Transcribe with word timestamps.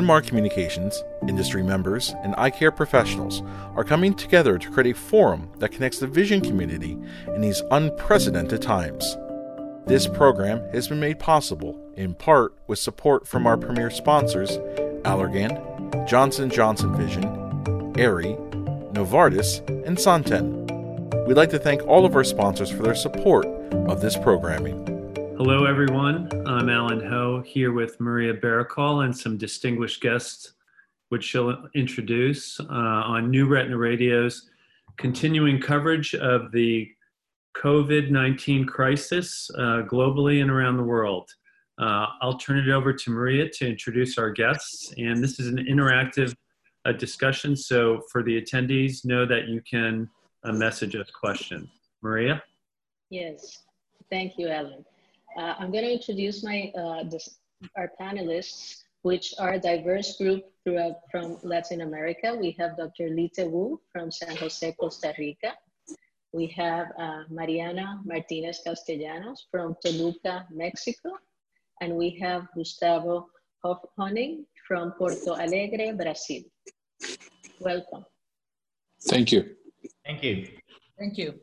Bryn 0.00 0.06
Mawr 0.06 0.22
Communications, 0.22 1.04
industry 1.28 1.62
members, 1.62 2.14
and 2.22 2.34
eye 2.38 2.48
care 2.48 2.70
professionals 2.70 3.42
are 3.76 3.84
coming 3.84 4.14
together 4.14 4.56
to 4.56 4.70
create 4.70 4.96
a 4.96 4.98
forum 4.98 5.50
that 5.58 5.72
connects 5.72 5.98
the 5.98 6.06
vision 6.06 6.40
community 6.40 6.96
in 7.34 7.42
these 7.42 7.62
unprecedented 7.70 8.62
times. 8.62 9.18
This 9.84 10.06
program 10.06 10.66
has 10.72 10.88
been 10.88 11.00
made 11.00 11.18
possible 11.18 11.78
in 11.98 12.14
part 12.14 12.54
with 12.66 12.78
support 12.78 13.28
from 13.28 13.46
our 13.46 13.58
premier 13.58 13.90
sponsors, 13.90 14.56
Allergan, 15.02 16.08
Johnson 16.08 16.48
Johnson 16.48 16.96
Vision, 16.96 17.26
Aerie, 17.98 18.38
Novartis, 18.94 19.60
and 19.86 20.00
Santen. 20.00 20.66
We'd 21.26 21.36
like 21.36 21.50
to 21.50 21.58
thank 21.58 21.86
all 21.86 22.06
of 22.06 22.16
our 22.16 22.24
sponsors 22.24 22.70
for 22.70 22.82
their 22.82 22.94
support 22.94 23.44
of 23.44 24.00
this 24.00 24.16
programming. 24.16 24.99
Hello, 25.42 25.64
everyone. 25.64 26.28
I'm 26.46 26.68
Allen 26.68 27.00
Ho 27.08 27.40
here 27.40 27.72
with 27.72 27.98
Maria 27.98 28.34
Berrocal 28.34 29.06
and 29.06 29.16
some 29.16 29.38
distinguished 29.38 30.02
guests, 30.02 30.52
which 31.08 31.24
she'll 31.24 31.66
introduce 31.74 32.60
uh, 32.60 32.64
on 32.68 33.30
New 33.30 33.48
Retina 33.48 33.78
Radio's 33.78 34.50
continuing 34.98 35.58
coverage 35.58 36.14
of 36.14 36.52
the 36.52 36.86
COVID 37.56 38.10
19 38.10 38.66
crisis 38.66 39.50
uh, 39.56 39.84
globally 39.90 40.42
and 40.42 40.50
around 40.50 40.76
the 40.76 40.82
world. 40.82 41.30
Uh, 41.80 42.08
I'll 42.20 42.36
turn 42.36 42.58
it 42.58 42.68
over 42.68 42.92
to 42.92 43.10
Maria 43.10 43.48
to 43.48 43.66
introduce 43.66 44.18
our 44.18 44.30
guests. 44.30 44.92
And 44.98 45.24
this 45.24 45.40
is 45.40 45.46
an 45.46 45.56
interactive 45.56 46.34
uh, 46.84 46.92
discussion, 46.92 47.56
so 47.56 48.02
for 48.12 48.22
the 48.22 48.38
attendees, 48.38 49.06
know 49.06 49.24
that 49.24 49.48
you 49.48 49.62
can 49.62 50.06
uh, 50.44 50.52
message 50.52 50.94
us 50.96 51.10
questions. 51.10 51.70
Maria? 52.02 52.42
Yes, 53.08 53.62
thank 54.10 54.34
you, 54.36 54.48
Alan. 54.48 54.84
Uh, 55.40 55.54
I'm 55.58 55.72
going 55.72 55.84
to 55.84 55.92
introduce 55.92 56.44
my 56.44 56.70
uh, 56.76 57.04
this, 57.04 57.38
our 57.74 57.90
panelists, 57.98 58.82
which 59.02 59.32
are 59.38 59.54
a 59.54 59.58
diverse 59.58 60.18
group 60.18 60.44
throughout 60.62 60.96
from 61.10 61.38
Latin 61.42 61.80
America. 61.80 62.36
We 62.38 62.54
have 62.58 62.76
Dr. 62.76 63.08
Lihteh 63.08 63.50
Wu 63.50 63.80
from 63.90 64.10
San 64.10 64.36
Jose, 64.36 64.70
Costa 64.78 65.14
Rica. 65.16 65.54
We 66.34 66.46
have 66.48 66.88
uh, 66.98 67.22
Mariana 67.30 68.02
Martinez 68.04 68.60
Castellanos 68.66 69.46
from 69.50 69.76
Toluca, 69.82 70.46
Mexico. 70.52 71.08
And 71.80 71.96
we 71.96 72.18
have 72.20 72.46
Gustavo 72.54 73.28
Hüning 73.64 74.44
from 74.68 74.92
Porto 74.92 75.36
Alegre, 75.36 75.94
Brazil. 75.96 76.42
Welcome. 77.60 78.04
Thank 79.08 79.32
you. 79.32 79.56
Thank 80.04 80.22
you. 80.22 80.48
Thank 80.98 81.16
you. 81.16 81.40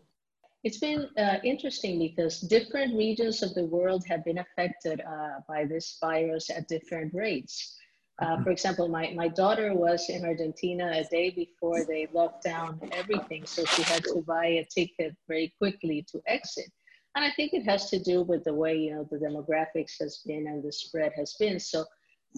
It's 0.63 0.80
been 0.80 1.08
uh, 1.17 1.38
interesting 1.44 2.00
because 2.00 2.41
different 2.41 2.97
regions 2.97 3.44
of 3.44 3.53
the 3.53 3.66
world 3.66 4.03
have 4.08 4.25
been 4.25 4.39
affected 4.39 5.02
uh, 5.02 5.41
by 5.47 5.66
this 5.66 5.97
virus 6.02 6.49
at 6.49 6.67
different 6.67 7.14
rates. 7.14 7.77
Uh, 8.19 8.25
mm-hmm. 8.25 8.44
for 8.44 8.49
example, 8.49 8.88
my, 8.88 9.14
my 9.16 9.27
daughter 9.27 9.73
was 9.75 10.09
in 10.09 10.25
Argentina 10.25 10.91
a 10.94 11.03
day 11.03 11.30
before 11.30 11.86
they 11.86 12.08
locked 12.11 12.44
down 12.44 12.80
everything, 12.91 13.45
so 13.45 13.64
she 13.66 13.83
had 13.83 14.03
to 14.03 14.23
buy 14.27 14.45
a 14.45 14.67
ticket 14.73 15.16
very 15.27 15.53
quickly 15.59 16.05
to 16.11 16.19
exit. 16.25 16.71
And 17.16 17.23
I 17.23 17.31
think 17.36 17.53
it 17.53 17.64
has 17.64 17.89
to 17.92 17.99
do 17.99 18.23
with 18.23 18.44
the 18.44 18.53
way 18.53 18.75
you 18.77 18.94
know 18.94 19.08
the 19.09 19.17
demographics 19.17 19.94
has 19.99 20.21
been 20.25 20.47
and 20.47 20.64
the 20.64 20.71
spread 20.71 21.11
has 21.16 21.36
been. 21.39 21.59
So 21.59 21.86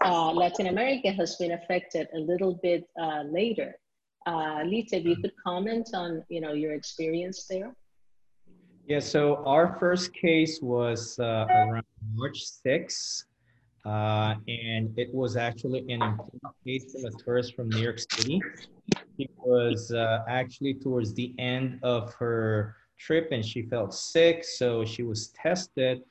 uh, 0.04 0.32
Latin 0.32 0.68
America 0.68 1.12
has 1.12 1.36
been 1.36 1.52
affected 1.52 2.08
a 2.14 2.20
little 2.20 2.60
bit 2.62 2.86
uh, 3.02 3.24
later. 3.24 3.76
Uh, 4.26 4.64
Lihteh, 4.64 4.94
if 4.94 5.06
you 5.06 5.18
could 5.18 5.34
comment 5.46 5.90
on 5.94 6.24
you 6.30 6.42
know 6.42 6.54
your 6.54 6.74
experience 6.74 7.46
there. 7.50 7.76
Yeah, 8.90 8.98
so 8.98 9.44
our 9.46 9.78
first 9.80 10.16
case 10.16 10.64
was 10.64 11.20
uh, 11.20 11.46
around 11.48 11.84
March 12.16 12.44
6th, 12.66 13.26
uh, 13.86 14.34
and 14.48 14.98
it 14.98 15.14
was 15.14 15.38
actually 15.38 15.82
an 15.94 16.02
important 16.02 16.42
case 16.66 16.92
from 16.92 17.06
a 17.06 17.12
tourist 17.24 17.56
from 17.56 17.70
New 17.70 17.82
York 17.82 18.00
City. 18.00 18.42
It 19.20 19.30
was 19.38 19.92
uh, 19.92 20.24
actually 20.28 20.74
towards 20.74 21.14
the 21.14 21.36
end 21.38 21.80
of 21.84 22.16
her 22.16 22.78
trip 22.98 23.28
and 23.32 23.46
she 23.46 23.62
felt 23.62 23.94
sick, 23.94 24.44
so 24.44 24.84
she 24.84 25.04
was 25.04 25.28
tested 25.40 26.02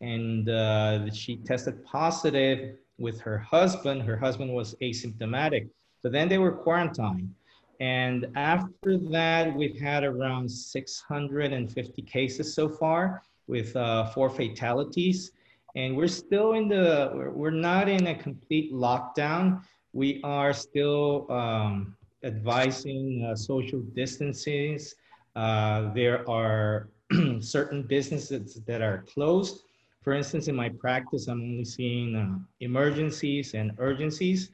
and 0.00 0.48
uh, 0.48 1.10
she 1.12 1.36
tested 1.36 1.84
positive 1.84 2.78
with 2.96 3.20
her 3.20 3.36
husband. 3.36 4.00
Her 4.04 4.16
husband 4.16 4.54
was 4.54 4.74
asymptomatic, 4.80 5.68
so 6.00 6.08
then 6.08 6.30
they 6.30 6.38
were 6.38 6.52
quarantined. 6.52 7.34
And 7.82 8.28
after 8.36 8.96
that, 9.10 9.52
we've 9.56 9.76
had 9.76 10.04
around 10.04 10.48
650 10.48 12.02
cases 12.02 12.54
so 12.54 12.68
far 12.68 13.24
with 13.48 13.74
uh, 13.74 14.06
four 14.10 14.30
fatalities. 14.30 15.32
And 15.74 15.96
we're 15.96 16.06
still 16.06 16.52
in 16.52 16.68
the, 16.68 17.32
we're 17.34 17.50
not 17.50 17.88
in 17.88 18.06
a 18.06 18.14
complete 18.14 18.72
lockdown. 18.72 19.64
We 19.92 20.20
are 20.22 20.52
still 20.52 21.26
um, 21.28 21.96
advising 22.22 23.26
uh, 23.28 23.34
social 23.34 23.80
distances. 23.80 24.94
Uh, 25.34 25.92
there 25.92 26.28
are 26.30 26.88
certain 27.40 27.82
businesses 27.82 28.60
that 28.64 28.80
are 28.80 29.04
closed. 29.12 29.64
For 30.02 30.12
instance, 30.12 30.46
in 30.46 30.54
my 30.54 30.68
practice, 30.68 31.26
I'm 31.26 31.40
only 31.40 31.64
seeing 31.64 32.14
uh, 32.14 32.38
emergencies 32.60 33.54
and 33.54 33.72
urgencies 33.78 34.52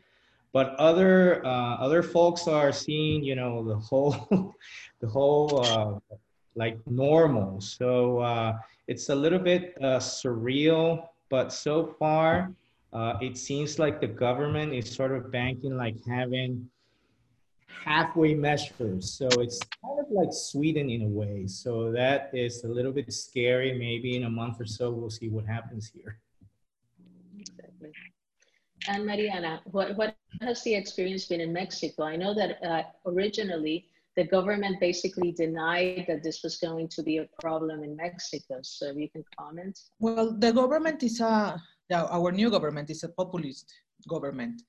but 0.52 0.74
other 0.76 1.44
uh, 1.44 1.76
other 1.76 2.02
folks 2.02 2.48
are 2.48 2.72
seeing 2.72 3.22
you 3.22 3.34
know 3.34 3.64
the 3.64 3.76
whole 3.76 4.14
the 5.00 5.08
whole 5.08 5.64
uh, 5.66 6.16
like 6.54 6.78
normal. 6.86 7.60
So 7.60 8.18
uh, 8.20 8.58
it's 8.86 9.08
a 9.10 9.14
little 9.14 9.38
bit 9.38 9.76
uh, 9.80 9.98
surreal 9.98 11.08
but 11.28 11.52
so 11.52 11.94
far 11.98 12.52
uh, 12.92 13.14
it 13.20 13.36
seems 13.36 13.78
like 13.78 14.00
the 14.00 14.06
government 14.06 14.72
is 14.72 14.90
sort 14.90 15.12
of 15.12 15.30
banking 15.30 15.76
like 15.76 15.96
having 16.06 16.68
halfway 17.84 18.34
measures. 18.34 19.12
So 19.12 19.26
it's 19.40 19.60
kind 19.84 20.00
of 20.00 20.06
like 20.10 20.32
sweden 20.32 20.88
in 20.90 21.02
a 21.02 21.06
way. 21.06 21.46
So 21.46 21.92
that 21.92 22.30
is 22.32 22.64
a 22.64 22.68
little 22.68 22.92
bit 22.92 23.12
scary. 23.12 23.78
Maybe 23.78 24.16
in 24.16 24.24
a 24.24 24.30
month 24.30 24.60
or 24.60 24.66
so 24.66 24.90
we'll 24.90 25.10
see 25.10 25.28
what 25.28 25.44
happens 25.44 25.92
here 25.94 26.18
and 28.88 29.04
Mariana, 29.04 29.60
what, 29.66 29.96
what 29.96 30.16
has 30.40 30.62
the 30.64 30.74
experience 30.74 31.26
been 31.26 31.40
in 31.40 31.52
Mexico? 31.52 32.04
I 32.04 32.16
know 32.16 32.34
that 32.34 32.58
uh, 32.64 32.82
originally 33.06 33.86
the 34.16 34.24
government 34.24 34.80
basically 34.80 35.30
denied 35.30 36.06
that 36.08 36.24
this 36.24 36.42
was 36.42 36.56
going 36.56 36.88
to 36.88 37.02
be 37.02 37.18
a 37.18 37.28
problem 37.40 37.84
in 37.84 37.94
Mexico. 37.94 38.58
So 38.62 38.90
you 38.90 39.08
can 39.10 39.24
comment. 39.38 39.78
Well, 40.00 40.34
the 40.36 40.52
government 40.52 41.02
is 41.02 41.20
a, 41.20 41.60
our 41.92 42.32
new 42.32 42.50
government 42.50 42.90
is 42.90 43.04
a 43.04 43.10
populist 43.10 43.72
government. 44.08 44.62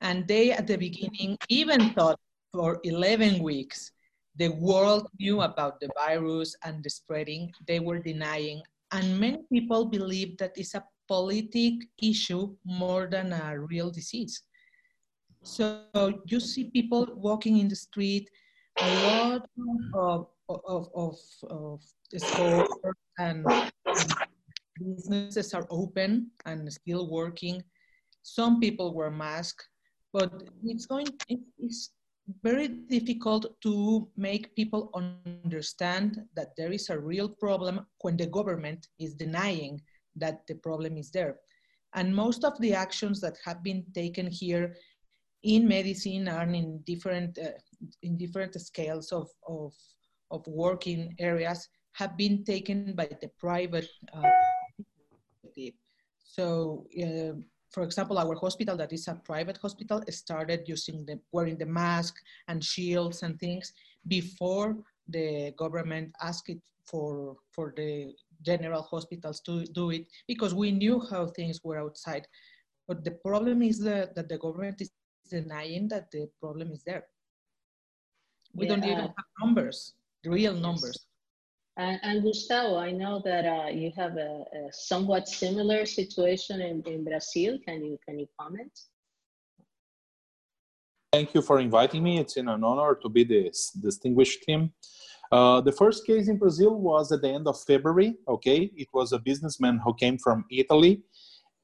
And 0.00 0.26
they, 0.26 0.52
at 0.52 0.66
the 0.66 0.76
beginning, 0.76 1.36
even 1.48 1.90
thought 1.90 2.18
for 2.52 2.78
11 2.84 3.42
weeks, 3.42 3.90
the 4.36 4.48
world 4.48 5.08
knew 5.20 5.42
about 5.42 5.80
the 5.80 5.90
virus 5.94 6.56
and 6.64 6.82
the 6.82 6.90
spreading. 6.90 7.52
They 7.66 7.80
were 7.80 7.98
denying. 7.98 8.62
And 8.92 9.18
many 9.18 9.38
people 9.52 9.86
believe 9.86 10.38
that 10.38 10.52
it's 10.56 10.74
a 10.74 10.84
politic 11.08 11.74
issue 12.02 12.54
more 12.64 13.08
than 13.10 13.32
a 13.32 13.58
real 13.58 13.90
disease. 13.90 14.42
So 15.42 15.84
you 16.26 16.40
see 16.40 16.70
people 16.70 17.06
walking 17.14 17.58
in 17.58 17.68
the 17.68 17.76
street, 17.76 18.30
a 18.80 18.94
lot 19.06 19.48
of, 19.94 20.26
of, 20.48 20.88
of, 20.94 21.18
of 21.50 21.80
stores 22.16 22.68
and 23.18 23.46
businesses 24.80 25.54
are 25.54 25.66
open 25.70 26.30
and 26.46 26.72
still 26.72 27.10
working. 27.10 27.62
Some 28.22 28.58
people 28.58 28.94
wear 28.94 29.10
masks, 29.10 29.68
but 30.12 30.32
it's 30.64 30.86
going, 30.86 31.08
it's 31.58 31.90
very 32.42 32.68
difficult 32.68 33.54
to 33.62 34.08
make 34.16 34.54
people 34.56 34.90
understand 34.94 36.22
that 36.34 36.56
there 36.56 36.72
is 36.72 36.88
a 36.88 36.98
real 36.98 37.28
problem 37.28 37.86
when 38.00 38.16
the 38.16 38.26
government 38.26 38.88
is 38.98 39.14
denying 39.14 39.80
that 40.16 40.46
the 40.46 40.54
problem 40.54 40.96
is 40.96 41.10
there. 41.10 41.36
And 41.94 42.14
most 42.14 42.44
of 42.44 42.58
the 42.60 42.74
actions 42.74 43.20
that 43.20 43.36
have 43.44 43.62
been 43.62 43.84
taken 43.94 44.26
here 44.26 44.76
in 45.42 45.68
medicine 45.68 46.28
and 46.28 46.56
in 46.56 46.80
different, 46.86 47.38
uh, 47.38 47.58
in 48.02 48.16
different 48.16 48.60
scales 48.60 49.12
of, 49.12 49.28
of, 49.46 49.72
of 50.30 50.46
working 50.46 51.14
areas 51.18 51.68
have 51.92 52.16
been 52.16 52.44
taken 52.44 52.94
by 52.94 53.08
the 53.20 53.30
private 53.38 53.88
uh, 54.12 54.22
so 56.24 56.86
uh, 57.00 57.38
for 57.74 57.82
example, 57.82 58.18
our 58.18 58.36
hospital 58.36 58.76
that 58.76 58.92
is 58.92 59.08
a 59.08 59.14
private 59.14 59.58
hospital 59.58 60.00
started 60.10 60.62
using 60.66 61.04
the 61.06 61.18
wearing 61.32 61.58
the 61.58 61.66
mask 61.66 62.14
and 62.46 62.62
shields 62.62 63.22
and 63.24 63.38
things 63.40 63.72
before 64.06 64.76
the 65.08 65.52
government 65.56 66.14
asked 66.20 66.48
it 66.48 66.60
for 66.86 67.36
for 67.50 67.74
the 67.76 68.14
general 68.44 68.82
hospitals 68.82 69.40
to 69.40 69.64
do 69.66 69.90
it 69.90 70.06
because 70.28 70.54
we 70.54 70.70
knew 70.70 71.00
how 71.10 71.26
things 71.26 71.60
were 71.64 71.80
outside. 71.80 72.26
But 72.86 73.04
the 73.04 73.12
problem 73.12 73.62
is 73.62 73.78
that, 73.80 74.14
that 74.14 74.28
the 74.28 74.38
government 74.38 74.80
is 74.80 74.90
denying 75.30 75.88
that 75.88 76.10
the 76.10 76.28
problem 76.40 76.70
is 76.72 76.82
there. 76.84 77.04
We 78.54 78.66
yeah. 78.66 78.72
don't 78.72 78.84
even 78.84 78.98
have 78.98 79.28
numbers, 79.42 79.94
real 80.24 80.54
numbers. 80.54 81.06
And, 81.76 81.98
and, 82.04 82.22
Gustavo, 82.22 82.76
I 82.78 82.92
know 82.92 83.20
that 83.24 83.44
uh, 83.44 83.68
you 83.70 83.90
have 83.96 84.16
a, 84.16 84.44
a, 84.54 84.72
somewhat 84.72 85.28
similar 85.28 85.86
situation 85.86 86.60
in, 86.60 86.84
in 86.86 87.02
Brazil. 87.02 87.58
Can 87.66 87.84
you 87.84 87.98
can 88.06 88.20
you 88.20 88.28
comment? 88.38 88.70
Thank 91.12 91.34
you 91.34 91.42
for 91.42 91.58
inviting 91.58 92.02
me. 92.04 92.20
It's 92.20 92.36
an 92.36 92.48
honor 92.48 92.94
to 93.02 93.08
be 93.08 93.24
this 93.24 93.70
distinguished 93.70 94.42
team. 94.42 94.72
Uh, 95.32 95.60
the 95.60 95.72
first 95.72 96.06
case 96.06 96.28
in 96.28 96.38
Brazil 96.38 96.74
was 96.74 97.10
at 97.12 97.22
the 97.22 97.28
end 97.28 97.46
of 97.46 97.60
February. 97.60 98.16
Okay, 98.28 98.70
it 98.76 98.88
was 98.92 99.12
a 99.12 99.18
businessman 99.18 99.80
who 99.84 99.94
came 99.94 100.18
from 100.18 100.44
Italy, 100.50 101.02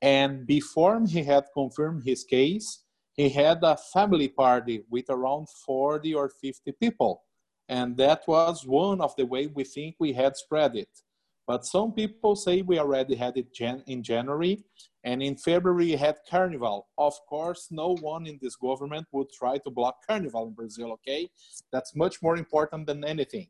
and 0.03 0.47
before 0.47 1.01
he 1.07 1.23
had 1.23 1.45
confirmed 1.55 2.03
his 2.05 2.25
case, 2.25 2.85
he 3.13 3.29
had 3.29 3.59
a 3.63 3.77
family 3.77 4.29
party 4.29 4.83
with 4.91 5.11
around 5.11 5.49
40 5.67 6.15
or 6.15 6.29
50 6.29 6.73
people, 6.81 7.23
and 7.69 7.97
that 7.97 8.23
was 8.27 8.67
one 8.67 9.01
of 9.01 9.15
the 9.17 9.27
way 9.27 9.47
we 9.47 9.65
think 9.65 9.97
we 9.99 10.13
had 10.13 10.37
spread 10.37 10.75
it. 10.77 10.89
But 11.51 11.67
some 11.67 11.91
people 11.91 12.37
say 12.37 12.63
we 12.63 12.79
already 12.79 13.17
had 13.17 13.37
it 13.37 13.49
in 13.89 14.05
January, 14.05 14.63
and 15.03 15.21
in 15.21 15.35
February 15.37 15.97
had 15.97 16.19
Carnival. 16.31 16.87
Of 16.97 17.15
course, 17.29 17.67
no 17.73 17.97
one 17.97 18.25
in 18.29 18.39
this 18.41 18.55
government 18.55 19.09
would 19.11 19.33
try 19.33 19.59
to 19.59 19.69
block 19.69 19.97
Carnival 20.07 20.47
in 20.47 20.53
Brazil, 20.53 20.93
okay? 20.93 21.29
That's 21.73 21.97
much 21.97 22.23
more 22.23 22.37
important 22.37 22.87
than 22.87 23.03
anything. 23.03 23.49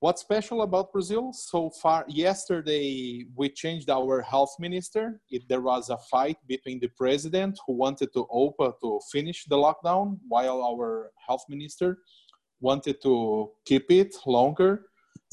What's 0.00 0.22
special 0.22 0.62
about 0.62 0.90
Brazil? 0.90 1.34
So 1.34 1.68
far, 1.68 2.06
yesterday 2.08 3.26
we 3.36 3.50
changed 3.50 3.90
our 3.90 4.22
health 4.22 4.54
minister. 4.58 5.20
It, 5.28 5.42
there 5.50 5.60
was 5.60 5.90
a 5.90 5.98
fight 5.98 6.38
between 6.48 6.80
the 6.80 6.88
president 6.88 7.58
who 7.66 7.74
wanted 7.74 8.10
to 8.14 8.26
open 8.30 8.72
to 8.82 9.00
finish 9.12 9.44
the 9.44 9.58
lockdown, 9.58 10.18
while 10.26 10.62
our 10.62 11.10
health 11.26 11.44
minister 11.50 11.98
wanted 12.58 13.02
to 13.02 13.50
keep 13.66 13.90
it 13.90 14.16
longer 14.24 14.86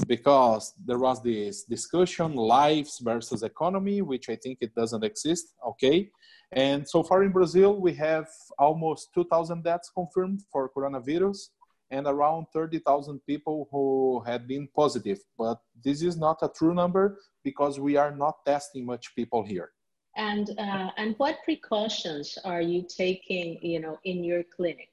because 0.07 0.73
there 0.85 0.97
was 0.97 1.21
this 1.21 1.63
discussion 1.63 2.33
lives 2.33 2.99
versus 3.03 3.43
economy 3.43 4.01
which 4.01 4.29
i 4.29 4.35
think 4.35 4.57
it 4.61 4.73
doesn't 4.75 5.03
exist 5.03 5.53
okay? 5.67 6.09
And 6.55 6.87
so 6.87 7.01
far 7.03 7.23
in 7.23 7.31
brazil 7.31 7.79
we 7.79 7.93
have 7.95 8.27
almost 8.59 9.09
2000 9.13 9.63
deaths 9.63 9.89
confirmed 9.95 10.41
for 10.51 10.69
coronavirus 10.69 11.49
and 11.93 12.07
around 12.07 12.47
30,000 12.53 13.19
people 13.27 13.67
who 13.71 14.23
had 14.25 14.47
been 14.47 14.67
positive. 14.75 15.19
But 15.37 15.59
this 15.83 16.01
is 16.01 16.17
not 16.17 16.39
a 16.41 16.49
true 16.49 16.73
number 16.73 17.19
because 17.43 17.79
we 17.79 17.97
are 17.97 18.15
not 18.15 18.43
testing 18.45 18.85
much 18.85 19.15
people 19.15 19.43
here. 19.43 19.69
And 20.15 20.49
uh, 20.59 20.89
and 20.97 21.15
what 21.17 21.37
precautions 21.43 22.37
are 22.43 22.61
you 22.61 22.85
taking 22.87 23.57
you 23.61 23.79
know 23.79 23.97
in 24.03 24.23
your 24.23 24.43
clinic? 24.55 24.89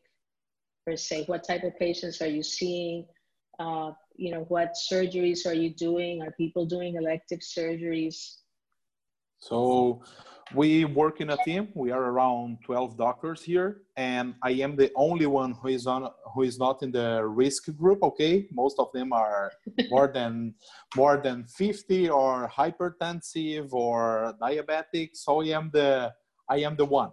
Per 0.87 0.97
se 0.97 1.25
what 1.27 1.45
type 1.45 1.65
of 1.65 1.79
patients 1.79 2.23
are 2.23 2.33
you 2.39 2.43
seeing 2.43 3.07
uh, 3.61 3.93
you 4.17 4.33
know, 4.33 4.45
what 4.49 4.75
surgeries 4.91 5.47
are 5.47 5.55
you 5.55 5.71
doing? 5.71 6.23
Are 6.23 6.33
people 6.33 6.65
doing 6.65 6.97
elective 6.97 7.41
surgeries? 7.41 8.39
So 9.39 10.03
we 10.55 10.85
work 10.85 11.21
in 11.21 11.31
a 11.31 11.37
team. 11.37 11.69
We 11.75 11.91
are 11.91 12.03
around 12.03 12.59
12 12.65 12.97
doctors 12.97 13.43
here, 13.43 13.83
and 13.97 14.35
I 14.43 14.53
am 14.65 14.77
the 14.77 14.91
only 14.97 15.27
one 15.27 15.53
who 15.53 15.69
is 15.69 15.87
on 15.87 16.11
who 16.35 16.43
is 16.43 16.59
not 16.59 16.83
in 16.83 16.91
the 16.91 17.25
risk 17.25 17.75
group. 17.77 18.03
Okay, 18.03 18.49
most 18.51 18.79
of 18.79 18.89
them 18.93 19.13
are 19.13 19.53
more 19.91 20.11
than 20.13 20.55
more 20.97 21.21
than 21.23 21.45
50 21.45 22.11
or 22.11 22.49
hypertensive 22.49 23.73
or 23.73 24.35
diabetic. 24.41 25.11
So 25.15 25.43
I 25.43 25.57
am 25.57 25.71
the 25.73 26.13
I 26.49 26.59
am 26.59 26.77
the 26.77 26.85
one. 26.85 27.13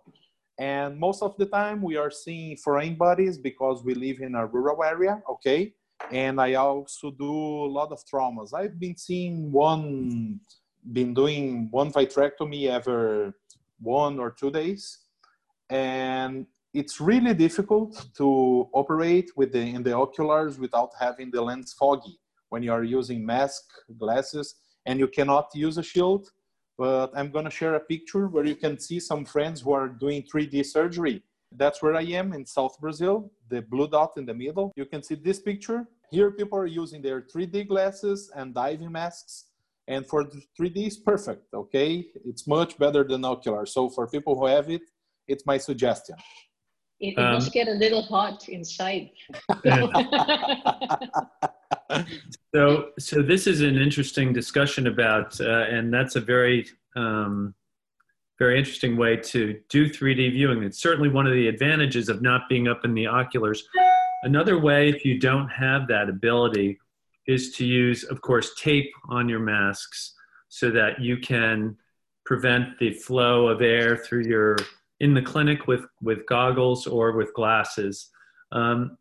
And 0.59 0.97
most 0.97 1.21
of 1.21 1.37
the 1.37 1.45
time 1.45 1.81
we 1.81 1.97
are 1.97 2.09
seeing 2.09 2.57
foreign 2.57 2.95
bodies 2.95 3.37
because 3.37 3.83
we 3.83 3.93
live 3.93 4.19
in 4.21 4.33
a 4.33 4.45
rural 4.45 4.83
area. 4.83 5.21
Okay, 5.29 5.73
and 6.11 6.39
I 6.39 6.53
also 6.55 7.11
do 7.11 7.31
a 7.31 7.71
lot 7.71 7.91
of 7.91 8.03
traumas. 8.05 8.53
I've 8.53 8.79
been 8.79 8.97
seeing 8.97 9.51
one, 9.51 10.39
been 10.93 11.13
doing 11.13 11.67
one 11.71 11.91
vitrectomy 11.91 12.69
every 12.69 13.33
one 13.79 14.19
or 14.19 14.31
two 14.31 14.51
days, 14.51 14.99
and 15.69 16.45
it's 16.73 17.01
really 17.01 17.33
difficult 17.33 18.07
to 18.17 18.69
operate 18.73 19.31
with 19.35 19.51
the 19.51 19.59
in 19.59 19.83
the 19.83 19.93
oculars 19.93 20.59
without 20.59 20.91
having 20.99 21.31
the 21.31 21.41
lens 21.41 21.73
foggy 21.73 22.19
when 22.49 22.63
you 22.63 22.71
are 22.71 22.83
using 22.83 23.25
mask 23.25 23.63
glasses 23.97 24.55
and 24.85 24.99
you 24.99 25.07
cannot 25.07 25.49
use 25.53 25.77
a 25.77 25.83
shield. 25.83 26.29
But 26.77 27.11
I'm 27.15 27.31
gonna 27.31 27.49
share 27.49 27.75
a 27.75 27.79
picture 27.79 28.27
where 28.27 28.45
you 28.45 28.55
can 28.55 28.79
see 28.79 28.99
some 28.99 29.25
friends 29.25 29.61
who 29.61 29.71
are 29.73 29.89
doing 29.89 30.23
3D 30.23 30.65
surgery 30.65 31.23
that's 31.51 31.81
where 31.81 31.95
I 31.95 32.03
am 32.03 32.33
in 32.33 32.45
South 32.45 32.79
Brazil, 32.79 33.31
the 33.49 33.61
blue 33.61 33.87
dot 33.87 34.13
in 34.17 34.25
the 34.25 34.33
middle. 34.33 34.71
You 34.75 34.85
can 34.85 35.01
see 35.01 35.15
this 35.15 35.39
picture. 35.39 35.87
Here, 36.11 36.31
people 36.31 36.57
are 36.57 36.67
using 36.67 37.01
their 37.01 37.21
3D 37.21 37.67
glasses 37.67 38.31
and 38.35 38.53
diving 38.53 38.91
masks. 38.91 39.45
And 39.87 40.05
for 40.05 40.25
3D, 40.59 40.87
it's 40.87 40.97
perfect, 40.97 41.53
okay? 41.53 42.07
It's 42.25 42.45
much 42.47 42.77
better 42.77 43.03
than 43.05 43.23
ocular. 43.23 43.65
So 43.65 43.89
for 43.89 44.07
people 44.07 44.37
who 44.37 44.45
have 44.45 44.69
it, 44.69 44.81
it's 45.27 45.45
my 45.45 45.57
suggestion. 45.57 46.15
It, 46.99 47.13
it 47.17 47.19
um, 47.19 47.35
must 47.35 47.53
get 47.53 47.67
a 47.67 47.73
little 47.73 48.01
hot 48.01 48.49
inside. 48.49 49.11
so, 52.53 52.89
so 52.99 53.21
this 53.21 53.47
is 53.47 53.61
an 53.61 53.77
interesting 53.77 54.33
discussion 54.33 54.87
about, 54.87 55.39
uh, 55.39 55.65
and 55.69 55.93
that's 55.93 56.15
a 56.15 56.21
very 56.21 56.67
um, 56.95 57.53
very 58.39 58.57
interesting 58.57 58.95
way 58.97 59.17
to 59.17 59.59
do 59.69 59.89
3D 59.89 60.31
viewing. 60.31 60.63
It's 60.63 60.79
certainly 60.79 61.09
one 61.09 61.25
of 61.25 61.33
the 61.33 61.47
advantages 61.47 62.07
of 62.09 62.21
not 62.21 62.47
being 62.47 62.67
up 62.67 62.85
in 62.85 62.93
the 62.93 63.07
oculars. 63.07 63.67
Another 64.23 64.59
way, 64.59 64.89
if 64.89 65.03
you 65.05 65.19
don't 65.19 65.47
have 65.49 65.87
that 65.87 66.09
ability, 66.09 66.79
is 67.27 67.51
to 67.53 67.65
use, 67.65 68.03
of 68.03 68.21
course, 68.21 68.55
tape 68.55 68.91
on 69.09 69.27
your 69.27 69.39
masks 69.39 70.13
so 70.49 70.71
that 70.71 71.01
you 71.01 71.17
can 71.17 71.75
prevent 72.25 72.77
the 72.79 72.91
flow 72.91 73.47
of 73.47 73.61
air 73.61 73.97
through 73.97 74.23
your 74.23 74.57
in 74.99 75.13
the 75.13 75.21
clinic 75.21 75.67
with 75.67 75.85
with 76.01 76.25
goggles 76.25 76.87
or 76.87 77.11
with 77.13 77.33
glasses. 77.33 78.09
Um, 78.51 78.97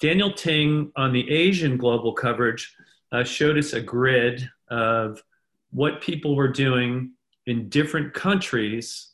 Daniel 0.00 0.32
Ting 0.32 0.92
on 0.96 1.12
the 1.12 1.30
Asian 1.30 1.76
global 1.76 2.12
coverage 2.12 2.74
uh, 3.12 3.24
showed 3.24 3.56
us 3.56 3.72
a 3.72 3.80
grid 3.80 4.48
of 4.68 5.22
what 5.70 6.00
people 6.00 6.36
were 6.36 6.48
doing 6.48 7.12
in 7.46 7.68
different 7.68 8.12
countries 8.12 9.12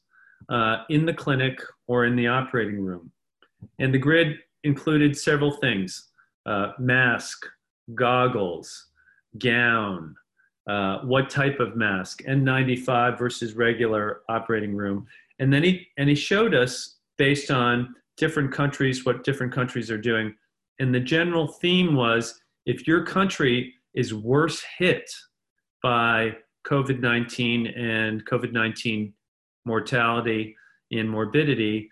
uh, 0.49 0.79
in 0.91 1.07
the 1.07 1.13
clinic 1.13 1.61
or 1.87 2.07
in 2.07 2.17
the 2.17 2.27
operating 2.27 2.81
room. 2.81 3.11
And 3.79 3.93
the 3.93 3.99
grid 3.99 4.39
included 4.65 5.17
several 5.17 5.53
things 5.53 6.11
uh, 6.47 6.73
mask, 6.79 7.47
goggles, 7.95 8.89
gown, 9.39 10.15
uh, 10.69 10.99
what 11.01 11.31
type 11.31 11.61
of 11.61 11.77
mask, 11.77 12.23
N95 12.23 13.19
versus 13.19 13.55
regular 13.55 14.23
operating 14.29 14.75
room. 14.75 15.07
And 15.39 15.53
then 15.53 15.63
he, 15.63 15.87
and 15.99 16.09
he 16.09 16.15
showed 16.15 16.55
us 16.55 16.97
based 17.17 17.51
on 17.51 17.95
different 18.17 18.53
countries 18.53 19.05
what 19.05 19.25
different 19.25 19.53
countries 19.53 19.91
are 19.91 19.99
doing. 19.99 20.35
And 20.79 20.95
the 20.95 21.01
general 21.01 21.47
theme 21.47 21.95
was 21.95 22.41
if 22.67 22.87
your 22.87 23.05
country 23.05 23.75
is 23.95 24.15
worse 24.15 24.63
hit 24.79 25.11
by 25.83 26.37
COVID 26.67 27.01
19 27.01 27.67
and 27.69 28.25
COVID 28.27 28.53
19 28.53 29.13
mortality 29.65 30.57
and 30.91 31.09
morbidity, 31.09 31.91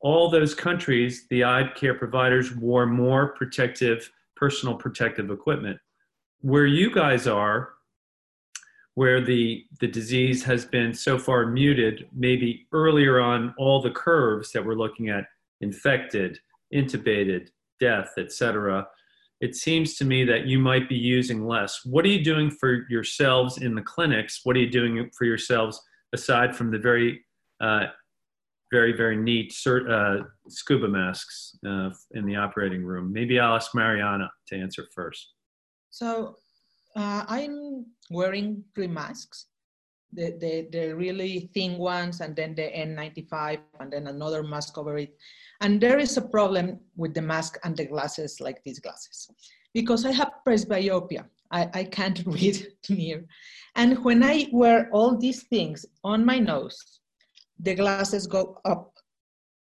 all 0.00 0.30
those 0.30 0.54
countries, 0.54 1.26
the 1.28 1.44
eye 1.44 1.70
care 1.74 1.94
providers 1.94 2.54
wore 2.54 2.86
more 2.86 3.28
protective, 3.28 4.10
personal 4.36 4.74
protective 4.74 5.30
equipment. 5.30 5.78
Where 6.40 6.66
you 6.66 6.90
guys 6.90 7.26
are, 7.26 7.70
where 8.94 9.20
the, 9.20 9.64
the 9.80 9.88
disease 9.88 10.42
has 10.44 10.64
been 10.64 10.94
so 10.94 11.18
far 11.18 11.46
muted, 11.46 12.08
maybe 12.12 12.66
earlier 12.72 13.20
on 13.20 13.54
all 13.58 13.82
the 13.82 13.90
curves 13.90 14.52
that 14.52 14.64
we're 14.64 14.74
looking 14.74 15.10
at 15.10 15.24
infected, 15.60 16.38
intubated, 16.72 17.48
death, 17.78 18.12
etc 18.16 18.86
it 19.40 19.56
seems 19.56 19.94
to 19.96 20.04
me 20.04 20.24
that 20.24 20.46
you 20.46 20.58
might 20.58 20.88
be 20.88 20.96
using 20.96 21.46
less. 21.46 21.80
What 21.84 22.04
are 22.04 22.08
you 22.08 22.22
doing 22.22 22.50
for 22.50 22.86
yourselves 22.90 23.58
in 23.58 23.74
the 23.74 23.82
clinics? 23.82 24.40
What 24.44 24.54
are 24.56 24.60
you 24.60 24.70
doing 24.70 25.10
for 25.16 25.24
yourselves 25.24 25.80
aside 26.12 26.54
from 26.54 26.70
the 26.70 26.78
very, 26.78 27.24
uh, 27.60 27.86
very, 28.70 28.92
very 28.92 29.16
neat 29.16 29.54
uh, 29.66 30.18
scuba 30.48 30.88
masks 30.88 31.56
uh, 31.66 31.90
in 32.12 32.26
the 32.26 32.36
operating 32.36 32.84
room? 32.84 33.12
Maybe 33.12 33.40
I'll 33.40 33.56
ask 33.56 33.74
Mariana 33.74 34.30
to 34.48 34.56
answer 34.56 34.86
first. 34.94 35.32
So 35.88 36.36
uh, 36.94 37.24
I'm 37.26 37.86
wearing 38.10 38.62
three 38.74 38.88
masks. 38.88 39.46
The, 40.12 40.36
the, 40.40 40.68
the 40.70 40.92
really 40.96 41.50
thin 41.54 41.78
ones 41.78 42.20
and 42.20 42.34
then 42.34 42.54
the 42.56 42.62
N95 42.62 43.60
and 43.78 43.92
then 43.92 44.08
another 44.08 44.42
mask 44.42 44.76
over 44.76 44.98
it. 44.98 45.16
And 45.60 45.80
there 45.80 45.98
is 45.98 46.16
a 46.16 46.22
problem 46.22 46.80
with 46.96 47.14
the 47.14 47.22
mask 47.22 47.58
and 47.64 47.76
the 47.76 47.86
glasses 47.86 48.40
like 48.40 48.62
these 48.64 48.78
glasses 48.78 49.28
because 49.74 50.04
I 50.04 50.12
have 50.12 50.32
presbyopia. 50.46 51.26
I, 51.50 51.68
I 51.74 51.84
can't 51.84 52.22
read 52.26 52.66
near. 52.88 53.26
And 53.76 54.02
when 54.04 54.22
I 54.22 54.48
wear 54.52 54.88
all 54.92 55.16
these 55.16 55.44
things 55.44 55.84
on 56.04 56.24
my 56.24 56.38
nose, 56.38 56.78
the 57.58 57.74
glasses 57.74 58.26
go 58.26 58.58
up. 58.64 58.92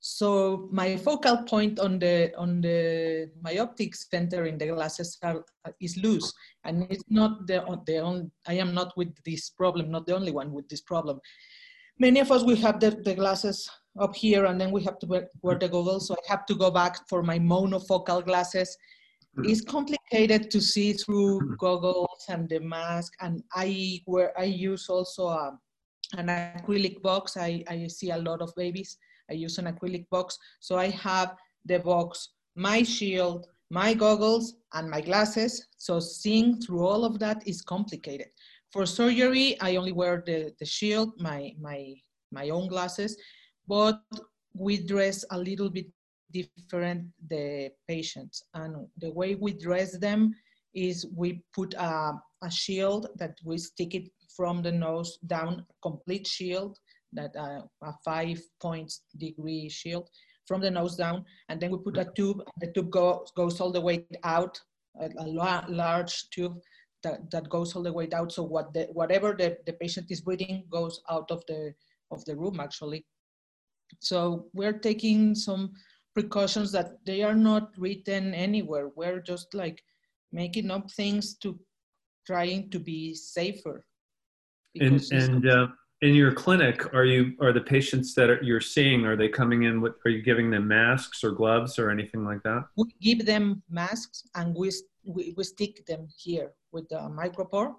So 0.01 0.69
my 0.71 0.97
focal 0.97 1.43
point 1.43 1.81
on 1.81 1.99
the 1.99 2.33
on 2.39 2.61
the 2.61 3.31
myoptic 3.45 3.97
center 3.97 4.47
in 4.47 4.57
the 4.57 4.69
glasses 4.69 5.19
are, 5.25 5.45
is 5.81 5.97
loose, 5.97 6.33
and 6.65 6.87
it's 6.89 7.03
not 7.11 7.49
the 7.49 7.65
the 7.85 7.99
only. 7.99 8.31
I 8.47 8.55
am 8.55 8.75
not 8.75 8.97
with 8.97 9.13
this 9.27 9.51
problem, 9.51 9.91
not 9.91 10.07
the 10.07 10.15
only 10.15 10.31
one 10.31 10.53
with 10.53 10.69
this 10.69 10.83
problem. 10.83 11.19
Many 11.99 12.21
of 12.21 12.31
us 12.31 12.45
we 12.45 12.55
have 12.57 12.79
the, 12.79 12.93
the 12.93 13.15
glasses 13.15 13.69
up 13.99 14.15
here 14.15 14.47
and 14.47 14.61
then 14.61 14.71
we 14.71 14.83
have 14.85 14.99
to 15.01 15.07
wear, 15.07 15.29
wear 15.43 15.59
the 15.59 15.69
goggles. 15.69 16.09
So 16.09 16.15
I 16.15 16.31
have 16.31 16.47
to 16.47 16.55
go 16.55 16.71
back 16.71 17.09
for 17.09 17.23
my 17.23 17.39
monofocal 17.39 18.25
glasses. 18.25 18.77
Mm-hmm. 19.37 19.51
It's 19.51 19.61
complicated 19.61 20.51
to 20.51 20.61
see 20.61 20.93
through 20.93 21.41
mm-hmm. 21.41 21.55
goggles 21.59 22.25
and 22.29 22.49
the 22.49 22.61
mask. 22.61 23.13
And 23.21 23.43
I 23.55 24.01
wear, 24.07 24.33
I 24.39 24.45
use 24.45 24.89
also 24.89 25.29
a, 25.29 25.49
um, 25.49 25.59
an 26.17 26.29
acrylic 26.29 27.03
box. 27.03 27.37
I, 27.37 27.63
I 27.69 27.87
see 27.87 28.11
a 28.11 28.19
lot 28.19 28.41
of 28.41 28.55
babies. 28.57 28.97
I 29.31 29.35
use 29.35 29.59
an 29.59 29.67
acrylic 29.67 30.09
box. 30.11 30.39
So 30.61 30.79
I 30.79 30.89
have 30.89 31.35
the 31.67 31.79
box, 31.79 32.31
my 32.57 32.83
shield, 32.83 33.47
my 33.71 33.93
goggles, 33.93 34.55
and 34.73 34.89
my 34.89 35.01
glasses. 35.01 35.67
So 35.77 36.01
seeing 36.01 36.61
through 36.61 36.87
all 36.87 37.05
of 37.05 37.19
that 37.19 37.47
is 37.47 37.61
complicated. 37.61 38.29
For 38.73 38.87
surgery, 38.87 39.61
I 39.61 39.77
only 39.77 39.93
wear 39.93 40.23
the, 40.25 40.55
the 40.59 40.67
shield, 40.67 41.13
my, 41.19 41.55
my, 41.61 41.95
my 42.33 42.51
own 42.51 42.69
glasses, 42.69 43.17
but 43.69 44.01
we 44.55 44.79
dress 44.79 45.25
a 45.31 45.39
little 45.39 45.71
bit 45.71 45.87
different 46.33 47.07
the 47.29 47.71
patients. 47.87 48.43
And 48.55 48.87
the 48.99 49.13
way 49.13 49.35
we 49.35 49.53
dress 49.53 49.99
them 49.99 50.35
is 50.75 51.07
we 51.15 51.43
put 51.55 51.75
a, 51.75 52.13
a 52.43 52.51
shield 52.51 53.09
that 53.17 53.37
we 53.45 53.59
stick 53.59 53.95
it 53.95 54.09
from 54.37 54.63
the 54.63 54.73
nose 54.73 55.19
down, 55.27 55.65
complete 55.83 56.27
shield, 56.27 56.79
that 57.13 57.35
uh, 57.37 57.63
a 57.83 57.93
five 58.05 58.41
points 58.61 59.03
degree 59.17 59.69
shield 59.69 60.09
from 60.47 60.61
the 60.61 60.71
nose 60.71 60.97
down. 60.97 61.25
And 61.49 61.61
then 61.61 61.71
we 61.71 61.79
put 61.79 61.97
a 61.99 62.11
tube, 62.17 62.43
the 62.61 62.71
tube 62.73 62.91
go, 62.91 63.27
goes 63.37 63.61
all 63.61 63.73
the 63.73 63.81
way 63.81 64.07
out, 64.25 64.61
a, 65.01 65.09
a 65.19 65.27
large 65.69 66.31
tube 66.31 66.59
that, 67.03 67.31
that 67.31 67.49
goes 67.49 67.75
all 67.75 67.83
the 67.83 67.93
way 67.93 68.09
out. 68.15 68.33
So 68.33 68.43
what 68.43 68.73
the, 68.75 68.89
whatever 68.93 69.35
the, 69.39 69.57
the 69.67 69.73
patient 69.75 70.07
is 70.11 70.21
breathing 70.21 70.65
goes 70.71 71.01
out 71.11 71.31
of 71.31 71.43
the, 71.47 71.73
of 72.11 72.25
the 72.25 72.37
room 72.37 72.61
actually. 72.61 73.05
So 74.01 74.47
we're 74.53 74.79
taking 74.79 75.35
some 75.35 75.73
precautions 76.15 76.73
that 76.73 77.05
they 77.05 77.23
are 77.23 77.35
not 77.35 77.71
written 77.79 78.35
anywhere. 78.35 78.89
We're 78.97 79.21
just 79.21 79.55
like 79.55 79.83
making 80.33 80.71
up 80.71 80.91
things 80.91 81.37
to 81.39 81.59
trying 82.27 82.71
to 82.71 82.79
be 82.79 83.15
safer. 83.15 83.85
And, 84.81 85.03
and 85.13 85.49
uh, 85.49 85.69
in 86.03 86.15
your 86.15 86.33
clinic, 86.33 86.95
are 86.95 87.05
you 87.05 87.33
are 87.41 87.53
the 87.53 87.61
patients 87.61 88.15
that 88.15 88.31
are, 88.31 88.41
you're 88.43 88.61
seeing 88.61 89.05
are 89.07 89.17
they 89.17 89.29
coming 89.29 89.65
in 89.65 89.81
with 89.81 89.95
are 90.05 90.11
you 90.11 90.23
giving 90.23 90.51
them 90.51 90.69
masks 90.69 91.25
or 91.25 91.33
gloves 91.33 91.79
or 91.79 91.91
anything 91.91 92.25
like 92.25 92.43
that? 92.45 92.65
We 92.77 92.85
give 93.01 93.27
them 93.27 93.63
masks 93.69 94.25
and 94.35 94.55
we 94.55 94.71
we, 95.05 95.35
we 95.37 95.45
stick 95.45 95.87
them 95.87 96.07
here 96.17 96.53
with 96.73 96.89
the 96.89 97.01
micropore. 97.21 97.75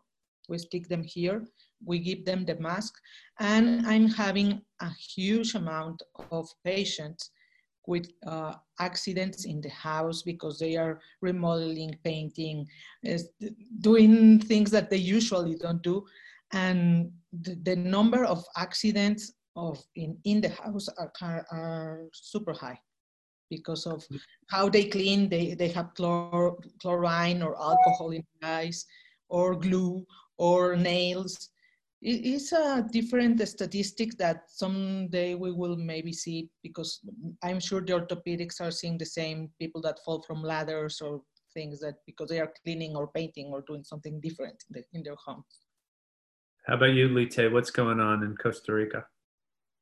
We 0.50 0.58
stick 0.58 0.88
them 0.88 1.04
here. 1.04 1.46
We 1.86 2.00
give 2.00 2.25
them 2.25 2.45
the 2.45 2.55
mask, 2.55 2.93
and 3.39 3.86
I'm 3.88 4.07
having 4.07 4.62
a 4.81 4.89
huge 4.89 5.55
amount 5.55 6.01
of 6.31 6.48
patients 6.63 7.31
with 7.88 8.07
uh, 8.27 8.53
accidents 8.79 9.45
in 9.45 9.62
the 9.62 9.69
house 9.69 10.21
because 10.21 10.59
they 10.59 10.75
are 10.77 11.01
remodeling, 11.21 11.98
painting, 12.03 12.67
doing 13.81 14.39
things 14.39 14.69
that 14.71 14.89
they 14.89 14.98
usually 14.98 15.55
don't 15.55 15.81
do. 15.81 16.05
And 16.53 17.12
the, 17.31 17.55
the 17.63 17.75
number 17.75 18.25
of 18.25 18.43
accidents 18.57 19.33
of 19.55 19.81
in, 19.95 20.17
in 20.24 20.41
the 20.41 20.50
house 20.50 20.88
are, 21.00 21.45
are 21.51 22.05
super 22.13 22.53
high 22.53 22.79
because 23.50 23.88
of 23.88 24.05
how 24.50 24.69
they 24.69 24.86
clean. 24.86 25.27
They, 25.27 25.55
they 25.55 25.69
have 25.69 25.93
chlor, 25.95 26.55
chlorine 26.81 27.41
or 27.41 27.59
alcohol 27.59 28.12
in 28.12 28.24
the 28.41 28.48
eyes 28.48 28.86
or 29.29 29.55
glue 29.55 30.05
or 30.38 30.75
nails 30.75 31.50
it's 32.01 32.53
a 32.53 32.86
different 32.91 33.46
statistic 33.48 34.18
that 34.18 34.44
someday 34.48 35.36
we 35.36 35.51
will 35.51 35.75
maybe 35.75 36.13
see 36.13 36.50
because 36.63 37.01
I'm 37.44 37.60
sure 37.60 37.82
the 37.82 37.94
orthopedics 37.94 38.62
are 38.62 38.72
seeing 38.72 38.98
the 38.98 39.06
same 39.06 39.50
people 39.60 39.82
that 39.82 40.00
fall 40.06 40.24
from 40.24 40.41
ladders 40.41 41.01
or 41.01 41.22
things 41.53 41.82
that 41.82 41.96
because 42.06 42.29
they 42.29 42.39
are 42.39 42.53
cleaning 42.63 42.96
or 42.96 43.08
painting 43.08 43.48
or 43.48 43.63
doing 43.68 43.84
something 43.84 44.22
different 44.22 44.63
in, 44.70 44.82
the, 44.82 44.98
in 44.98 45.03
their 45.03 45.15
homes. 45.25 45.65
How 46.68 46.75
about 46.75 46.94
you, 46.94 47.10
Lihteh? 47.10 47.51
What's 47.51 47.72
going 47.72 48.00
on 48.00 48.24
in 48.24 48.38
Costa 48.38 48.74
Rica? 48.74 49.06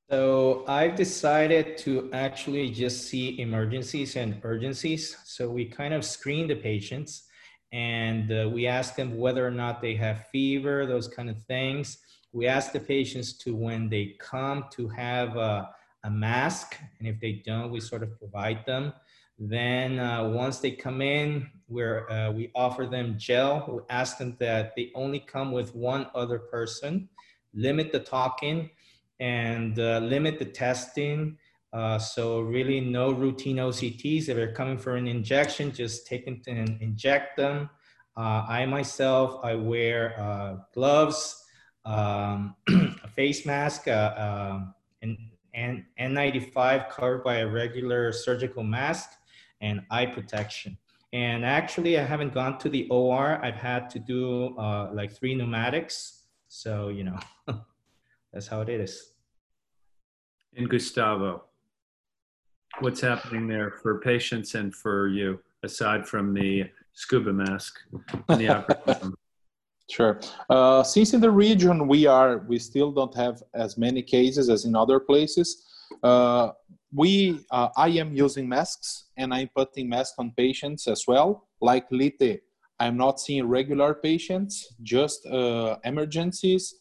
So 0.09 0.63
I've 0.67 0.95
decided 0.95 1.77
to 1.79 2.09
actually 2.13 2.69
just 2.69 3.07
see 3.07 3.39
emergencies 3.41 4.15
and 4.15 4.39
urgencies. 4.43 5.17
So 5.25 5.49
we 5.49 5.65
kind 5.65 5.93
of 5.93 6.05
screen 6.05 6.47
the 6.47 6.55
patients 6.55 7.27
and 7.73 8.31
uh, 8.31 8.49
we 8.51 8.65
ask 8.65 8.95
them 8.95 9.17
whether 9.17 9.45
or 9.45 9.51
not 9.51 9.81
they 9.81 9.95
have 9.95 10.27
fever, 10.31 10.85
those 10.85 11.09
kind 11.09 11.29
of 11.29 11.43
things 11.43 11.97
we 12.33 12.47
ask 12.47 12.71
the 12.71 12.79
patients 12.79 13.33
to, 13.39 13.55
when 13.55 13.89
they 13.89 14.15
come, 14.19 14.65
to 14.71 14.87
have 14.89 15.35
a, 15.37 15.69
a 16.03 16.09
mask. 16.09 16.77
And 16.99 17.07
if 17.07 17.19
they 17.19 17.43
don't, 17.45 17.71
we 17.71 17.79
sort 17.79 18.03
of 18.03 18.17
provide 18.17 18.65
them. 18.65 18.93
Then 19.39 19.99
uh, 19.99 20.29
once 20.29 20.59
they 20.59 20.71
come 20.71 21.01
in, 21.01 21.49
where 21.67 22.09
uh, 22.11 22.31
we 22.31 22.49
offer 22.55 22.85
them 22.85 23.15
gel, 23.17 23.65
we 23.71 23.79
ask 23.89 24.17
them 24.17 24.35
that 24.39 24.73
they 24.75 24.91
only 24.95 25.19
come 25.19 25.51
with 25.51 25.75
one 25.75 26.07
other 26.15 26.39
person, 26.39 27.09
limit 27.53 27.91
the 27.91 27.99
talking, 27.99 28.69
and 29.19 29.79
uh, 29.79 29.99
limit 29.99 30.39
the 30.39 30.45
testing. 30.45 31.37
Uh, 31.73 31.99
so 31.99 32.39
really 32.39 32.79
no 32.79 33.11
routine 33.11 33.57
OCTs. 33.57 34.29
If 34.29 34.35
they're 34.35 34.53
coming 34.53 34.77
for 34.77 34.95
an 34.95 35.07
injection, 35.07 35.71
just 35.71 36.07
take 36.07 36.25
them 36.25 36.41
and 36.47 36.81
inject 36.81 37.37
them. 37.37 37.69
Uh, 38.15 38.45
I 38.47 38.65
myself, 38.65 39.43
I 39.43 39.53
wear 39.53 40.19
uh, 40.19 40.55
gloves, 40.73 41.43
um, 41.87 42.55
a 43.03 43.07
face 43.07 43.45
mask, 43.45 43.87
uh, 43.87 43.91
uh, 43.91 44.59
an, 45.01 45.17
an 45.53 45.85
N95 45.99 46.89
covered 46.89 47.23
by 47.23 47.37
a 47.37 47.47
regular 47.47 48.11
surgical 48.11 48.63
mask, 48.63 49.09
and 49.61 49.81
eye 49.89 50.05
protection. 50.05 50.77
And 51.13 51.45
actually, 51.45 51.97
I 51.97 52.03
haven't 52.03 52.33
gone 52.33 52.59
to 52.59 52.69
the 52.69 52.87
OR. 52.89 53.43
I've 53.43 53.55
had 53.55 53.89
to 53.91 53.99
do 53.99 54.57
uh, 54.57 54.91
like 54.93 55.11
three 55.11 55.33
pneumatics. 55.33 56.25
So, 56.49 56.89
you 56.89 57.05
know, 57.05 57.19
that's 58.33 58.47
how 58.47 58.61
it 58.61 58.69
is. 58.69 59.13
And 60.55 60.69
Gustavo, 60.69 61.45
what's 62.79 63.01
happening 63.01 63.47
there 63.47 63.71
for 63.71 63.99
patients 63.99 64.55
and 64.55 64.75
for 64.75 65.07
you, 65.07 65.39
aside 65.63 66.05
from 66.05 66.33
the 66.33 66.65
scuba 66.93 67.31
mask 67.31 67.79
in 68.29 68.37
the 68.37 68.49
operating 68.57 69.03
room? 69.03 69.17
Sure. 69.89 70.19
Uh, 70.49 70.83
since 70.83 71.13
in 71.13 71.21
the 71.21 71.31
region 71.31 71.87
we 71.87 72.05
are, 72.05 72.39
we 72.39 72.59
still 72.59 72.91
don't 72.91 73.15
have 73.15 73.41
as 73.53 73.77
many 73.77 74.01
cases 74.01 74.49
as 74.49 74.65
in 74.65 74.75
other 74.75 74.99
places. 74.99 75.65
Uh, 76.03 76.51
we, 76.93 77.39
uh, 77.51 77.69
I 77.77 77.89
am 77.89 78.13
using 78.13 78.49
masks 78.49 79.05
and 79.17 79.33
I'm 79.33 79.49
putting 79.55 79.87
masks 79.89 80.15
on 80.17 80.31
patients 80.35 80.87
as 80.87 81.05
well. 81.07 81.47
Like 81.61 81.89
Lihteh, 81.89 82.39
I'm 82.79 82.97
not 82.97 83.19
seeing 83.19 83.47
regular 83.47 83.93
patients, 83.93 84.75
just 84.83 85.25
uh, 85.25 85.77
emergencies. 85.83 86.75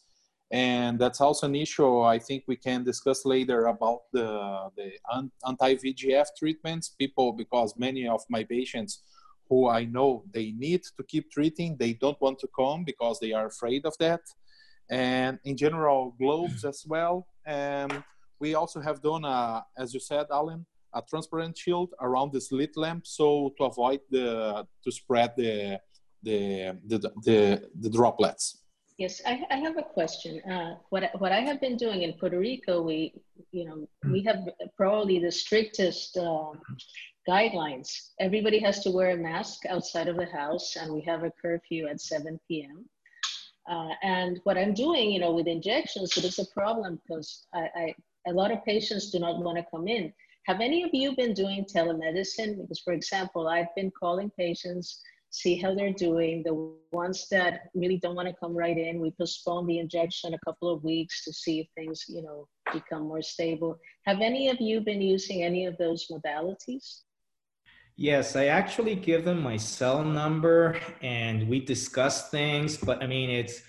And 0.51 0.97
that's 0.97 1.19
also 1.19 1.45
an 1.47 1.55
issue 1.55 2.01
I 2.01 2.19
think 2.19 2.43
we 2.47 2.55
can 2.55 2.83
discuss 2.83 3.25
later 3.25 3.65
about 3.65 4.03
the, 4.13 4.69
the 4.77 4.91
anti-VEGF 5.45 6.27
treatments. 6.37 6.89
People, 6.89 7.33
because 7.33 7.73
many 7.77 8.07
of 8.07 8.21
my 8.29 8.43
patients 8.43 9.01
who 9.49 9.67
I 9.69 9.85
know 9.85 10.23
they 10.33 10.51
need 10.51 10.83
to 10.97 11.03
keep 11.03 11.31
treating. 11.31 11.77
They 11.77 11.93
don't 11.93 12.19
want 12.21 12.39
to 12.39 12.49
come 12.55 12.83
because 12.83 13.19
they 13.19 13.33
are 13.33 13.47
afraid 13.47 13.85
of 13.85 13.95
that. 13.99 14.21
And 14.89 15.39
in 15.43 15.57
general, 15.57 16.15
gloves 16.19 16.63
as 16.65 16.85
well. 16.87 17.27
We 18.39 18.53
also 18.55 18.79
have 18.79 19.01
done, 19.01 19.25
a, 19.25 19.65
as 19.77 19.93
you 19.93 19.99
said, 19.99 20.27
Allen, 20.31 20.65
a 20.93 21.01
transparent 21.01 21.57
shield 21.57 21.93
around 22.01 22.31
the 22.33 22.41
slit 22.41 22.77
lamp, 22.77 23.05
so 23.07 23.53
to 23.57 23.65
avoid 23.65 24.01
the 24.09 24.65
to 24.83 24.91
spread 24.91 25.33
the 25.37 25.79
the 26.23 26.77
the, 26.85 26.97
the, 27.23 27.69
the 27.79 27.89
droplets. 27.89 28.63
Yes, 28.97 29.21
I, 29.27 29.43
I, 29.51 29.57
have 29.57 29.77
a 29.77 29.83
question. 29.83 30.41
Uh, 30.49 30.75
what 30.89 31.11
what 31.19 31.31
I 31.31 31.41
have 31.41 31.61
been 31.61 31.77
doing 31.77 32.01
in 32.01 32.13
Puerto 32.13 32.39
Rico, 32.39 32.81
we 32.81 33.13
you 33.51 33.65
know 33.65 33.87
we 34.11 34.23
have 34.23 34.49
probably 34.75 35.19
the 35.19 35.31
strictest 35.31 36.17
um, 36.17 36.59
guidelines. 37.27 37.89
Everybody 38.19 38.59
has 38.59 38.79
to 38.83 38.91
wear 38.91 39.11
a 39.11 39.17
mask 39.17 39.65
outside 39.67 40.07
of 40.07 40.17
the 40.17 40.25
house, 40.25 40.75
and 40.75 40.93
we 40.93 41.01
have 41.01 41.23
a 41.23 41.31
curfew 41.41 41.87
at 41.87 41.99
7 41.99 42.39
p.m. 42.47 42.85
Uh, 43.69 43.89
and 44.01 44.39
what 44.43 44.57
I'm 44.57 44.73
doing, 44.73 45.11
you 45.11 45.19
know, 45.19 45.33
with 45.33 45.47
injections, 45.47 46.17
it 46.17 46.23
is 46.23 46.39
a 46.39 46.45
problem 46.53 46.99
because 47.05 47.47
I, 47.53 47.67
I, 47.75 47.95
a 48.27 48.31
lot 48.31 48.51
of 48.51 48.63
patients 48.63 49.11
do 49.11 49.19
not 49.19 49.43
want 49.43 49.57
to 49.57 49.65
come 49.69 49.87
in. 49.87 50.13
Have 50.45 50.61
any 50.61 50.83
of 50.83 50.91
you 50.93 51.13
been 51.15 51.33
doing 51.33 51.65
telemedicine? 51.65 52.61
Because, 52.61 52.79
for 52.79 52.93
example, 52.93 53.49
I've 53.49 53.75
been 53.75 53.91
calling 53.91 54.31
patients, 54.37 55.01
see 55.29 55.57
how 55.57 55.75
they're 55.75 55.91
doing. 55.91 56.43
The 56.43 56.73
ones 56.93 57.27
that 57.31 57.63
really 57.75 57.97
don't 57.97 58.15
want 58.15 58.29
to 58.29 58.35
come 58.39 58.55
right 58.55 58.77
in, 58.77 59.01
we 59.01 59.11
postpone 59.11 59.67
the 59.67 59.79
injection 59.79 60.33
a 60.33 60.39
couple 60.45 60.73
of 60.73 60.81
weeks 60.85 61.25
to 61.25 61.33
see 61.33 61.59
if 61.59 61.67
things, 61.75 62.05
you 62.07 62.21
know, 62.21 62.47
become 62.71 63.03
more 63.03 63.21
stable. 63.21 63.77
Have 64.05 64.21
any 64.21 64.47
of 64.47 64.61
you 64.61 64.79
been 64.79 65.01
using 65.01 65.43
any 65.43 65.65
of 65.65 65.77
those 65.77 66.07
modalities? 66.09 67.01
Yes, 67.99 68.35
I 68.35 68.45
actually 68.45 68.93
give 68.93 69.25
them 69.25 69.41
my 69.41 69.57
cell 69.57 70.03
number 70.03 70.79
and 71.01 71.49
we 71.49 71.59
discuss 71.59 72.29
things, 72.29 72.77
but 72.77 73.01
I 73.01 73.07
mean, 73.07 73.31
it's 73.31 73.63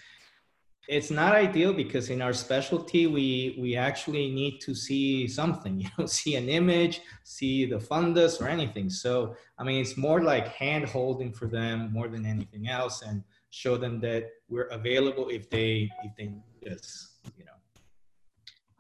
it's 0.86 1.10
not 1.10 1.34
ideal 1.34 1.72
because 1.72 2.10
in 2.10 2.20
our 2.20 2.34
specialty 2.34 3.06
we 3.06 3.56
we 3.58 3.74
actually 3.76 4.30
need 4.30 4.58
to 4.60 4.74
see 4.74 5.28
something 5.28 5.80
you 5.82 5.88
know 5.98 6.04
see 6.06 6.36
an 6.36 6.48
image 6.48 7.00
see 7.24 7.64
the 7.64 7.76
fundus 7.76 8.40
or 8.40 8.48
anything. 8.48 8.90
So 8.90 9.34
i 9.58 9.64
mean 9.64 9.80
it's 9.80 9.96
more 9.96 10.22
like 10.22 10.48
hand 10.48 10.84
holding 10.86 11.32
for 11.32 11.46
them 11.46 11.90
more 11.90 12.08
than 12.08 12.26
anything 12.26 12.68
else 12.68 13.00
and 13.02 13.24
show 13.48 13.76
them 13.78 13.98
that 14.00 14.24
we're 14.48 14.70
available 14.80 15.28
if 15.30 15.48
they 15.48 15.90
if 16.04 16.12
they 16.16 16.26
need 16.26 16.72
us 16.72 17.16
you 17.36 17.44
know. 17.44 17.58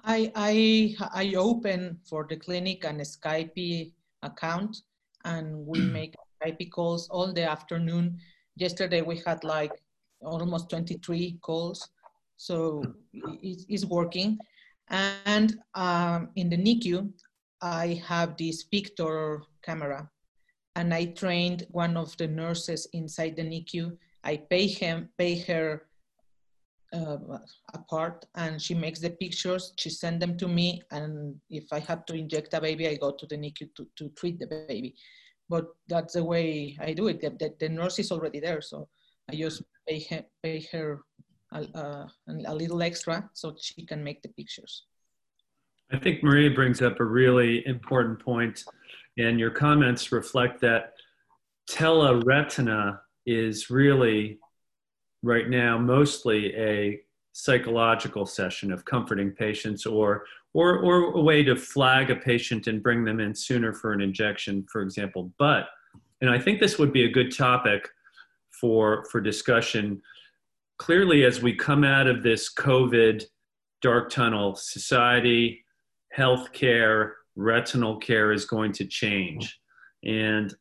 I 0.04 0.32
i 0.34 0.54
i 1.14 1.34
open 1.34 2.00
for 2.08 2.26
the 2.28 2.36
clinic 2.36 2.84
an 2.84 2.98
skype 3.00 3.92
account 4.22 4.82
and 5.24 5.66
we 5.66 5.78
make 5.98 6.14
skype 6.42 6.70
calls 6.70 7.08
all 7.08 7.32
the 7.32 7.42
afternoon 7.42 8.18
yesterday 8.56 9.02
we 9.02 9.20
had 9.26 9.42
like 9.44 9.72
almost 10.22 10.68
23 10.70 11.38
calls 11.42 11.88
so 12.38 12.82
it's, 13.42 13.66
it's 13.68 13.84
working. 13.84 14.38
And 14.88 15.58
um, 15.74 16.30
in 16.36 16.48
the 16.48 16.56
NICU, 16.56 17.12
I 17.60 18.00
have 18.06 18.36
this 18.38 18.62
picture 18.64 19.42
camera 19.62 20.08
and 20.76 20.94
I 20.94 21.06
trained 21.06 21.66
one 21.70 21.96
of 21.96 22.16
the 22.16 22.28
nurses 22.28 22.86
inside 22.92 23.36
the 23.36 23.42
NICU. 23.42 23.96
I 24.24 24.36
pay 24.36 24.66
him, 24.68 25.10
pay 25.18 25.40
her 25.40 25.87
uh, 26.92 27.18
a 27.74 27.78
part 27.90 28.24
and 28.34 28.60
she 28.60 28.74
makes 28.74 29.00
the 29.00 29.10
pictures. 29.10 29.72
She 29.78 29.90
send 29.90 30.20
them 30.20 30.36
to 30.38 30.48
me. 30.48 30.82
And 30.90 31.36
if 31.50 31.72
I 31.72 31.80
have 31.80 32.06
to 32.06 32.14
inject 32.14 32.54
a 32.54 32.60
baby, 32.60 32.88
I 32.88 32.96
go 32.96 33.12
to 33.12 33.26
the 33.26 33.36
NICU 33.36 33.74
to, 33.76 33.86
to 33.96 34.08
treat 34.10 34.38
the 34.38 34.46
baby. 34.46 34.94
But 35.48 35.66
that's 35.88 36.14
the 36.14 36.24
way 36.24 36.76
I 36.80 36.92
do 36.92 37.08
it. 37.08 37.20
The, 37.20 37.30
the, 37.30 37.54
the 37.58 37.68
nurse 37.68 37.98
is 37.98 38.12
already 38.12 38.40
there. 38.40 38.60
So 38.60 38.88
I 39.30 39.36
just 39.36 39.62
pay, 39.88 39.98
him, 39.98 40.24
pay 40.42 40.66
her 40.72 41.02
a, 41.52 42.06
a 42.46 42.54
little 42.54 42.82
extra 42.82 43.28
so 43.32 43.54
she 43.58 43.84
can 43.86 44.02
make 44.04 44.22
the 44.22 44.28
pictures. 44.28 44.84
I 45.90 45.98
think 45.98 46.22
Maria 46.22 46.50
brings 46.50 46.82
up 46.82 47.00
a 47.00 47.04
really 47.04 47.66
important 47.66 48.22
point, 48.22 48.64
and 49.16 49.40
your 49.40 49.50
comments 49.50 50.12
reflect 50.12 50.60
that 50.60 50.92
teleretina 51.70 52.98
is 53.24 53.70
really, 53.70 54.38
right 55.28 55.48
now, 55.48 55.78
mostly 55.78 56.56
a 56.56 57.00
psychological 57.32 58.26
session 58.26 58.72
of 58.72 58.84
comforting 58.84 59.30
patients 59.30 59.86
or, 59.86 60.24
or, 60.54 60.78
or 60.78 61.12
a 61.14 61.20
way 61.20 61.44
to 61.44 61.54
flag 61.54 62.10
a 62.10 62.16
patient 62.16 62.66
and 62.66 62.82
bring 62.82 63.04
them 63.04 63.20
in 63.20 63.34
sooner 63.34 63.72
for 63.72 63.92
an 63.92 64.00
injection, 64.00 64.66
for 64.72 64.80
example. 64.82 65.30
But, 65.38 65.66
and 66.20 66.30
I 66.30 66.38
think 66.38 66.58
this 66.58 66.78
would 66.78 66.92
be 66.92 67.04
a 67.04 67.10
good 67.10 67.36
topic 67.36 67.88
for, 68.60 69.04
for 69.10 69.20
discussion 69.20 70.02
clearly, 70.78 71.24
as 71.24 71.42
we 71.42 71.54
come 71.54 71.84
out 71.84 72.06
of 72.06 72.22
this 72.22 72.52
COVID 72.54 73.24
dark 73.82 74.10
tunnel, 74.10 74.54
society, 74.54 75.64
healthcare, 76.16 77.12
retinal 77.36 77.96
care 77.96 78.32
is 78.32 78.44
going 78.44 78.72
to 78.72 78.86
change. 78.86 79.60
And 80.04 80.54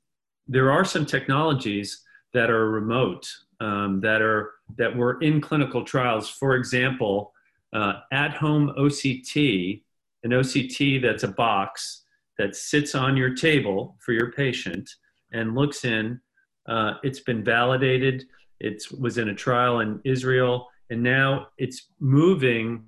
there 0.48 0.72
are 0.72 0.86
some 0.86 1.06
technologies 1.06 2.04
that 2.34 2.50
are 2.50 2.70
remote, 2.70 3.28
um, 3.60 4.00
that 4.02 4.22
are 4.22 4.52
that 4.78 4.96
were 4.96 5.20
in 5.22 5.42
clinical 5.42 5.84
trials. 5.84 6.30
For 6.30 6.56
example, 6.56 7.34
uh, 7.74 7.94
at-home 8.12 8.74
OCT, 8.78 9.82
an 10.24 10.32
OCT 10.32 11.02
that's 11.02 11.24
a 11.24 11.30
box 11.30 12.04
that 12.38 12.56
sits 12.56 12.96
on 12.96 13.18
your 13.18 13.34
table 13.34 13.98
for 14.00 14.14
your 14.14 14.32
patient 14.32 14.90
and 15.32 15.56
looks 15.56 15.86
in. 15.86 16.20
Uh, 16.68 16.96
it's 17.04 17.22
been 17.22 17.44
validated 17.44 18.26
it 18.60 18.84
was 19.00 19.18
in 19.18 19.30
a 19.30 19.36
trial 19.36 19.82
in 19.82 20.00
Israel, 20.04 20.68
and 20.90 21.02
now 21.02 21.48
it's 21.58 21.90
moving, 22.00 22.86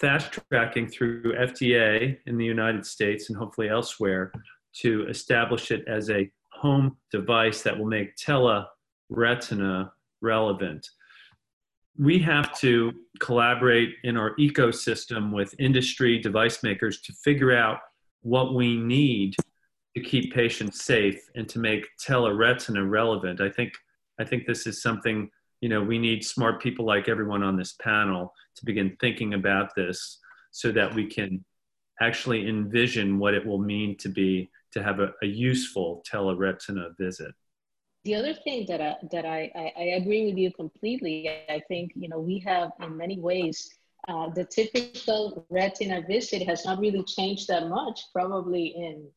fast 0.00 0.38
tracking 0.50 0.88
through 0.88 1.34
FDA 1.34 2.18
in 2.26 2.36
the 2.36 2.44
United 2.44 2.84
States 2.84 3.28
and 3.28 3.38
hopefully 3.38 3.68
elsewhere 3.68 4.32
to 4.80 5.06
establish 5.08 5.70
it 5.70 5.86
as 5.86 6.10
a 6.10 6.30
home 6.52 6.96
device 7.10 7.62
that 7.62 7.78
will 7.78 7.86
make 7.86 8.16
teleretina 9.10 9.90
relevant. 10.20 10.88
We 11.98 12.18
have 12.20 12.56
to 12.60 12.92
collaborate 13.20 13.94
in 14.04 14.16
our 14.16 14.36
ecosystem 14.36 15.32
with 15.32 15.54
industry 15.58 16.18
device 16.18 16.62
makers 16.62 17.00
to 17.02 17.12
figure 17.24 17.56
out 17.56 17.78
what 18.22 18.54
we 18.54 18.76
need 18.76 19.34
to 19.94 20.02
keep 20.02 20.34
patients 20.34 20.84
safe 20.84 21.20
and 21.36 21.48
to 21.48 21.58
make 21.58 21.86
teleretina 22.06 22.88
relevant. 22.88 23.40
I 23.40 23.48
think 23.48 23.72
I 24.18 24.24
think 24.24 24.46
this 24.46 24.66
is 24.66 24.82
something, 24.82 25.30
you 25.60 25.68
know, 25.68 25.82
we 25.82 25.98
need 25.98 26.24
smart 26.24 26.60
people 26.62 26.86
like 26.86 27.08
everyone 27.08 27.42
on 27.42 27.56
this 27.56 27.74
panel 27.80 28.32
to 28.56 28.64
begin 28.64 28.96
thinking 28.98 29.34
about 29.34 29.74
this 29.74 30.18
so 30.50 30.72
that 30.72 30.94
we 30.94 31.06
can 31.06 31.44
actually 32.00 32.48
envision 32.48 33.18
what 33.18 33.34
it 33.34 33.44
will 33.44 33.58
mean 33.58 33.96
to 33.98 34.08
be 34.08 34.50
to 34.72 34.82
have 34.82 35.00
a, 35.00 35.12
a 35.22 35.26
useful 35.26 36.02
teleretina 36.10 36.96
visit. 36.98 37.34
The 38.06 38.14
other 38.14 38.34
thing 38.34 38.66
that 38.68 38.80
I, 38.80 38.94
that 39.10 39.26
I, 39.26 39.50
I, 39.56 39.72
I, 39.76 39.84
agree 40.00 40.26
with 40.26 40.38
you 40.38 40.52
completely, 40.52 41.28
I 41.28 41.60
think, 41.66 41.90
you 41.96 42.08
know, 42.08 42.20
we 42.20 42.38
have 42.46 42.70
in 42.80 42.96
many 42.96 43.18
ways, 43.18 43.68
uh, 44.06 44.28
the 44.30 44.44
typical 44.44 45.44
retina 45.50 46.02
visit 46.06 46.46
has 46.46 46.64
not 46.64 46.78
really 46.78 47.02
changed 47.02 47.48
that 47.48 47.66
much, 47.68 48.00
probably 48.12 48.66
in 48.76 49.08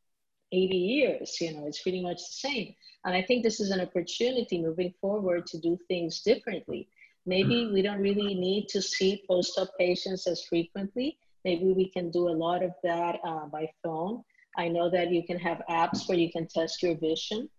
80 0.51 0.75
years, 0.75 1.37
you 1.39 1.53
know, 1.53 1.67
it's 1.67 1.83
pretty 1.83 2.01
much 2.01 2.17
the 2.17 2.49
same. 2.49 2.73
And 3.05 3.13
I 3.13 3.21
think 3.21 3.43
this 3.43 3.59
is 3.59 3.69
an 3.69 3.79
opportunity 3.79 4.59
moving 4.59 4.95
forward 4.99 5.45
to 5.47 5.59
do 5.59 5.77
things 5.87 6.21
differently. 6.21 6.89
Maybe 7.27 7.65
mm-hmm. 7.65 7.73
we 7.75 7.83
don't 7.83 8.01
really 8.01 8.33
need 8.33 8.69
to 8.69 8.81
see 8.81 9.23
post-op 9.29 9.69
patients 9.77 10.25
as 10.25 10.43
frequently. 10.45 11.19
Maybe 11.45 11.73
we 11.73 11.91
can 11.91 12.09
do 12.09 12.27
a 12.27 12.39
lot 12.45 12.63
of 12.63 12.71
that 12.83 13.19
uh, 13.23 13.45
by 13.45 13.69
phone. 13.83 14.23
I 14.57 14.67
know 14.67 14.89
that 14.89 15.11
you 15.11 15.27
can 15.27 15.37
have 15.37 15.61
apps 15.69 16.09
where 16.09 16.17
you 16.17 16.31
can 16.31 16.47
test 16.47 16.81
your 16.81 16.95
vision. 16.95 17.49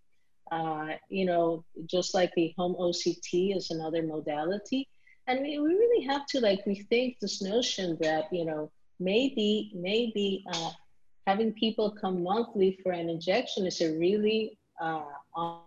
Uh, 0.50 0.94
you 1.08 1.24
know, 1.24 1.64
just 1.86 2.14
like 2.14 2.32
the 2.34 2.52
home 2.58 2.74
OCT 2.78 3.56
is 3.56 3.70
another 3.70 4.02
modality. 4.02 4.88
And 5.26 5.40
we, 5.42 5.58
we 5.58 5.68
really 5.68 6.04
have 6.06 6.26
to 6.26 6.40
like 6.40 6.64
rethink 6.64 7.16
this 7.20 7.40
notion 7.40 7.96
that, 8.00 8.24
you 8.32 8.44
know, 8.44 8.70
maybe, 8.98 9.70
maybe 9.74 10.44
uh, 10.52 10.70
having 11.26 11.52
people 11.52 11.90
come 12.00 12.22
monthly 12.22 12.78
for 12.82 12.92
an 12.92 13.08
injection 13.08 13.66
is 13.66 13.80
a 13.80 13.96
really 13.98 14.58
uh, 14.80 15.02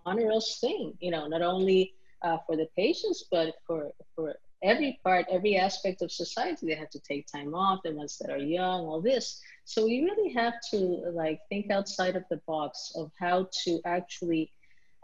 onerous 0.06 0.60
thing, 0.60 0.93
you 1.00 1.12
know, 1.12 1.28
not 1.28 1.41
only 1.41 1.93
uh, 2.24 2.38
for 2.46 2.58
the 2.58 2.67
patients, 2.76 3.26
but 3.32 3.56
for, 3.65 3.91
for 4.15 4.36
every 4.63 5.00
part, 5.04 5.26
every 5.30 5.56
aspect 5.56 6.02
of 6.02 6.12
society. 6.12 6.65
They 6.67 6.76
have 6.76 6.89
to 6.89 7.00
take 7.00 7.28
time 7.28 7.54
off, 7.54 7.82
the 7.84 7.93
ones 7.93 8.17
that 8.19 8.32
are 8.32 8.38
young, 8.38 8.82
all 8.86 9.02
this. 9.02 9.39
So 9.65 9.86
we 9.86 10.02
really 10.02 10.34
have 10.34 10.56
to 10.72 10.78
like 11.13 11.39
think 11.50 11.72
outside 11.72 12.15
of 12.15 12.24
the 12.30 12.41
box 12.48 12.93
of 12.96 13.12
how 13.19 13.48
to 13.63 13.80
actually 13.86 14.52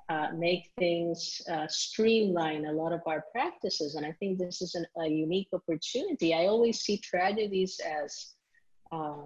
uh, 0.10 0.28
make 0.36 0.72
things 0.78 1.42
uh, 1.52 1.68
streamline 1.68 2.66
a 2.66 2.72
lot 2.72 2.92
of 2.92 3.02
our 3.06 3.24
practices. 3.32 3.96
And 3.96 4.06
I 4.06 4.12
think 4.14 4.40
this 4.40 4.62
is 4.62 4.76
an, 4.76 4.86
a 4.98 5.08
unique 5.08 5.50
opportunity. 5.54 6.34
I 6.34 6.48
always 6.48 6.82
see 6.82 6.98
tragedies 6.98 7.80
as, 7.80 8.34
uh, 8.92 9.22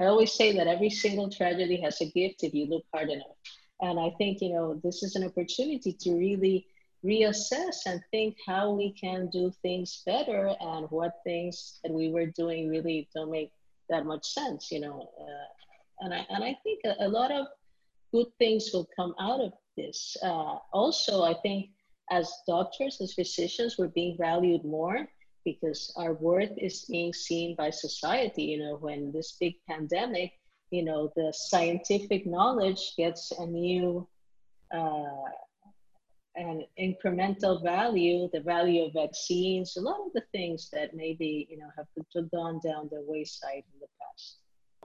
I 0.00 0.06
always 0.06 0.32
say 0.32 0.56
that 0.56 0.66
every 0.66 0.90
single 0.90 1.30
tragedy 1.30 1.80
has 1.80 2.00
a 2.00 2.10
gift 2.10 2.42
if 2.42 2.52
you 2.54 2.66
look 2.66 2.84
hard 2.92 3.10
enough. 3.10 3.36
And 3.80 4.00
I 4.00 4.10
think, 4.18 4.40
you 4.40 4.52
know, 4.52 4.80
this 4.82 5.02
is 5.02 5.14
an 5.16 5.24
opportunity 5.24 5.92
to 5.92 6.12
really 6.14 6.66
reassess 7.04 7.86
and 7.86 8.02
think 8.10 8.36
how 8.46 8.72
we 8.72 8.92
can 8.92 9.28
do 9.28 9.52
things 9.62 10.02
better 10.06 10.54
and 10.60 10.90
what 10.90 11.12
things 11.24 11.78
that 11.84 11.92
we 11.92 12.10
were 12.10 12.26
doing 12.26 12.68
really 12.68 13.08
don't 13.14 13.30
make 13.30 13.52
that 13.88 14.04
much 14.06 14.26
sense, 14.26 14.72
you 14.72 14.80
know. 14.80 15.08
Uh, 15.20 16.04
and, 16.04 16.14
I, 16.14 16.26
and 16.30 16.42
I 16.42 16.56
think 16.62 16.80
a, 16.84 17.06
a, 17.06 17.08
lot 17.08 17.30
of 17.30 17.46
good 18.12 18.26
things 18.38 18.70
will 18.72 18.88
come 18.96 19.14
out 19.20 19.40
of 19.40 19.52
this. 19.76 20.16
Uh, 20.22 20.58
also, 20.72 21.22
I 21.22 21.34
think 21.42 21.70
as 22.10 22.32
doctors, 22.46 23.00
as 23.00 23.14
physicians, 23.14 23.76
we're 23.78 23.88
being 23.88 24.16
valued 24.18 24.64
more 24.64 25.08
because 25.44 25.92
our 25.96 26.14
worth 26.14 26.52
is 26.56 26.84
being 26.84 27.12
seen 27.12 27.54
by 27.56 27.70
society. 27.70 28.42
You 28.42 28.58
know, 28.58 28.76
when 28.76 29.12
this 29.12 29.36
big 29.40 29.54
pandemic 29.68 30.32
you 30.70 30.84
know, 30.84 31.12
the 31.16 31.32
scientific 31.32 32.26
knowledge 32.26 32.94
gets 32.96 33.32
a 33.38 33.46
new 33.46 34.06
uh, 34.74 35.04
an 36.34 36.64
incremental 36.78 37.62
value, 37.62 38.28
the 38.32 38.40
value 38.40 38.84
of 38.84 38.92
vaccines, 38.92 39.76
a 39.76 39.80
lot 39.80 39.98
of 40.04 40.12
the 40.12 40.22
things 40.32 40.68
that 40.70 40.94
maybe, 40.94 41.46
you 41.48 41.56
know, 41.56 41.68
have 41.76 41.86
gone 42.30 42.60
down 42.62 42.90
the 42.92 43.02
wayside 43.06 43.62
in 43.72 43.80
the 43.80 43.86
past. 43.98 44.36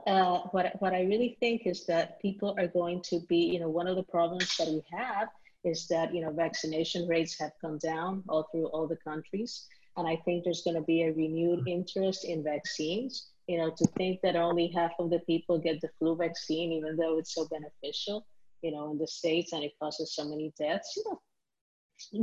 Uh, 0.06 0.40
what, 0.50 0.72
what 0.80 0.92
I 0.92 1.02
really 1.02 1.36
think 1.40 1.62
is 1.66 1.86
that 1.86 2.20
people 2.20 2.54
are 2.58 2.66
going 2.66 3.02
to 3.02 3.20
be, 3.28 3.36
you 3.36 3.60
know, 3.60 3.68
one 3.68 3.86
of 3.86 3.96
the 3.96 4.02
problems 4.02 4.56
that 4.56 4.68
we 4.68 4.82
have 4.92 5.28
is 5.64 5.86
that, 5.88 6.12
you 6.12 6.20
know, 6.20 6.32
vaccination 6.32 7.06
rates 7.06 7.38
have 7.38 7.52
come 7.60 7.78
down 7.78 8.24
all 8.28 8.48
through 8.50 8.66
all 8.66 8.88
the 8.88 8.96
countries. 8.96 9.66
And 9.96 10.08
I 10.08 10.16
think 10.24 10.42
there's 10.42 10.62
going 10.62 10.76
to 10.76 10.82
be 10.82 11.02
a 11.02 11.12
renewed 11.12 11.68
interest 11.68 12.24
in 12.24 12.42
vaccines 12.42 13.32
you 13.46 13.58
know, 13.58 13.70
to 13.70 13.86
think 13.96 14.20
that 14.22 14.36
only 14.36 14.68
half 14.68 14.92
of 14.98 15.10
the 15.10 15.18
people 15.20 15.58
get 15.58 15.80
the 15.80 15.90
flu 15.98 16.16
vaccine, 16.16 16.72
even 16.72 16.96
though 16.96 17.18
it's 17.18 17.34
so 17.34 17.46
beneficial, 17.48 18.26
you 18.62 18.70
know, 18.70 18.90
in 18.92 18.98
the 18.98 19.06
States 19.06 19.52
and 19.52 19.64
it 19.64 19.72
causes 19.80 20.14
so 20.14 20.24
many 20.24 20.52
deaths, 20.58 20.94
you 20.96 21.04
know, 21.06 21.20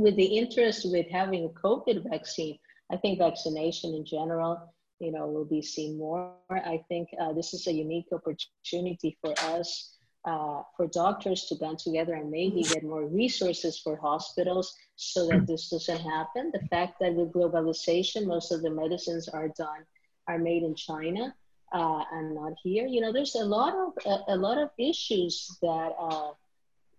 with 0.02 0.16
the 0.16 0.24
interest 0.38 0.90
with 0.90 1.06
having 1.10 1.44
a 1.44 1.48
COVID 1.60 2.10
vaccine, 2.10 2.58
I 2.90 2.96
think 2.96 3.18
vaccination 3.18 3.94
in 3.94 4.04
general, 4.04 4.74
you 5.00 5.10
know, 5.10 5.26
will 5.26 5.44
be 5.44 5.62
seen 5.62 5.98
more. 5.98 6.32
I 6.50 6.84
think 6.88 7.08
uh, 7.20 7.32
this 7.32 7.54
is 7.54 7.66
a 7.66 7.72
unique 7.72 8.06
opportunity 8.12 9.16
for 9.20 9.34
us, 9.54 9.96
uh, 10.24 10.62
for 10.76 10.86
doctors 10.88 11.46
to 11.46 11.54
band 11.56 11.78
together 11.78 12.14
and 12.14 12.30
maybe 12.30 12.62
get 12.62 12.82
more 12.82 13.06
resources 13.06 13.78
for 13.78 13.96
hospitals 13.96 14.74
so 14.96 15.26
that 15.28 15.46
this 15.46 15.70
doesn't 15.70 16.00
happen. 16.00 16.52
The 16.52 16.66
fact 16.68 17.00
that 17.00 17.14
with 17.14 17.32
globalization, 17.32 18.26
most 18.26 18.52
of 18.52 18.62
the 18.62 18.70
medicines 18.70 19.28
are 19.28 19.48
done, 19.48 19.86
are 20.28 20.38
made 20.38 20.62
in 20.62 20.74
China 20.74 21.34
uh, 21.72 22.02
and 22.12 22.34
not 22.34 22.52
here. 22.62 22.86
You 22.86 23.00
know, 23.00 23.12
there's 23.12 23.34
a 23.36 23.44
lot 23.44 23.74
of 23.74 23.92
a, 24.06 24.34
a 24.34 24.36
lot 24.36 24.58
of 24.58 24.70
issues 24.78 25.56
that 25.62 25.92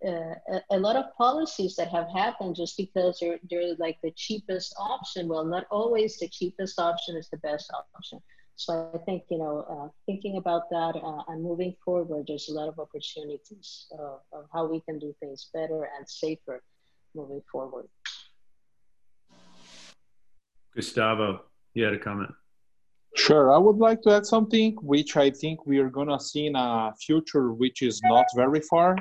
uh, 0.05 0.35
a, 0.49 0.61
a, 0.71 0.79
lot 0.79 0.95
of 0.95 1.05
policies 1.17 1.75
that 1.75 1.89
have 1.89 2.07
happened 2.09 2.55
just 2.55 2.75
because 2.77 3.19
they're, 3.19 3.39
they're 3.49 3.75
like 3.77 3.97
the 4.01 4.11
cheapest 4.15 4.73
option. 4.79 5.27
Well, 5.27 5.45
not 5.45 5.65
always 5.69 6.17
the 6.17 6.27
cheapest 6.27 6.79
option 6.79 7.15
is 7.15 7.29
the 7.29 7.37
best 7.37 7.71
option. 7.71 8.19
So 8.55 8.91
I 8.93 8.97
think, 9.05 9.23
you 9.29 9.37
know, 9.37 9.65
uh, 9.69 9.89
thinking 10.05 10.37
about 10.37 10.69
that 10.69 10.95
uh, 10.95 11.23
and 11.27 11.43
moving 11.43 11.75
forward, 11.83 12.25
there's 12.27 12.49
a 12.49 12.53
lot 12.53 12.67
of 12.67 12.79
opportunities 12.79 13.87
uh, 13.97 14.17
of 14.37 14.45
how 14.53 14.65
we 14.65 14.81
can 14.81 14.99
do 14.99 15.15
things 15.19 15.49
better 15.53 15.89
and 15.97 16.07
safer 16.07 16.61
moving 17.15 17.41
forward. 17.51 17.87
Gustavo, 20.75 21.41
you 21.73 21.83
had 21.83 21.93
a 21.93 21.99
comment. 21.99 22.31
Sure, 23.15 23.53
I 23.53 23.57
would 23.57 23.77
like 23.77 24.01
to 24.03 24.11
add 24.11 24.25
something 24.25 24.77
which 24.81 25.17
I 25.17 25.31
think 25.31 25.65
we 25.65 25.79
are 25.79 25.89
gonna 25.89 26.19
see 26.19 26.45
in 26.45 26.55
a 26.55 26.93
future 27.05 27.51
which 27.51 27.81
is 27.81 28.01
not 28.03 28.25
very 28.35 28.61
far. 28.61 28.95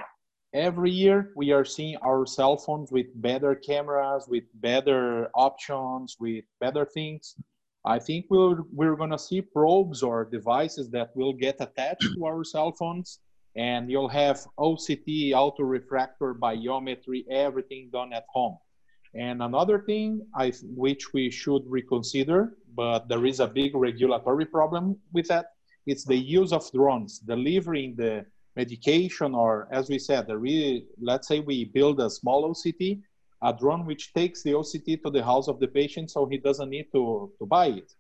Every 0.52 0.90
year 0.90 1.30
we 1.36 1.52
are 1.52 1.64
seeing 1.64 1.96
our 1.98 2.26
cell 2.26 2.56
phones 2.56 2.90
with 2.90 3.06
better 3.14 3.54
cameras, 3.54 4.26
with 4.28 4.44
better 4.54 5.30
options, 5.34 6.16
with 6.18 6.44
better 6.60 6.84
things. 6.84 7.36
I 7.84 8.00
think 8.00 8.26
we're, 8.28 8.62
we're 8.72 8.96
gonna 8.96 9.18
see 9.18 9.42
probes 9.42 10.02
or 10.02 10.24
devices 10.24 10.90
that 10.90 11.14
will 11.14 11.32
get 11.32 11.56
attached 11.60 12.14
to 12.16 12.26
our 12.26 12.42
cell 12.42 12.72
phones 12.72 13.20
and 13.54 13.90
you'll 13.90 14.08
have 14.08 14.44
OCT, 14.58 15.32
auto-refractor, 15.34 16.34
biometry, 16.34 17.24
everything 17.30 17.88
done 17.92 18.12
at 18.12 18.24
home. 18.28 18.58
And 19.14 19.42
another 19.42 19.80
thing 19.80 20.26
I, 20.34 20.52
which 20.62 21.12
we 21.12 21.30
should 21.30 21.62
reconsider, 21.66 22.56
but 22.74 23.08
there 23.08 23.24
is 23.24 23.40
a 23.40 23.46
big 23.46 23.74
regulatory 23.74 24.46
problem 24.46 24.98
with 25.12 25.28
that, 25.28 25.46
it's 25.86 26.04
the 26.04 26.16
use 26.16 26.52
of 26.52 26.70
drones, 26.72 27.18
delivering 27.18 27.96
the 27.96 28.24
medication 28.56 29.34
or 29.34 29.68
as 29.70 29.88
we 29.88 29.98
said, 29.98 30.26
the 30.26 30.36
really, 30.36 30.86
let's 31.00 31.28
say 31.28 31.40
we 31.40 31.64
build 31.64 32.00
a 32.00 32.10
small 32.10 32.48
OCT, 32.50 33.00
a 33.42 33.52
drone 33.52 33.86
which 33.86 34.12
takes 34.12 34.42
the 34.42 34.52
OCT 34.52 35.02
to 35.02 35.10
the 35.10 35.24
house 35.24 35.48
of 35.48 35.60
the 35.60 35.68
patient 35.68 36.10
so 36.10 36.26
he 36.26 36.38
doesn't 36.38 36.70
need 36.70 36.86
to, 36.92 37.32
to 37.38 37.46
buy 37.46 37.66
it. 37.66 37.92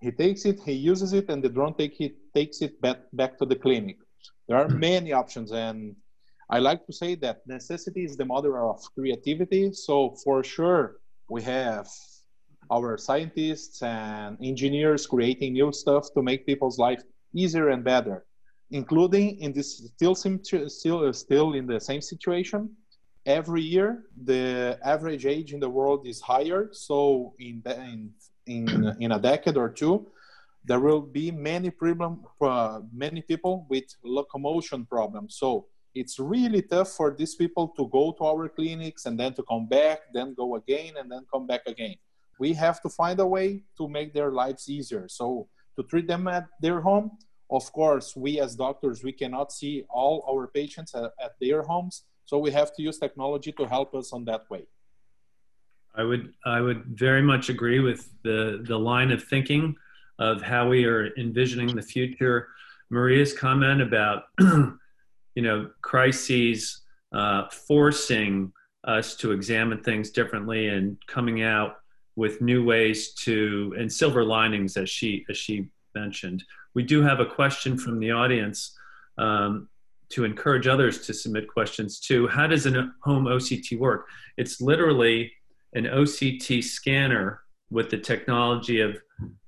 He 0.00 0.10
takes 0.10 0.44
it, 0.46 0.60
he 0.64 0.72
uses 0.72 1.12
it, 1.12 1.28
and 1.28 1.42
the 1.42 1.48
drone 1.50 1.74
take 1.74 2.00
it, 2.00 2.14
takes 2.34 2.62
it 2.62 2.80
back, 2.80 2.98
back 3.12 3.38
to 3.38 3.44
the 3.44 3.56
clinic. 3.56 3.98
There 4.48 4.56
are 4.56 4.68
hmm. 4.68 4.78
many 4.78 5.12
options 5.12 5.52
and 5.52 5.96
I 6.48 6.58
like 6.58 6.84
to 6.86 6.92
say 6.92 7.14
that 7.16 7.46
necessity 7.46 8.04
is 8.04 8.16
the 8.16 8.24
mother 8.24 8.58
of 8.58 8.82
creativity. 8.94 9.72
So 9.72 10.16
for 10.24 10.42
sure, 10.42 10.96
we 11.28 11.42
have 11.42 11.88
our 12.72 12.98
scientists 12.98 13.82
and 13.82 14.36
engineers 14.42 15.06
creating 15.06 15.52
new 15.52 15.72
stuff 15.72 16.08
to 16.14 16.22
make 16.22 16.46
people's 16.46 16.78
life 16.78 17.02
easier 17.34 17.68
and 17.68 17.84
better, 17.84 18.26
including 18.70 19.38
in 19.40 19.52
this 19.52 19.90
still 19.94 20.14
still 20.14 21.12
still 21.12 21.52
in 21.54 21.66
the 21.66 21.80
same 21.80 22.00
situation. 22.00 22.70
Every 23.26 23.62
year, 23.62 24.04
the 24.24 24.78
average 24.82 25.26
age 25.26 25.52
in 25.52 25.60
the 25.60 25.68
world 25.68 26.06
is 26.06 26.20
higher. 26.20 26.70
So 26.72 27.34
in 27.38 27.62
in 27.66 28.10
in, 28.46 28.96
in 29.00 29.12
a 29.12 29.18
decade 29.18 29.56
or 29.56 29.68
two, 29.68 30.06
there 30.64 30.80
will 30.80 31.02
be 31.02 31.30
many 31.30 31.70
problem 31.70 32.24
uh, 32.40 32.80
many 32.92 33.22
people 33.22 33.66
with 33.68 33.84
locomotion 34.04 34.86
problems. 34.86 35.36
So 35.36 35.66
it's 35.94 36.18
really 36.18 36.62
tough 36.62 36.90
for 36.90 37.14
these 37.16 37.34
people 37.34 37.68
to 37.76 37.88
go 37.88 38.12
to 38.18 38.24
our 38.24 38.48
clinics 38.48 39.06
and 39.06 39.18
then 39.18 39.34
to 39.34 39.42
come 39.42 39.66
back, 39.66 40.00
then 40.14 40.34
go 40.34 40.54
again, 40.56 40.94
and 40.98 41.10
then 41.10 41.26
come 41.32 41.46
back 41.46 41.62
again. 41.66 41.96
We 42.38 42.52
have 42.54 42.80
to 42.82 42.88
find 42.88 43.18
a 43.20 43.26
way 43.26 43.62
to 43.76 43.88
make 43.88 44.14
their 44.14 44.30
lives 44.30 44.68
easier. 44.68 45.08
So 45.08 45.48
to 45.76 45.82
treat 45.82 46.06
them 46.06 46.28
at 46.28 46.46
their 46.62 46.80
home, 46.80 47.18
of 47.50 47.72
course, 47.72 48.14
we 48.16 48.40
as 48.40 48.54
doctors, 48.54 49.02
we 49.02 49.12
cannot 49.12 49.52
see 49.52 49.84
all 49.88 50.24
our 50.30 50.46
patients 50.46 50.94
at, 50.94 51.12
at 51.22 51.34
their 51.40 51.62
homes. 51.62 52.04
So 52.24 52.38
we 52.38 52.50
have 52.52 52.72
to 52.76 52.82
use 52.82 52.98
technology 52.98 53.52
to 53.52 53.66
help 53.66 53.94
us 53.94 54.12
on 54.12 54.24
that 54.26 54.48
way. 54.48 54.66
I 55.94 56.04
would 56.04 56.32
I 56.46 56.60
would 56.60 56.84
very 56.84 57.22
much 57.22 57.48
agree 57.48 57.80
with 57.80 58.08
the 58.22 58.64
the 58.66 58.78
line 58.78 59.10
of 59.10 59.24
thinking 59.24 59.74
of 60.20 60.40
how 60.40 60.68
we 60.68 60.84
are 60.84 61.10
envisioning 61.16 61.74
the 61.74 61.82
future. 61.82 62.48
Maria's 62.90 63.32
comment 63.32 63.82
about 63.82 64.24
you 65.34 65.42
know, 65.42 65.70
crises 65.82 66.82
uh, 67.12 67.48
forcing 67.48 68.52
us 68.84 69.16
to 69.16 69.32
examine 69.32 69.82
things 69.82 70.10
differently 70.10 70.68
and 70.68 70.96
coming 71.06 71.42
out 71.42 71.76
with 72.16 72.40
new 72.40 72.64
ways 72.64 73.12
to 73.14 73.74
and 73.78 73.92
silver 73.92 74.24
linings, 74.24 74.76
as 74.76 74.88
she 74.88 75.24
as 75.28 75.36
she 75.36 75.68
mentioned. 75.94 76.44
We 76.74 76.82
do 76.82 77.02
have 77.02 77.20
a 77.20 77.26
question 77.26 77.78
from 77.78 77.98
the 77.98 78.10
audience 78.10 78.76
um, 79.18 79.68
to 80.10 80.24
encourage 80.24 80.66
others 80.66 81.06
to 81.06 81.14
submit 81.14 81.48
questions 81.48 82.00
too. 82.00 82.26
How 82.28 82.46
does 82.46 82.66
a 82.66 82.92
home 83.02 83.24
OCT 83.24 83.78
work? 83.78 84.06
It's 84.36 84.60
literally 84.60 85.32
an 85.74 85.84
OCT 85.84 86.64
scanner 86.64 87.42
with 87.70 87.90
the 87.90 87.98
technology 87.98 88.80
of, 88.80 88.98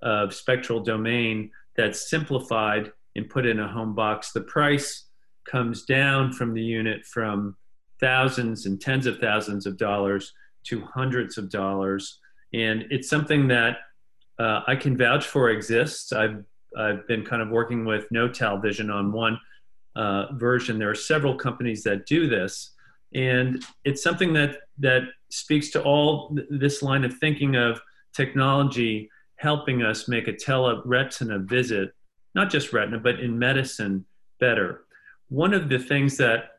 of 0.02 0.32
spectral 0.32 0.80
domain 0.80 1.50
that's 1.76 2.08
simplified 2.08 2.92
and 3.16 3.28
put 3.28 3.46
in 3.46 3.60
a 3.60 3.68
home 3.68 3.94
box. 3.94 4.32
The 4.32 4.42
price 4.42 5.06
comes 5.50 5.82
down 5.84 6.32
from 6.32 6.54
the 6.54 6.62
unit 6.62 7.04
from 7.04 7.56
thousands 8.00 8.66
and 8.66 8.80
tens 8.80 9.06
of 9.06 9.18
thousands 9.18 9.66
of 9.66 9.76
dollars 9.76 10.32
to 10.64 10.80
hundreds 10.82 11.38
of 11.38 11.50
dollars. 11.50 12.20
And 12.54 12.84
it's 12.90 13.08
something 13.08 13.48
that 13.48 13.78
uh, 14.42 14.62
I 14.66 14.74
can 14.76 14.96
vouch 14.96 15.26
for 15.26 15.50
exists. 15.50 16.12
I've, 16.12 16.38
I've 16.76 17.06
been 17.06 17.24
kind 17.24 17.42
of 17.42 17.48
working 17.48 17.84
with 17.84 18.04
Notal 18.10 18.60
Vision 18.60 18.90
on 18.90 19.12
one 19.12 19.38
uh, 19.94 20.32
version. 20.32 20.78
There 20.78 20.90
are 20.90 20.94
several 21.12 21.34
companies 21.46 21.82
that 21.84 22.06
do 22.06 22.28
this. 22.28 22.52
And 23.14 23.62
it's 23.84 24.02
something 24.02 24.32
that, 24.32 24.52
that 24.78 25.02
speaks 25.30 25.68
to 25.70 25.82
all 25.82 26.34
th- 26.34 26.48
this 26.50 26.82
line 26.82 27.04
of 27.04 27.12
thinking 27.18 27.56
of 27.56 27.80
technology 28.14 29.10
helping 29.36 29.82
us 29.82 30.08
make 30.08 30.28
a 30.28 30.32
tele-retina 30.32 31.38
visit, 31.40 31.92
not 32.34 32.50
just 32.50 32.72
retina, 32.72 32.98
but 32.98 33.20
in 33.20 33.38
medicine 33.38 34.04
better 34.40 34.84
one 35.32 35.54
of 35.54 35.70
the 35.70 35.78
things 35.78 36.18
that 36.18 36.58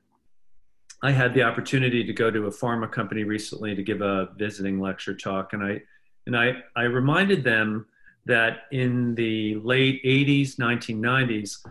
I 1.03 1.11
had 1.11 1.35
the 1.35 1.43
opportunity 1.43 2.03
to 2.03 2.11
go 2.11 2.31
to 2.31 2.47
a 2.47 2.49
pharma 2.49 2.91
company 2.91 3.23
recently 3.23 3.75
to 3.75 3.83
give 3.83 4.01
a 4.01 4.29
visiting 4.35 4.79
lecture 4.79 5.13
talk, 5.13 5.53
and 5.53 5.63
I 5.63 5.81
and 6.25 6.37
I, 6.37 6.53
I 6.75 6.83
reminded 6.83 7.43
them 7.43 7.85
that 8.25 8.63
in 8.71 9.15
the 9.15 9.55
late 9.55 10.03
80s, 10.03 10.55
1990s, 10.55 11.65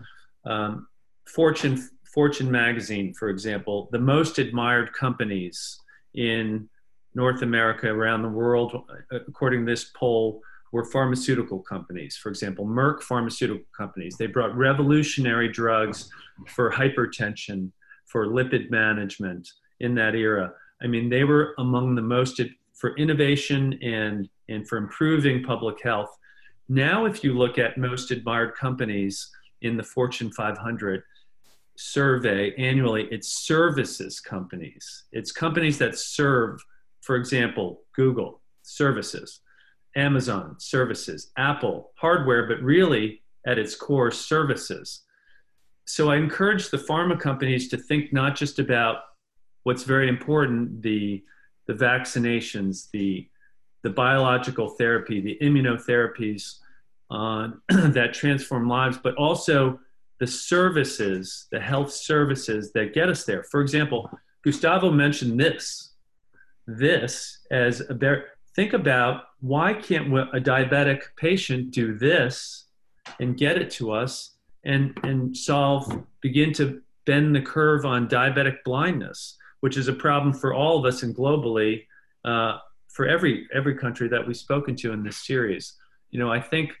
um, 0.45 0.87
Fortune 1.25 1.89
Fortune 2.13 2.51
magazine, 2.51 3.11
for 3.13 3.29
example, 3.29 3.89
the 3.91 3.97
most 3.97 4.37
admired 4.37 4.93
companies 4.93 5.79
in 6.13 6.69
North 7.15 7.41
America, 7.41 7.87
around 7.87 8.21
the 8.21 8.29
world, 8.29 8.75
according 9.11 9.65
to 9.65 9.71
this 9.71 9.85
poll, 9.95 10.41
were 10.71 10.85
pharmaceutical 10.85 11.59
companies. 11.59 12.15
For 12.15 12.29
example, 12.29 12.65
Merck 12.65 13.01
pharmaceutical 13.01 13.65
companies. 13.75 14.15
They 14.17 14.27
brought 14.27 14.55
revolutionary 14.55 15.47
drugs 15.47 16.09
for 16.47 16.71
hypertension, 16.71 17.71
for 18.05 18.27
lipid 18.27 18.69
management 18.69 19.49
in 19.79 19.95
that 19.95 20.15
era. 20.15 20.53
I 20.81 20.87
mean, 20.87 21.09
they 21.09 21.23
were 21.23 21.53
among 21.59 21.95
the 21.95 22.01
most 22.01 22.39
for 22.73 22.95
innovation 22.97 23.77
and, 23.81 24.29
and 24.49 24.67
for 24.67 24.77
improving 24.77 25.43
public 25.43 25.81
health. 25.81 26.15
Now, 26.69 27.05
if 27.05 27.23
you 27.23 27.33
look 27.33 27.57
at 27.57 27.77
most 27.77 28.11
admired 28.11 28.55
companies 28.55 29.29
in 29.61 29.77
the 29.77 29.83
Fortune 29.83 30.31
500 30.31 31.03
survey 31.75 32.53
annually, 32.55 33.07
it's 33.11 33.45
services 33.45 34.19
companies. 34.19 35.03
It's 35.11 35.31
companies 35.31 35.77
that 35.79 35.97
serve, 35.97 36.59
for 37.01 37.15
example, 37.15 37.81
Google, 37.95 38.41
services. 38.61 39.41
Amazon 39.95 40.55
services, 40.59 41.31
Apple 41.37 41.91
hardware, 41.95 42.47
but 42.47 42.61
really 42.61 43.21
at 43.45 43.59
its 43.59 43.75
core 43.75 44.11
services. 44.11 45.01
So 45.85 46.09
I 46.09 46.15
encourage 46.15 46.69
the 46.69 46.77
pharma 46.77 47.19
companies 47.19 47.67
to 47.69 47.77
think 47.77 48.13
not 48.13 48.35
just 48.35 48.59
about 48.59 48.97
what's 49.63 49.83
very 49.83 50.09
important, 50.09 50.81
the, 50.81 51.23
the 51.67 51.73
vaccinations, 51.73 52.89
the, 52.91 53.27
the 53.83 53.89
biological 53.89 54.69
therapy, 54.69 55.21
the 55.21 55.37
immunotherapies 55.41 56.59
uh, 57.11 57.49
that 57.69 58.13
transform 58.13 58.67
lives, 58.67 58.97
but 58.97 59.15
also 59.15 59.79
the 60.19 60.27
services, 60.27 61.47
the 61.51 61.59
health 61.59 61.91
services 61.91 62.71
that 62.73 62.93
get 62.93 63.09
us 63.09 63.25
there. 63.25 63.43
For 63.43 63.61
example, 63.61 64.09
Gustavo 64.43 64.91
mentioned 64.91 65.39
this, 65.39 65.93
this 66.67 67.39
as 67.51 67.81
a 67.89 67.93
bear, 67.93 68.25
think 68.55 68.73
about 68.73 69.23
why 69.41 69.73
can't 69.73 70.07
a 70.07 70.39
diabetic 70.39 71.01
patient 71.17 71.71
do 71.71 71.97
this 71.97 72.65
and 73.19 73.37
get 73.37 73.57
it 73.57 73.69
to 73.71 73.91
us 73.91 74.35
and, 74.63 74.97
and 75.03 75.35
solve, 75.35 76.03
begin 76.21 76.53
to 76.53 76.81
bend 77.05 77.35
the 77.35 77.41
curve 77.41 77.85
on 77.85 78.07
diabetic 78.07 78.57
blindness, 78.63 79.37
which 79.63 79.77
is 79.77 79.87
a 79.87 79.93
problem 79.93 80.33
for 80.33 80.53
all 80.53 80.77
of 80.77 80.83
us 80.83 81.03
and 81.03 81.15
globally 81.15 81.87
uh, 82.25 82.57
for 82.89 83.07
every, 83.07 83.47
every 83.53 83.73
country 83.73 84.09
that 84.09 84.27
we've 84.27 84.35
spoken 84.35 84.75
to 84.75 84.91
in 84.91 85.01
this 85.01 85.25
series. 85.25 85.75
You 86.11 86.19
know, 86.19 86.29
I 86.29 86.41
think 86.41 86.73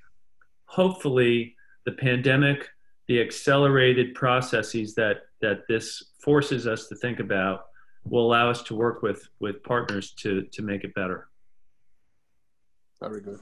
hopefully 0.65 1.55
the 1.85 1.93
pandemic, 1.93 2.67
the 3.07 3.21
accelerated 3.21 4.13
processes 4.15 4.95
that, 4.95 5.21
that 5.39 5.59
this 5.69 5.85
forces 6.19 6.67
us 6.67 6.89
to 6.89 6.95
think 6.95 7.21
about 7.21 7.67
will 8.03 8.25
allow 8.25 8.49
us 8.49 8.61
to 8.63 8.75
work 8.75 9.01
with, 9.01 9.29
with 9.39 9.63
partners 9.63 10.11
to, 10.23 10.41
to 10.51 10.61
make 10.61 10.83
it 10.83 10.93
better. 10.93 11.29
Very 12.99 13.21
good. 13.21 13.39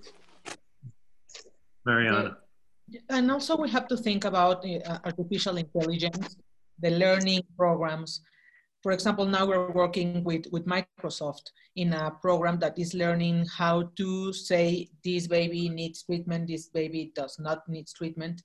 Mariana. 1.83 2.37
And 3.09 3.31
also 3.31 3.57
we 3.57 3.71
have 3.71 3.87
to 3.87 3.97
think 3.97 4.23
about 4.23 4.63
uh, 4.63 4.99
artificial 5.03 5.57
intelligence, 5.57 6.37
the 6.79 6.91
learning 6.91 7.41
programs. 7.57 8.21
For 8.81 8.91
example, 8.91 9.25
now 9.25 9.45
we're 9.45 9.71
working 9.71 10.23
with, 10.23 10.47
with 10.51 10.65
Microsoft 10.65 11.51
in 11.75 11.93
a 11.93 12.11
program 12.11 12.57
that 12.59 12.79
is 12.79 12.93
learning 12.93 13.45
how 13.45 13.91
to 13.95 14.33
say 14.33 14.89
this 15.03 15.27
baby 15.27 15.69
needs 15.69 16.03
treatment, 16.03 16.47
this 16.47 16.67
baby 16.67 17.11
does 17.15 17.37
not 17.39 17.67
need 17.69 17.87
treatment. 17.87 18.41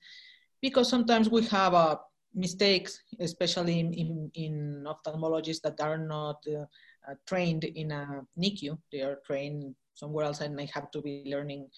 Because 0.61 0.89
sometimes 0.89 1.29
we 1.29 1.43
have 1.45 1.73
uh, 1.73 1.97
mistakes, 2.35 3.01
especially 3.19 3.79
in, 3.79 3.93
in, 3.93 4.31
in 4.35 4.85
ophthalmologists 4.87 5.61
that 5.61 5.81
are 5.81 5.97
not 5.97 6.43
uh, 6.47 6.61
uh, 7.09 7.15
trained 7.25 7.63
in 7.63 7.91
a 7.91 8.21
NICU. 8.39 8.77
They 8.91 9.01
are 9.01 9.19
trained 9.25 9.75
somewhere 9.95 10.25
else 10.25 10.41
and 10.41 10.57
they 10.57 10.69
have 10.73 10.91
to 10.91 11.01
be 11.01 11.23
learning 11.25 11.69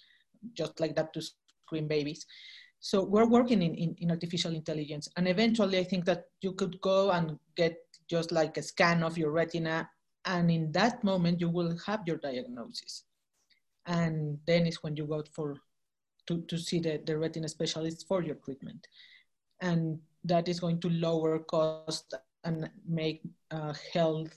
just 0.54 0.80
like 0.80 0.96
that 0.96 1.14
to 1.14 1.22
screen 1.66 1.88
babies. 1.88 2.26
So 2.82 3.04
we're 3.04 3.28
working 3.28 3.62
in, 3.62 3.76
in, 3.76 3.96
in, 4.00 4.12
artificial 4.12 4.54
intelligence. 4.54 5.10
And 5.18 5.28
eventually 5.28 5.80
I 5.80 5.84
think 5.84 6.06
that 6.06 6.26
you 6.42 6.54
could 6.54 6.80
go 6.82 7.12
and 7.12 7.38
get 7.56 7.78
just 8.10 8.32
like 8.32 8.58
a 8.58 8.64
scan 8.64 9.04
of 9.04 9.18
your 9.18 9.32
retina. 9.32 9.90
And 10.26 10.52
in 10.52 10.72
that 10.74 11.04
moment 11.04 11.40
you 11.40 11.50
will 11.50 11.78
have 11.86 12.02
your 12.06 12.18
diagnosis. 12.18 13.04
And 13.86 14.38
then 14.46 14.68
is 14.68 14.84
when 14.84 14.96
you 14.96 15.06
go 15.06 15.24
for, 15.32 15.56
to, 16.28 16.42
to 16.42 16.58
see 16.58 16.80
the, 16.80 17.02
the 17.06 17.18
retina 17.18 17.48
specialist 17.48 18.08
for 18.08 18.22
your 18.22 18.36
treatment. 18.36 18.88
And 19.62 20.00
that 20.24 20.48
is 20.48 20.60
going 20.60 20.80
to 20.82 20.90
lower 20.90 21.40
cost 21.40 22.14
and 22.44 22.70
make 22.88 23.22
uh, 23.52 23.74
health 23.94 24.34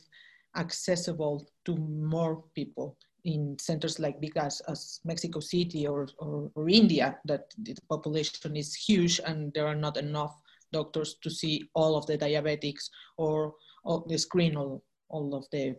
accessible 0.56 1.46
to 1.64 1.76
more 1.76 2.44
people 2.54 2.96
in 3.24 3.56
centers 3.58 3.98
like 3.98 4.20
big 4.20 4.36
as, 4.36 4.60
as 4.68 5.00
Mexico 5.04 5.40
City 5.40 5.86
or, 5.86 6.08
or, 6.18 6.50
or, 6.54 6.68
India, 6.68 7.18
that 7.24 7.54
the 7.58 7.76
population 7.88 8.56
is 8.56 8.74
huge 8.74 9.20
and 9.24 9.52
there 9.54 9.66
are 9.66 9.76
not 9.76 9.96
enough 9.96 10.42
doctors 10.72 11.16
to 11.22 11.30
see 11.30 11.68
all 11.74 11.96
of 11.96 12.06
the 12.06 12.18
diabetics 12.18 12.88
or, 13.16 13.54
or 13.84 14.04
the 14.08 14.18
screen 14.18 14.56
all, 14.56 14.82
all 15.08 15.34
of 15.34 15.44
the 15.52 15.74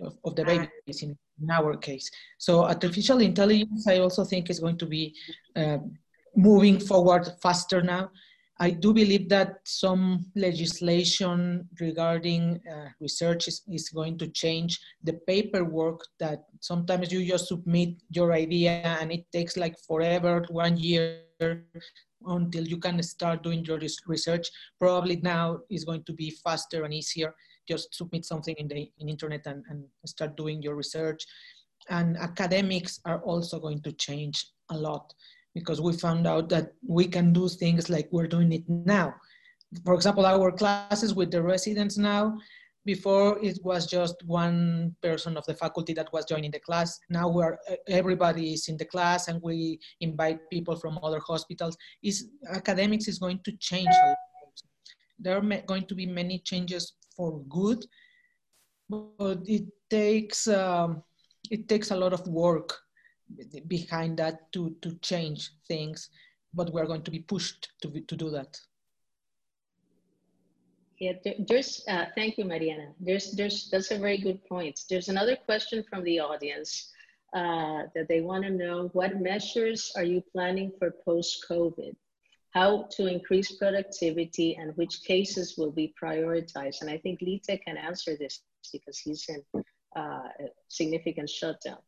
of, 0.00 0.18
of 0.24 0.36
the 0.36 0.44
babies 0.44 1.02
in, 1.02 1.16
in, 1.42 1.50
our 1.50 1.74
case. 1.74 2.10
So 2.36 2.64
artificial 2.64 3.20
intelligence, 3.20 3.86
I 3.88 4.00
also 4.00 4.22
think 4.22 4.50
is 4.50 4.60
going 4.60 4.76
to 4.78 4.86
be 4.86 5.14
uh, 5.56 5.78
moving 6.36 6.78
forward 6.78 7.26
faster 7.40 7.80
now 7.80 8.10
I 8.60 8.70
do 8.70 8.92
believe 8.92 9.28
that 9.28 9.60
some 9.64 10.26
legislation 10.34 11.68
regarding 11.80 12.60
uh, 12.68 12.88
research 13.00 13.46
is, 13.46 13.62
is 13.68 13.88
going 13.88 14.18
to 14.18 14.26
change 14.28 14.80
the 15.04 15.12
paperwork 15.12 16.00
that 16.18 16.42
sometimes 16.60 17.12
you 17.12 17.24
just 17.24 17.46
submit 17.46 17.90
your 18.10 18.32
idea 18.32 18.82
and 19.00 19.12
it 19.12 19.30
takes 19.30 19.56
like 19.56 19.78
forever, 19.86 20.44
one 20.50 20.76
year 20.76 21.22
until 22.26 22.66
you 22.66 22.78
can 22.78 23.02
start 23.02 23.42
doing 23.42 23.64
your 23.64 23.80
research. 24.06 24.48
Probably 24.78 25.16
now 25.16 25.60
is 25.70 25.84
going 25.84 26.04
to 26.04 26.12
be 26.12 26.30
faster 26.30 26.84
and 26.84 26.92
easier. 26.92 27.34
Just 27.66 27.94
submit 27.94 28.24
something 28.24 28.54
in 28.58 28.68
the 28.68 28.90
in 28.98 29.08
internet 29.08 29.46
and, 29.46 29.64
and 29.68 29.84
start 30.06 30.36
doing 30.36 30.62
your 30.62 30.74
research. 30.74 31.24
And 31.90 32.16
academics 32.16 33.00
are 33.04 33.20
also 33.22 33.58
going 33.58 33.82
to 33.82 33.92
change 33.92 34.46
a 34.70 34.76
lot 34.76 35.12
because 35.54 35.80
we 35.80 35.92
found 35.92 36.26
out 36.26 36.48
that 36.50 36.72
we 36.86 37.06
can 37.06 37.32
do 37.32 37.48
things 37.48 37.88
like 37.88 38.08
we're 38.10 38.26
doing 38.26 38.52
it 38.52 38.68
now. 38.68 39.14
For 39.84 39.94
example, 39.94 40.24
our 40.24 40.50
classes 40.50 41.14
with 41.14 41.30
the 41.30 41.42
residents 41.42 41.98
now, 41.98 42.38
before 42.88 43.38
it 43.44 43.58
was 43.62 43.86
just 43.86 44.16
one 44.24 44.96
person 45.02 45.36
of 45.36 45.44
the 45.44 45.52
faculty 45.52 45.92
that 45.92 46.10
was 46.10 46.24
joining 46.24 46.50
the 46.50 46.64
class. 46.68 46.98
Now 47.10 47.26
we're 47.28 47.58
everybody 47.86 48.54
is 48.54 48.68
in 48.68 48.78
the 48.78 48.86
class 48.94 49.28
and 49.28 49.42
we 49.42 49.78
invite 50.00 50.48
people 50.48 50.74
from 50.82 50.98
other 51.02 51.20
hospitals. 51.30 51.76
Is 52.02 52.16
academics 52.60 53.06
is 53.06 53.18
going 53.18 53.40
to 53.44 53.52
change. 53.68 53.94
There 55.18 55.36
are 55.36 55.46
going 55.72 55.86
to 55.90 55.94
be 55.94 56.06
many 56.06 56.38
changes 56.50 56.94
for 57.14 57.30
good, 57.58 57.84
but 58.88 59.40
it 59.44 59.66
takes 59.90 60.48
um, 60.48 61.02
it 61.50 61.68
takes 61.68 61.90
a 61.90 62.00
lot 62.04 62.14
of 62.14 62.26
work 62.26 62.70
behind 63.66 64.16
that 64.22 64.50
to, 64.54 64.74
to 64.80 64.94
change 65.10 65.50
things, 65.66 66.08
but 66.54 66.72
we're 66.72 66.90
going 66.92 67.04
to 67.08 67.10
be 67.10 67.20
pushed 67.20 67.68
to, 67.82 67.88
to 68.10 68.16
do 68.16 68.30
that. 68.30 68.58
Yeah, 71.00 71.12
there's, 71.46 71.84
uh, 71.88 72.06
thank 72.16 72.38
you, 72.38 72.44
Mariana. 72.44 72.88
There's, 72.98 73.30
there's, 73.32 73.68
that's 73.70 73.92
a 73.92 73.98
very 73.98 74.18
good 74.18 74.44
point. 74.46 74.80
There's 74.90 75.08
another 75.08 75.36
question 75.36 75.84
from 75.88 76.02
the 76.02 76.18
audience 76.18 76.90
uh, 77.34 77.82
that 77.94 78.08
they 78.08 78.20
want 78.20 78.44
to 78.44 78.50
know, 78.50 78.90
what 78.94 79.20
measures 79.20 79.92
are 79.94 80.02
you 80.02 80.22
planning 80.32 80.72
for 80.78 80.92
post-COVID? 81.04 81.94
How 82.50 82.88
to 82.96 83.06
increase 83.06 83.52
productivity 83.52 84.56
and 84.56 84.76
which 84.76 85.02
cases 85.04 85.56
will 85.56 85.70
be 85.70 85.94
prioritized? 86.02 86.80
And 86.80 86.90
I 86.90 86.98
think 86.98 87.20
Lihteh 87.20 87.62
can 87.62 87.76
answer 87.76 88.16
this 88.16 88.40
because 88.72 88.98
he's 88.98 89.24
in 89.28 89.64
uh, 89.94 90.22
significant 90.68 91.30
shutdown. 91.30 91.78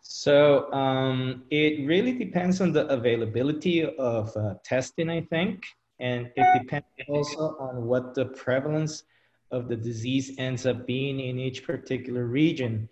So 0.00 0.72
um, 0.72 1.42
it 1.50 1.86
really 1.86 2.12
depends 2.12 2.60
on 2.60 2.72
the 2.72 2.86
availability 2.86 3.84
of 3.84 4.34
uh, 4.36 4.54
testing, 4.64 5.10
I 5.10 5.20
think, 5.22 5.66
and 6.00 6.30
it 6.36 6.62
depends 6.62 6.86
also 7.08 7.56
on 7.58 7.86
what 7.86 8.14
the 8.14 8.26
prevalence 8.26 9.04
of 9.50 9.68
the 9.68 9.76
disease 9.76 10.32
ends 10.38 10.66
up 10.66 10.86
being 10.86 11.20
in 11.20 11.38
each 11.38 11.64
particular 11.64 12.26
region. 12.26 12.88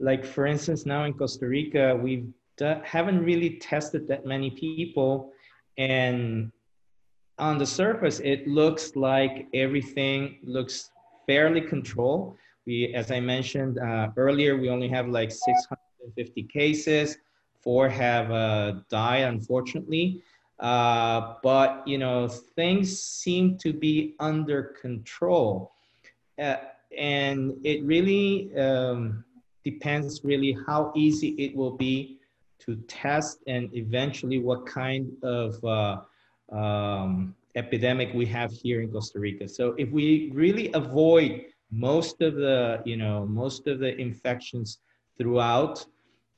Like 0.00 0.24
for 0.24 0.46
instance, 0.46 0.86
now 0.86 1.04
in 1.04 1.12
Costa 1.12 1.46
Rica, 1.46 1.96
we 1.96 2.26
haven't 2.84 3.22
really 3.22 3.58
tested 3.58 4.08
that 4.08 4.26
many 4.26 4.50
people, 4.50 5.32
and 5.76 6.50
on 7.38 7.58
the 7.58 7.66
surface, 7.66 8.20
it 8.20 8.48
looks 8.48 8.96
like 8.96 9.46
everything 9.54 10.38
looks 10.42 10.90
fairly 11.26 11.60
controlled 11.60 12.36
we, 12.68 12.92
as 12.94 13.10
I 13.10 13.18
mentioned 13.18 13.78
uh, 13.78 14.10
earlier, 14.18 14.58
we 14.58 14.68
only 14.68 14.88
have 14.88 15.08
like 15.08 15.32
650 15.32 16.42
cases. 16.52 17.16
Four 17.62 17.88
have 17.88 18.30
uh, 18.30 18.80
died, 18.90 19.24
unfortunately. 19.24 20.22
Uh, 20.60 21.34
but 21.42 21.86
you 21.86 21.98
know, 21.98 22.28
things 22.28 23.00
seem 23.00 23.56
to 23.58 23.72
be 23.72 24.14
under 24.18 24.62
control, 24.80 25.72
uh, 26.38 26.56
and 26.96 27.54
it 27.64 27.84
really 27.84 28.54
um, 28.56 29.24
depends 29.64 30.24
really 30.24 30.56
how 30.66 30.92
easy 30.96 31.28
it 31.38 31.54
will 31.54 31.76
be 31.76 32.18
to 32.58 32.76
test 32.88 33.38
and 33.46 33.70
eventually 33.74 34.38
what 34.38 34.66
kind 34.66 35.10
of 35.22 35.64
uh, 35.64 36.00
um, 36.52 37.34
epidemic 37.54 38.12
we 38.14 38.26
have 38.26 38.50
here 38.52 38.80
in 38.82 38.90
Costa 38.90 39.18
Rica. 39.18 39.48
So 39.48 39.74
if 39.78 39.90
we 39.90 40.30
really 40.34 40.70
avoid 40.74 41.46
most 41.70 42.20
of 42.20 42.34
the, 42.34 42.82
you 42.84 42.96
know, 42.96 43.26
most 43.26 43.66
of 43.66 43.78
the 43.78 43.96
infections 43.96 44.78
throughout, 45.18 45.84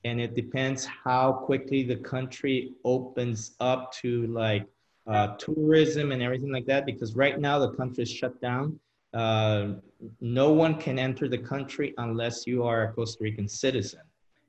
and 0.04 0.20
it 0.20 0.34
depends 0.34 0.84
how 0.84 1.32
quickly 1.32 1.82
the 1.82 1.96
country 1.96 2.72
opens 2.84 3.56
up 3.60 3.92
to 3.94 4.26
like 4.28 4.66
uh, 5.06 5.36
tourism 5.36 6.12
and 6.12 6.22
everything 6.22 6.52
like 6.52 6.66
that. 6.66 6.86
Because 6.86 7.14
right 7.16 7.38
now 7.38 7.58
the 7.58 7.72
country 7.72 8.02
is 8.02 8.10
shut 8.10 8.40
down. 8.40 8.78
Uh, 9.12 9.74
no 10.20 10.50
one 10.50 10.76
can 10.76 10.98
enter 10.98 11.28
the 11.28 11.38
country 11.38 11.94
unless 11.98 12.46
you 12.46 12.64
are 12.64 12.84
a 12.84 12.92
Costa 12.92 13.22
Rican 13.22 13.48
citizen. 13.48 14.00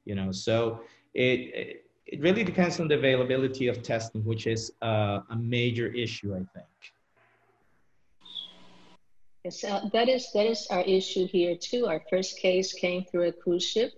You 0.06 0.16
know, 0.16 0.32
so 0.32 0.82
it 1.14 1.84
it 2.06 2.22
really 2.22 2.44
depends 2.44 2.80
on 2.80 2.88
the 2.88 2.96
availability 2.96 3.68
of 3.68 3.82
testing, 3.82 4.24
which 4.26 4.48
is 4.48 4.74
uh, 4.82 5.20
a 5.30 5.36
major 5.36 5.88
issue, 5.88 6.34
I 6.34 6.44
think. 6.54 6.68
Yes, 9.44 9.64
uh, 9.64 9.90
that 9.92 10.08
is 10.08 10.32
that 10.34 10.46
is 10.46 10.68
our 10.70 10.82
issue 10.82 11.28
here 11.28 11.56
too. 11.56 11.88
Our 11.88 12.02
first 12.10 12.38
case 12.38 12.74
came 12.74 13.04
through 13.06 13.30
a 13.30 13.32
cruise 13.32 13.66
ship, 13.66 13.94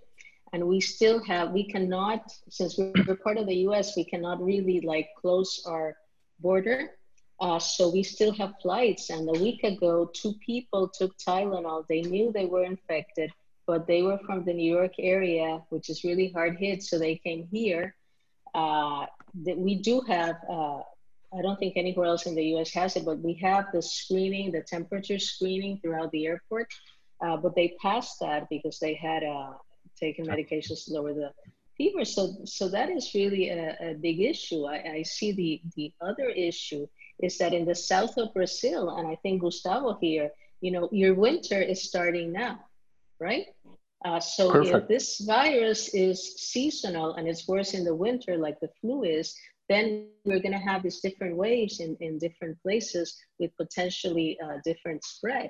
and 0.54 0.68
we 0.68 0.80
still 0.80 1.22
have 1.26 1.52
we 1.52 1.64
cannot 1.64 2.32
since 2.50 2.78
we're 2.78 3.18
part 3.18 3.38
of 3.38 3.48
the 3.48 3.56
U.S. 3.68 3.98
we 3.98 4.06
cannot 4.06 4.42
really 4.42 4.80
like 4.82 5.10
close 5.20 5.64
our 5.66 5.98
border. 6.40 6.92
Uh, 7.40 7.60
so 7.60 7.90
we 7.90 8.04
still 8.04 8.32
have 8.34 8.54
flights. 8.62 9.10
And 9.10 9.28
a 9.28 9.40
week 9.40 9.64
ago, 9.64 10.10
two 10.14 10.34
people 10.46 10.88
took 10.88 11.18
Tylenol. 11.18 11.86
They 11.88 12.02
knew 12.02 12.32
they 12.32 12.46
were 12.46 12.64
infected. 12.64 13.32
but 13.66 13.88
they 13.88 14.02
were 14.02 14.20
from 14.28 14.44
the 14.44 14.54
New 14.54 14.72
York 14.78 14.96
area, 15.00 15.50
which 15.70 15.90
is 15.90 16.04
really 16.04 16.30
hard 16.30 16.58
hit. 16.58 16.84
So 16.84 17.00
they 17.00 17.16
came 17.16 17.48
here. 17.52 17.96
Uh, 18.54 19.06
that 19.46 19.58
we 19.58 19.74
do 19.76 20.02
have, 20.02 20.36
uh, 20.50 20.80
I 21.38 21.42
don't 21.42 21.58
think 21.58 21.74
anywhere 21.76 22.08
else 22.08 22.26
in 22.30 22.36
the 22.36 22.46
US 22.56 22.72
has 22.74 22.96
it, 22.98 23.06
but 23.06 23.20
we 23.20 23.34
have 23.36 23.66
the 23.72 23.82
screening, 23.82 24.52
the 24.52 24.62
temperature 24.62 25.18
screening 25.18 25.80
throughout 25.80 26.12
the 26.12 26.28
airport. 26.28 26.68
Uh, 27.24 27.38
but 27.38 27.56
they 27.56 27.70
passed 27.82 28.20
that 28.20 28.50
because 28.50 28.78
they 28.80 28.94
had 28.94 29.24
uh, 29.24 29.54
taken 30.06 30.26
medications 30.34 30.80
to 30.84 30.94
lower 30.96 31.14
the 31.22 31.30
fever. 31.78 32.04
So, 32.16 32.22
so 32.58 32.64
that 32.76 32.90
is 32.98 33.06
really 33.20 33.44
a, 33.50 33.64
a 33.90 33.94
big 34.08 34.18
issue. 34.34 34.62
I, 34.76 34.78
I 34.98 35.04
see 35.16 35.30
the, 35.42 35.52
the 35.78 35.88
other 36.10 36.30
issue 36.50 36.84
is 37.26 37.38
that 37.40 37.54
in 37.54 37.66
the 37.66 37.80
south 37.92 38.18
of 38.18 38.34
Brazil, 38.34 38.84
and 38.98 39.06
I 39.14 39.16
think 39.22 39.42
Gustavo 39.42 39.92
here, 40.06 40.28
you 40.66 40.72
know, 40.72 40.86
your 40.92 41.14
winter 41.28 41.62
is 41.74 41.80
starting 41.92 42.28
now, 42.32 42.56
right? 43.28 43.46
Uh, 44.06 44.20
so 44.20 44.52
Perfect. 44.52 44.76
if 44.76 44.88
this 44.94 45.08
virus 45.22 45.82
is 46.08 46.18
seasonal 46.52 47.10
and 47.16 47.28
it's 47.28 47.48
worse 47.48 47.74
in 47.74 47.84
the 47.90 47.96
winter, 48.06 48.34
like 48.38 48.60
the 48.60 48.72
flu 48.80 49.04
is, 49.04 49.28
then 49.70 50.08
we're 50.26 50.44
going 50.46 50.60
to 50.60 50.68
have 50.72 50.84
these 50.84 51.00
different 51.00 51.36
waves 51.38 51.80
in, 51.80 51.96
in 52.02 52.18
different 52.18 52.56
places 52.62 53.06
with 53.40 53.52
potentially 53.64 54.38
uh, 54.44 54.58
different 54.66 55.02
spread. 55.04 55.50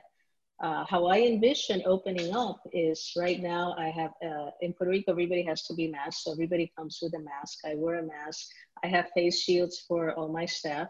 Uh, 0.63 0.86
how 0.89 1.08
I 1.08 1.19
envision 1.19 1.84
opening 1.86 2.34
up 2.34 2.62
is 2.71 3.12
right 3.17 3.41
now 3.41 3.76
I 3.78 3.89
have, 3.89 4.12
uh, 4.26 4.52
in 4.62 4.71
Puerto 4.71 4.91
Rico, 4.91 5.12
everybody 5.12 5.43
has 5.43 5.63
to 5.63 5.73
be 5.73 5.89
masked. 5.89 6.23
So 6.23 6.32
everybody 6.32 6.71
comes 6.78 6.99
with 7.02 7.13
a 7.15 7.19
mask. 7.19 7.60
I 7.65 7.76
wear 7.76 7.99
a 7.99 8.04
mask. 8.04 8.47
I 8.82 8.88
have 8.88 9.10
face 9.13 9.41
shields 9.41 9.84
for 9.86 10.13
all 10.13 10.30
my 10.30 10.45
staff. 10.45 10.88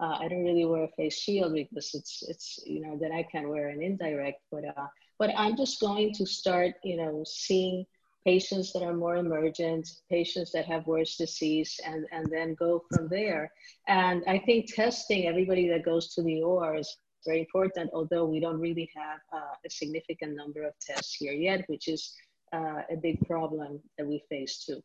Uh, 0.00 0.18
I 0.20 0.28
don't 0.28 0.44
really 0.44 0.66
wear 0.66 0.84
a 0.84 0.88
face 0.98 1.18
shield 1.18 1.54
because 1.54 1.94
it's, 1.94 2.24
it's 2.28 2.60
you 2.66 2.82
know, 2.82 2.98
then 3.00 3.10
I 3.10 3.22
can 3.22 3.48
wear 3.48 3.68
an 3.68 3.82
indirect, 3.82 4.42
but, 4.52 4.66
uh, 4.66 4.86
but 5.18 5.30
I'm 5.34 5.56
just 5.56 5.80
going 5.80 6.12
to 6.12 6.26
start, 6.26 6.74
you 6.84 6.98
know, 6.98 7.24
seeing 7.26 7.86
patients 8.26 8.70
that 8.74 8.82
are 8.82 8.92
more 8.92 9.16
emergent, 9.16 9.88
patients 10.10 10.52
that 10.52 10.66
have 10.66 10.86
worse 10.86 11.16
disease, 11.16 11.80
and, 11.86 12.04
and 12.12 12.26
then 12.30 12.54
go 12.58 12.82
from 12.90 13.08
there. 13.08 13.50
And 13.88 14.22
I 14.28 14.40
think 14.40 14.74
testing 14.74 15.26
everybody 15.26 15.70
that 15.70 15.86
goes 15.86 16.12
to 16.14 16.22
the 16.22 16.42
OR 16.42 16.74
is 16.74 16.98
very 17.26 17.40
important, 17.40 17.90
although 17.92 18.24
we 18.24 18.40
don't 18.40 18.60
really 18.60 18.88
have 18.94 19.20
uh, 19.32 19.54
a 19.66 19.70
significant 19.70 20.36
number 20.36 20.62
of 20.62 20.72
tests 20.80 21.14
here 21.14 21.32
yet, 21.32 21.64
which 21.68 21.88
is 21.88 22.14
uh, 22.52 22.82
a 22.90 22.96
big 22.96 23.20
problem 23.26 23.80
that 23.98 24.06
we 24.06 24.22
face 24.28 24.64
too. 24.64 24.80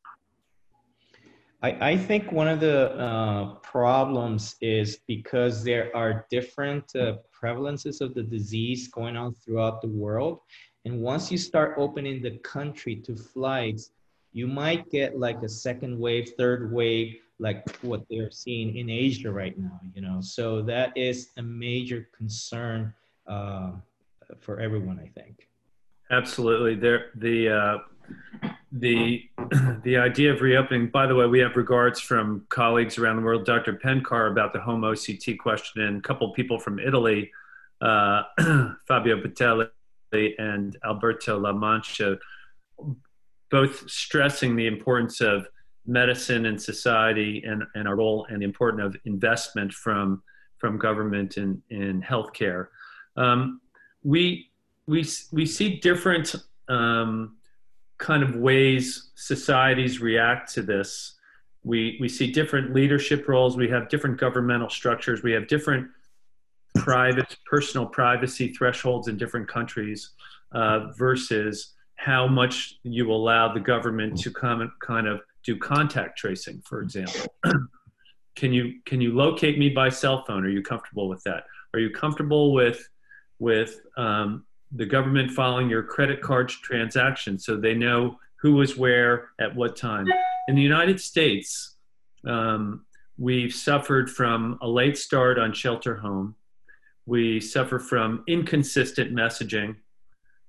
I, 1.63 1.91
I 1.91 1.97
think 1.97 2.31
one 2.31 2.47
of 2.47 2.59
the 2.59 2.91
uh, 2.93 3.55
problems 3.55 4.55
is 4.61 4.99
because 5.07 5.63
there 5.63 5.95
are 5.95 6.25
different 6.31 6.85
uh, 6.95 7.17
prevalences 7.39 8.01
of 8.01 8.15
the 8.15 8.23
disease 8.23 8.87
going 8.87 9.15
on 9.15 9.33
throughout 9.35 9.81
the 9.81 9.87
world. 9.87 10.39
And 10.85 11.01
once 11.01 11.31
you 11.31 11.37
start 11.37 11.75
opening 11.77 12.23
the 12.23 12.37
country 12.39 12.95
to 13.05 13.15
flights, 13.15 13.91
you 14.33 14.47
might 14.47 14.89
get 14.89 15.19
like 15.19 15.43
a 15.43 15.49
second 15.49 15.99
wave, 15.99 16.31
third 16.37 16.71
wave, 16.71 17.17
like 17.41 17.75
what 17.81 18.05
they're 18.09 18.31
seeing 18.31 18.77
in 18.77 18.89
Asia 18.89 19.31
right 19.31 19.57
now, 19.57 19.79
you 19.95 20.01
know. 20.01 20.21
So 20.21 20.61
that 20.61 20.95
is 20.95 21.31
a 21.37 21.41
major 21.41 22.07
concern 22.15 22.93
uh, 23.27 23.71
for 24.39 24.59
everyone, 24.59 24.99
I 24.99 25.09
think. 25.19 25.49
Absolutely. 26.11 26.75
There, 26.75 27.07
the 27.15 27.49
uh, 27.49 27.77
the 28.71 29.23
the 29.83 29.97
idea 29.97 30.31
of 30.31 30.41
reopening. 30.41 30.89
By 30.89 31.07
the 31.07 31.15
way, 31.15 31.25
we 31.25 31.39
have 31.39 31.55
regards 31.55 31.99
from 31.99 32.45
colleagues 32.49 32.99
around 32.99 33.17
the 33.17 33.23
world. 33.23 33.43
Dr. 33.43 33.73
Penkar 33.73 34.31
about 34.31 34.53
the 34.53 34.59
home 34.59 34.81
OCT 34.81 35.39
question, 35.39 35.81
and 35.81 35.97
a 35.97 36.01
couple 36.01 36.31
people 36.33 36.59
from 36.59 36.77
Italy, 36.77 37.31
uh, 37.81 38.23
Fabio 38.87 39.19
Patelli 39.19 39.67
and 40.37 40.77
Alberto 40.85 41.39
La 41.39 41.53
Mancha, 41.53 42.19
both 43.49 43.89
stressing 43.89 44.55
the 44.55 44.67
importance 44.67 45.21
of 45.21 45.47
medicine 45.85 46.45
and 46.45 46.61
society 46.61 47.43
and, 47.45 47.63
and 47.75 47.87
our 47.87 47.95
role 47.95 48.25
and 48.29 48.41
the 48.41 48.45
importance 48.45 48.95
of 48.95 49.01
investment 49.05 49.73
from 49.73 50.21
from 50.57 50.77
government 50.77 51.37
in 51.37 51.61
in 51.69 52.01
healthcare. 52.01 52.67
Um, 53.17 53.61
we 54.03 54.51
we 54.87 55.05
we 55.31 55.45
see 55.45 55.79
different 55.79 56.35
um, 56.69 57.37
kind 57.97 58.23
of 58.23 58.35
ways 58.35 59.11
societies 59.15 59.99
react 59.99 60.53
to 60.53 60.61
this. 60.61 61.15
We 61.63 61.97
we 61.99 62.09
see 62.09 62.31
different 62.31 62.73
leadership 62.73 63.27
roles. 63.27 63.57
We 63.57 63.69
have 63.69 63.89
different 63.89 64.17
governmental 64.19 64.69
structures. 64.69 65.23
We 65.23 65.31
have 65.31 65.47
different 65.47 65.87
private 66.75 67.37
personal 67.45 67.85
privacy 67.85 68.53
thresholds 68.53 69.07
in 69.07 69.17
different 69.17 69.47
countries 69.47 70.11
uh, 70.53 70.91
versus 70.97 71.73
how 71.95 72.27
much 72.27 72.79
you 72.83 73.11
allow 73.11 73.53
the 73.53 73.59
government 73.59 74.17
to 74.19 74.31
come 74.31 74.71
kind 74.79 75.07
of 75.07 75.21
do 75.43 75.57
contact 75.57 76.17
tracing, 76.17 76.61
for 76.65 76.81
example. 76.81 77.33
can 78.35 78.53
you 78.53 78.75
can 78.85 79.01
you 79.01 79.13
locate 79.13 79.57
me 79.57 79.69
by 79.69 79.89
cell 79.89 80.23
phone? 80.25 80.45
Are 80.45 80.49
you 80.49 80.61
comfortable 80.61 81.09
with 81.09 81.23
that? 81.23 81.43
Are 81.73 81.79
you 81.79 81.89
comfortable 81.89 82.53
with 82.53 82.87
with 83.39 83.81
um, 83.97 84.45
the 84.71 84.85
government 84.85 85.31
following 85.31 85.69
your 85.69 85.83
credit 85.83 86.21
card 86.21 86.49
transactions 86.49 87.45
so 87.45 87.57
they 87.57 87.73
know 87.73 88.17
who 88.41 88.53
was 88.53 88.77
where 88.77 89.29
at 89.39 89.55
what 89.55 89.75
time. 89.75 90.07
In 90.47 90.55
the 90.55 90.61
United 90.61 90.99
States, 90.99 91.75
um, 92.25 92.85
we've 93.17 93.53
suffered 93.53 94.09
from 94.09 94.57
a 94.61 94.67
late 94.67 94.97
start 94.97 95.37
on 95.37 95.53
shelter 95.53 95.95
home. 95.95 96.35
We 97.05 97.39
suffer 97.39 97.77
from 97.79 98.23
inconsistent 98.27 99.13
messaging. 99.13 99.75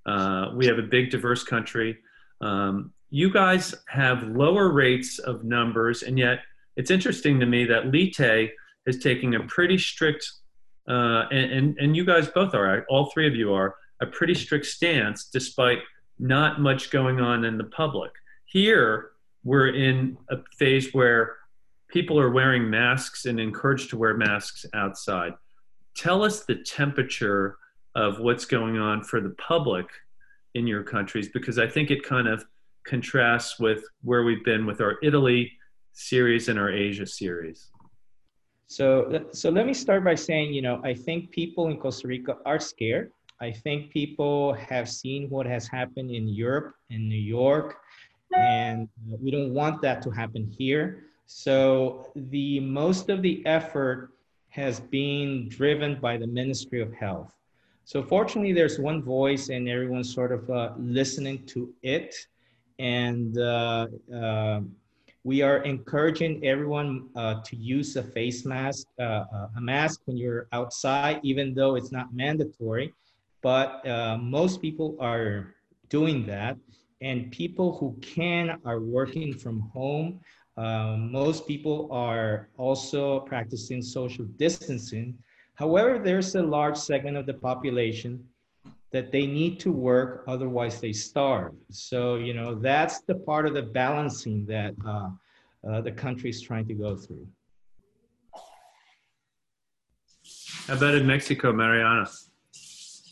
Uh, 0.07 0.51
we 0.55 0.67
have 0.67 0.79
a 0.79 0.83
big, 0.83 1.11
diverse 1.11 1.45
country. 1.45 1.99
Um, 2.41 2.93
you 3.13 3.31
guys 3.31 3.75
have 3.89 4.23
lower 4.23 4.71
rates 4.71 5.19
of 5.19 5.45
numbers, 5.45 6.03
and 6.03 6.19
yet 6.19 6.41
it's 6.77 6.91
interesting 6.91 7.39
to 7.41 7.45
me 7.45 7.67
that 7.67 7.93
Lihteh 7.93 8.49
is 8.87 9.01
taking 9.01 9.35
a 9.35 9.41
pretty 9.41 9.77
strict, 9.77 10.27
uh, 10.89 11.27
and, 11.31 11.53
and, 11.53 11.79
and 11.79 11.95
you 11.95 12.07
guys 12.07 12.29
both 12.29 12.55
are, 12.55 12.87
all 12.89 13.11
three 13.11 13.29
of 13.29 13.37
you 13.37 13.53
are, 13.53 13.77
a 14.01 14.07
pretty 14.07 14.33
strict 14.33 14.65
stance 14.65 15.27
despite 15.27 15.81
not 16.19 16.63
much 16.63 16.91
going 16.91 17.21
on 17.21 17.45
in 17.45 17.59
the 17.59 17.65
public. 17.65 18.11
Here, 18.47 19.11
we're 19.45 19.75
in 19.75 20.17
a 20.31 20.39
phase 20.57 20.95
where 20.95 21.37
people 21.89 22.19
are 22.19 22.31
wearing 22.31 22.71
masks 22.71 23.27
and 23.27 23.39
encouraged 23.39 23.91
to 23.91 23.99
wear 23.99 24.17
masks 24.17 24.65
outside. 24.73 25.35
Tell 25.95 26.25
us 26.25 26.47
the 26.47 26.55
temperature 26.55 27.59
of 27.95 28.21
what's 28.21 28.47
going 28.47 28.79
on 28.79 29.05
for 29.05 29.21
the 29.21 29.35
public 29.37 29.87
in 30.55 30.67
your 30.67 30.83
countries 30.83 31.29
because 31.29 31.59
I 31.59 31.67
think 31.67 31.91
it 31.91 32.03
kind 32.03 32.27
of 32.27 32.47
contrasts 32.85 33.59
with 33.59 33.85
where 34.03 34.25
we've 34.25 34.45
been 34.45 34.67
with 34.67 34.81
our 34.81 34.97
Italy 35.03 35.53
series 35.93 36.49
and 36.49 36.59
our 36.59 36.71
Asia 36.71 37.07
series. 37.07 37.71
So, 38.67 39.27
so 39.33 39.51
let 39.51 39.67
me 39.67 39.75
start 39.75 40.03
by 40.03 40.15
saying, 40.15 40.55
you 40.55 40.63
know, 40.63 40.81
I 40.83 40.95
think 40.95 41.31
people 41.31 41.69
in 41.69 41.77
Costa 41.77 42.09
Rica 42.09 42.39
are 42.47 42.59
scared 42.59 43.13
I 43.43 43.51
think 43.51 43.91
people 43.91 44.53
have 44.55 44.89
seen 44.89 45.29
what 45.29 45.47
has 45.47 45.67
happened 45.67 46.13
in 46.13 46.29
Europe, 46.29 46.77
and 46.91 47.09
New 47.09 47.17
York, 47.17 47.77
and 48.37 48.89
we 49.21 49.33
don't 49.33 49.53
want 49.53 49.83
that 49.83 50.01
to 50.03 50.11
happen 50.11 50.47
here. 50.47 51.07
So 51.27 52.13
the 52.15 52.61
most 52.61 53.09
of 53.09 53.21
the 53.21 53.45
effort 53.45 54.11
has 54.51 54.79
been 54.79 55.49
driven 55.49 55.99
by 56.01 56.19
the 56.19 56.27
Ministry 56.29 56.81
of 56.81 56.95
Health. 56.95 57.35
So 57.85 58.01
fortunately, 58.01 58.53
there's 58.53 58.79
one 58.79 59.03
voice, 59.03 59.49
and 59.49 59.69
everyone's 59.69 60.15
sort 60.15 60.31
of 60.31 60.49
uh, 60.49 60.75
listening 60.79 61.45
to 61.47 61.75
it, 61.83 62.15
and 62.79 63.39
uh, 63.39 63.87
uh, 64.15 64.61
we 65.25 65.43
are 65.43 65.59
encouraging 65.59 66.45
everyone 66.45 67.09
uh, 67.15 67.41
to 67.45 67.57
use 67.57 67.97
a 67.97 68.03
face 68.03 68.45
mask, 68.45 68.87
uh, 69.01 69.25
a 69.57 69.61
mask 69.61 70.01
when 70.07 70.17
you're 70.17 70.49
outside, 70.53 71.21
even 71.23 71.55
though 71.55 71.77
it's 71.77 71.93
not 71.93 72.15
mandatory 72.15 72.93
but 73.43 73.85
most 74.21 74.63
people 74.63 74.97
are 75.01 75.55
doing 75.89 76.25
that. 76.27 76.57
And 77.01 77.33
people 77.33 77.77
who 77.79 77.97
can 78.01 78.61
are 78.65 78.79
working 78.79 79.35
from 79.35 79.59
home. 79.75 80.21
Most 81.11 81.49
people 81.49 81.89
are 81.91 82.49
also 82.57 83.21
practicing 83.21 83.83
social 83.83 84.25
distancing. 84.37 85.19
However, 85.55 85.99
there's 85.99 86.37
a 86.37 86.43
large 86.43 86.77
segment 86.77 87.17
of 87.17 87.27
the 87.27 87.35
population 87.35 88.25
that 88.93 89.11
they 89.11 89.27
need 89.27 89.59
to 89.61 89.73
work, 89.73 90.25
otherwise 90.29 90.81
they 90.81 90.93
starve. 90.93 91.55
So, 91.71 92.17
you 92.17 92.35
know, 92.35 92.55
that's 92.55 93.01
the 93.01 93.15
part 93.15 93.47
of 93.47 93.55
the 93.55 93.63
balancing 93.63 94.45
that 94.47 94.75
uh, 94.87 95.11
uh, 95.69 95.81
the 95.81 95.93
country 95.93 96.29
is 96.31 96.43
trying 96.43 96.67
to 96.69 96.75
go 96.75 96.97
through. 96.97 97.27
How 100.67 100.75
about 100.75 100.95
in 100.95 101.07
Mexico, 101.07 101.53
Mariana? 101.53 102.07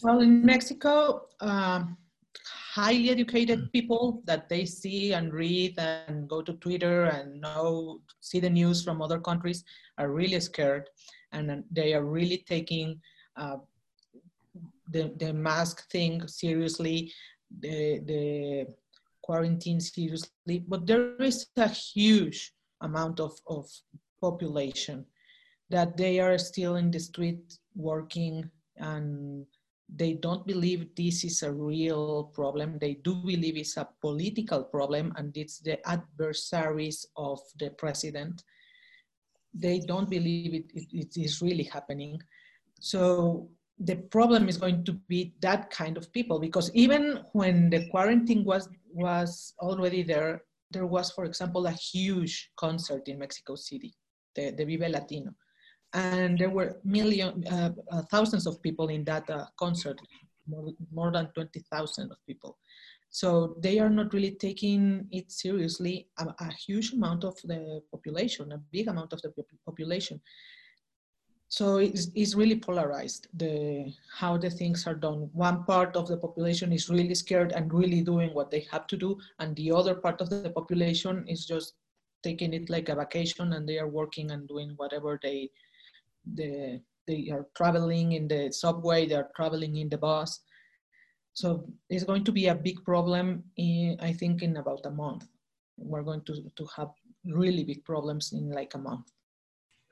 Well, 0.02 0.20
in 0.20 0.44
Mexico, 0.44 1.26
um, 1.40 1.96
highly 2.74 3.10
educated 3.10 3.72
people 3.72 4.22
that 4.26 4.48
they 4.48 4.64
see 4.64 5.12
and 5.14 5.32
read 5.32 5.74
and 5.78 6.28
go 6.28 6.42
to 6.42 6.52
Twitter 6.54 7.04
and 7.04 7.40
know, 7.40 8.00
see 8.20 8.38
the 8.38 8.50
news 8.50 8.84
from 8.84 9.02
other 9.02 9.18
countries 9.18 9.64
are 9.98 10.10
really 10.10 10.38
scared 10.40 10.88
and 11.32 11.64
they 11.70 11.94
are 11.94 12.04
really 12.04 12.44
taking 12.48 13.00
uh, 13.36 13.56
the, 14.90 15.12
the 15.18 15.32
mask 15.32 15.90
thing 15.90 16.26
seriously. 16.26 17.12
the, 17.58 18.00
the 18.06 18.66
quarantine 19.22 19.80
seriously, 19.80 20.64
but 20.66 20.86
there 20.86 21.14
is 21.22 21.46
a 21.56 21.68
huge 21.68 22.52
amount 22.80 23.20
of, 23.20 23.32
of 23.46 23.68
population 24.20 25.04
that 25.68 25.96
they 25.96 26.18
are 26.18 26.38
still 26.38 26.76
in 26.76 26.90
the 26.90 26.98
street 26.98 27.58
working 27.76 28.50
and 28.78 29.46
they 29.94 30.14
don't 30.14 30.46
believe 30.46 30.94
this 30.96 31.24
is 31.24 31.42
a 31.42 31.52
real 31.52 32.24
problem. 32.34 32.78
They 32.80 32.94
do 32.94 33.14
believe 33.14 33.56
it's 33.56 33.76
a 33.76 33.88
political 34.00 34.64
problem 34.64 35.12
and 35.16 35.36
it's 35.36 35.58
the 35.58 35.78
adversaries 35.88 37.06
of 37.16 37.40
the 37.58 37.70
president. 37.70 38.42
They 39.52 39.80
don't 39.80 40.08
believe 40.08 40.54
it, 40.54 40.70
it, 40.74 40.88
it 40.92 41.16
is 41.16 41.42
really 41.42 41.64
happening. 41.64 42.20
So 42.80 43.48
the 43.80 43.96
problem 43.96 44.48
is 44.48 44.58
going 44.58 44.84
to 44.84 44.92
be 45.08 45.32
that 45.40 45.70
kind 45.70 45.96
of 45.96 46.12
people 46.12 46.38
because 46.38 46.70
even 46.74 47.24
when 47.32 47.70
the 47.70 47.88
quarantine 47.88 48.44
was 48.44 48.68
was 48.92 49.54
already 49.60 50.02
there, 50.02 50.42
there 50.70 50.86
was, 50.86 51.10
for 51.12 51.24
example, 51.24 51.66
a 51.66 51.72
huge 51.72 52.50
concert 52.56 53.08
in 53.08 53.18
Mexico 53.18 53.54
City, 53.54 53.94
the, 54.34 54.50
the 54.50 54.64
Vive 54.64 54.90
Latino 54.90 55.32
and 55.92 56.38
there 56.38 56.50
were 56.50 56.80
million, 56.84 57.44
uh, 57.48 57.72
uh, 57.90 58.02
thousands 58.10 58.46
of 58.46 58.62
people 58.62 58.88
in 58.88 59.04
that 59.04 59.28
uh, 59.28 59.46
concert, 59.58 60.00
more, 60.46 60.70
more 60.92 61.10
than 61.10 61.26
20,000 61.34 62.10
of 62.10 62.18
people. 62.26 62.58
So 63.10 63.56
they 63.60 63.80
are 63.80 63.90
not 63.90 64.12
really 64.14 64.32
taking 64.32 65.08
it 65.10 65.32
seriously, 65.32 66.06
a, 66.18 66.26
a, 66.38 66.52
huge 66.52 66.92
amount 66.92 67.24
of 67.24 67.36
the 67.42 67.82
population, 67.90 68.52
a 68.52 68.58
big 68.58 68.86
amount 68.86 69.12
of 69.12 69.20
the 69.22 69.32
population. 69.66 70.20
So 71.50 71.78
it's, 71.78 72.12
it's 72.14 72.36
really 72.36 72.60
polarized, 72.60 73.26
the, 73.34 73.92
how 74.16 74.38
the 74.38 74.48
things 74.48 74.86
are 74.86 74.94
done. 74.94 75.28
One 75.32 75.64
part 75.64 75.96
of 75.96 76.06
the 76.06 76.16
population 76.16 76.72
is 76.72 76.88
really 76.88 77.16
scared 77.16 77.50
and 77.50 77.74
really 77.74 78.02
doing 78.02 78.32
what 78.32 78.52
they 78.52 78.68
have 78.70 78.86
to 78.86 78.96
do, 78.96 79.18
and 79.40 79.56
the 79.56 79.72
other 79.72 79.96
part 79.96 80.20
of 80.20 80.30
the 80.30 80.50
population 80.50 81.26
is 81.26 81.44
just 81.44 81.74
taking 82.22 82.54
it 82.54 82.70
like 82.70 82.88
a 82.88 82.94
vacation 82.94 83.54
and 83.54 83.68
they 83.68 83.80
are 83.80 83.88
working 83.88 84.30
and 84.30 84.46
doing 84.46 84.74
whatever 84.76 85.18
they 85.22 85.50
the, 86.34 86.80
they 87.08 87.30
are 87.32 87.48
traveling 87.56 88.12
in 88.12 88.28
the 88.28 88.52
subway, 88.52 89.06
they 89.06 89.16
are 89.16 89.30
traveling 89.34 89.76
in 89.76 89.88
the 89.88 89.98
bus. 89.98 90.40
So 91.32 91.66
it's 91.88 92.04
going 92.04 92.22
to 92.24 92.32
be 92.32 92.46
a 92.46 92.54
big 92.54 92.84
problem, 92.84 93.42
in, 93.56 93.96
I 94.00 94.12
think, 94.12 94.42
in 94.42 94.56
about 94.58 94.86
a 94.86 94.90
month. 94.90 95.26
We're 95.78 96.02
going 96.02 96.22
to, 96.26 96.44
to 96.54 96.66
have 96.76 96.90
really 97.24 97.64
big 97.64 97.84
problems 97.84 98.32
in 98.32 98.52
like 98.52 98.74
a 98.74 98.78
month. 98.78 99.10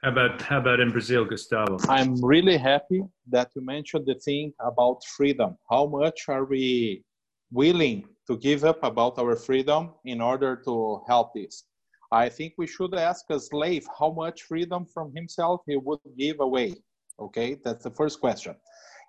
How 0.02 0.12
about 0.12 0.40
how 0.42 0.58
about 0.58 0.78
in 0.78 0.92
Brazil, 0.92 1.24
Gustavo? 1.24 1.76
I'm 1.88 2.24
really 2.24 2.56
happy 2.56 3.02
that 3.30 3.50
you 3.56 3.62
mentioned 3.64 4.06
the 4.06 4.14
thing 4.14 4.52
about 4.60 5.02
freedom. 5.16 5.56
How 5.68 5.86
much 5.86 6.28
are 6.28 6.44
we 6.44 7.02
willing 7.50 8.04
to 8.28 8.36
give 8.36 8.64
up 8.64 8.78
about 8.84 9.18
our 9.18 9.34
freedom 9.34 9.94
in 10.04 10.20
order 10.20 10.54
to 10.66 11.02
help 11.08 11.34
this? 11.34 11.64
I 12.12 12.28
think 12.28 12.54
we 12.56 12.68
should 12.68 12.94
ask 12.94 13.24
a 13.30 13.40
slave 13.40 13.88
how 13.98 14.12
much 14.12 14.42
freedom 14.42 14.86
from 14.86 15.12
himself 15.16 15.62
he 15.66 15.76
would 15.76 15.98
give 16.16 16.38
away. 16.38 16.76
Okay, 17.18 17.56
that's 17.64 17.82
the 17.82 17.90
first 17.90 18.20
question. 18.20 18.54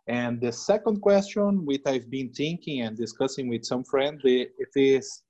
And 0.07 0.41
the 0.41 0.51
second 0.51 1.01
question, 1.01 1.67
which 1.67 1.83
I've 1.85 2.09
been 2.09 2.31
thinking 2.33 2.81
and 2.81 2.97
discussing 2.97 3.47
with 3.47 3.63
some 3.63 3.83
friends, 3.83 4.21
it 4.23 4.73
is 4.75 5.21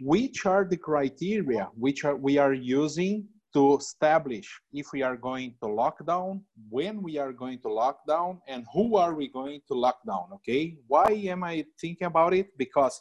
which 0.00 0.44
are 0.44 0.64
the 0.64 0.76
criteria 0.76 1.68
which 1.76 2.04
are 2.04 2.16
we 2.16 2.36
are 2.36 2.54
using 2.54 3.28
to 3.52 3.76
establish 3.76 4.60
if 4.72 4.92
we 4.92 5.02
are 5.02 5.16
going 5.16 5.54
to 5.62 5.68
lockdown, 5.68 6.40
when 6.68 7.02
we 7.02 7.18
are 7.18 7.32
going 7.32 7.58
to 7.60 7.68
lockdown, 7.68 8.40
and 8.46 8.64
who 8.72 8.96
are 8.96 9.14
we 9.14 9.28
going 9.28 9.60
to 9.68 9.74
lockdown. 9.74 10.32
okay? 10.34 10.76
Why 10.86 11.10
am 11.26 11.44
I 11.44 11.64
thinking 11.80 12.06
about 12.06 12.34
it? 12.34 12.56
Because 12.56 13.00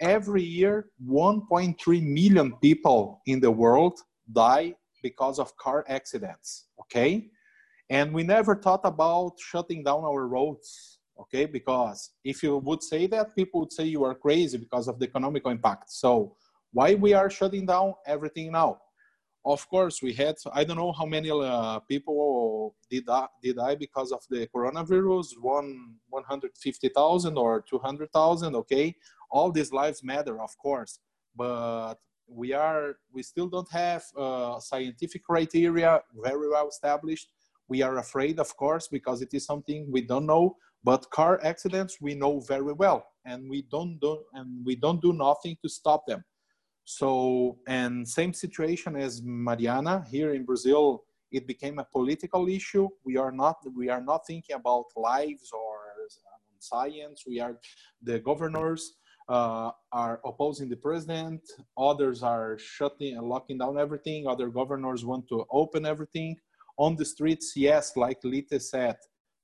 every 0.00 0.42
year 0.42 0.86
1.3 1.06 2.02
million 2.02 2.54
people 2.56 3.20
in 3.26 3.40
the 3.40 3.50
world 3.50 3.98
die 4.32 4.74
because 5.02 5.38
of 5.38 5.56
car 5.56 5.84
accidents 5.88 6.66
okay 6.80 7.28
and 7.90 8.12
we 8.12 8.22
never 8.22 8.54
thought 8.54 8.82
about 8.84 9.32
shutting 9.38 9.82
down 9.82 10.04
our 10.04 10.28
roads 10.28 10.98
okay 11.18 11.46
because 11.46 12.10
if 12.24 12.42
you 12.42 12.58
would 12.58 12.82
say 12.82 13.06
that 13.06 13.34
people 13.34 13.60
would 13.60 13.72
say 13.72 13.84
you 13.84 14.04
are 14.04 14.14
crazy 14.14 14.56
because 14.56 14.86
of 14.86 14.98
the 14.98 15.06
economical 15.06 15.50
impact 15.50 15.90
so 15.90 16.36
why 16.72 16.94
we 16.94 17.12
are 17.12 17.30
shutting 17.30 17.66
down 17.66 17.94
everything 18.06 18.52
now 18.52 18.78
of 19.48 19.66
course 19.68 20.02
we 20.02 20.12
had 20.12 20.36
i 20.52 20.62
don't 20.62 20.76
know 20.76 20.92
how 20.92 21.06
many 21.06 21.30
uh, 21.30 21.78
people 21.80 22.74
did, 22.90 23.04
did 23.42 23.56
die 23.56 23.74
because 23.74 24.12
of 24.12 24.20
the 24.28 24.46
coronavirus 24.54 25.28
one 25.40 25.94
150000 26.10 27.38
or 27.38 27.62
200000 27.62 28.54
okay? 28.54 28.94
All 29.30 29.50
these 29.50 29.72
lives 29.72 30.04
matter 30.04 30.40
of 30.40 30.56
course 30.58 31.00
but 31.34 31.94
we 32.28 32.52
are 32.52 32.96
we 33.12 33.22
still 33.22 33.48
don't 33.48 33.70
have 33.72 34.02
uh, 34.16 34.58
scientific 34.60 35.24
criteria 35.24 36.00
very 36.22 36.48
well 36.48 36.68
established. 36.68 37.28
We 37.68 37.80
are 37.82 37.98
afraid 37.98 38.38
of 38.38 38.54
course 38.56 38.88
because 38.88 39.22
it 39.22 39.32
is 39.32 39.44
something 39.46 39.90
we 39.90 40.02
don't 40.02 40.26
know 40.26 40.56
but 40.84 41.10
car 41.10 41.40
accidents 41.42 41.98
we 42.00 42.14
know 42.14 42.40
very 42.40 42.72
well 42.72 43.06
and 43.24 43.48
we 43.48 43.62
don't 43.70 43.98
do 44.00 44.22
and 44.34 44.64
we 44.64 44.76
don't 44.76 45.00
do 45.00 45.12
nothing 45.12 45.56
to 45.62 45.68
stop 45.68 46.06
them 46.06 46.22
so 46.88 47.58
and 47.66 48.08
same 48.08 48.32
situation 48.32 48.96
as 48.96 49.20
mariana 49.22 50.02
here 50.10 50.32
in 50.32 50.42
brazil 50.42 51.04
it 51.30 51.46
became 51.46 51.78
a 51.78 51.84
political 51.84 52.48
issue 52.48 52.88
we 53.04 53.18
are 53.18 53.30
not 53.30 53.56
we 53.76 53.90
are 53.90 54.00
not 54.00 54.26
thinking 54.26 54.56
about 54.56 54.86
lives 54.96 55.50
or 55.52 55.74
science 56.58 57.24
we 57.26 57.38
are 57.40 57.58
the 58.02 58.18
governors 58.18 58.94
uh, 59.28 59.70
are 59.92 60.20
opposing 60.24 60.70
the 60.70 60.76
president. 60.76 61.42
Others 61.76 62.22
are 62.22 62.58
shutting 62.58 63.16
and 63.18 63.28
locking 63.28 63.58
down 63.58 63.78
everything. 63.78 64.26
Other 64.26 64.48
governors 64.48 65.04
want 65.04 65.28
to 65.28 65.44
open 65.50 65.84
everything. 65.84 66.36
On 66.78 66.96
the 66.96 67.04
streets, 67.04 67.52
yes, 67.54 67.94
like 67.94 68.22
Lihteh 68.22 68.62
said, 68.62 68.96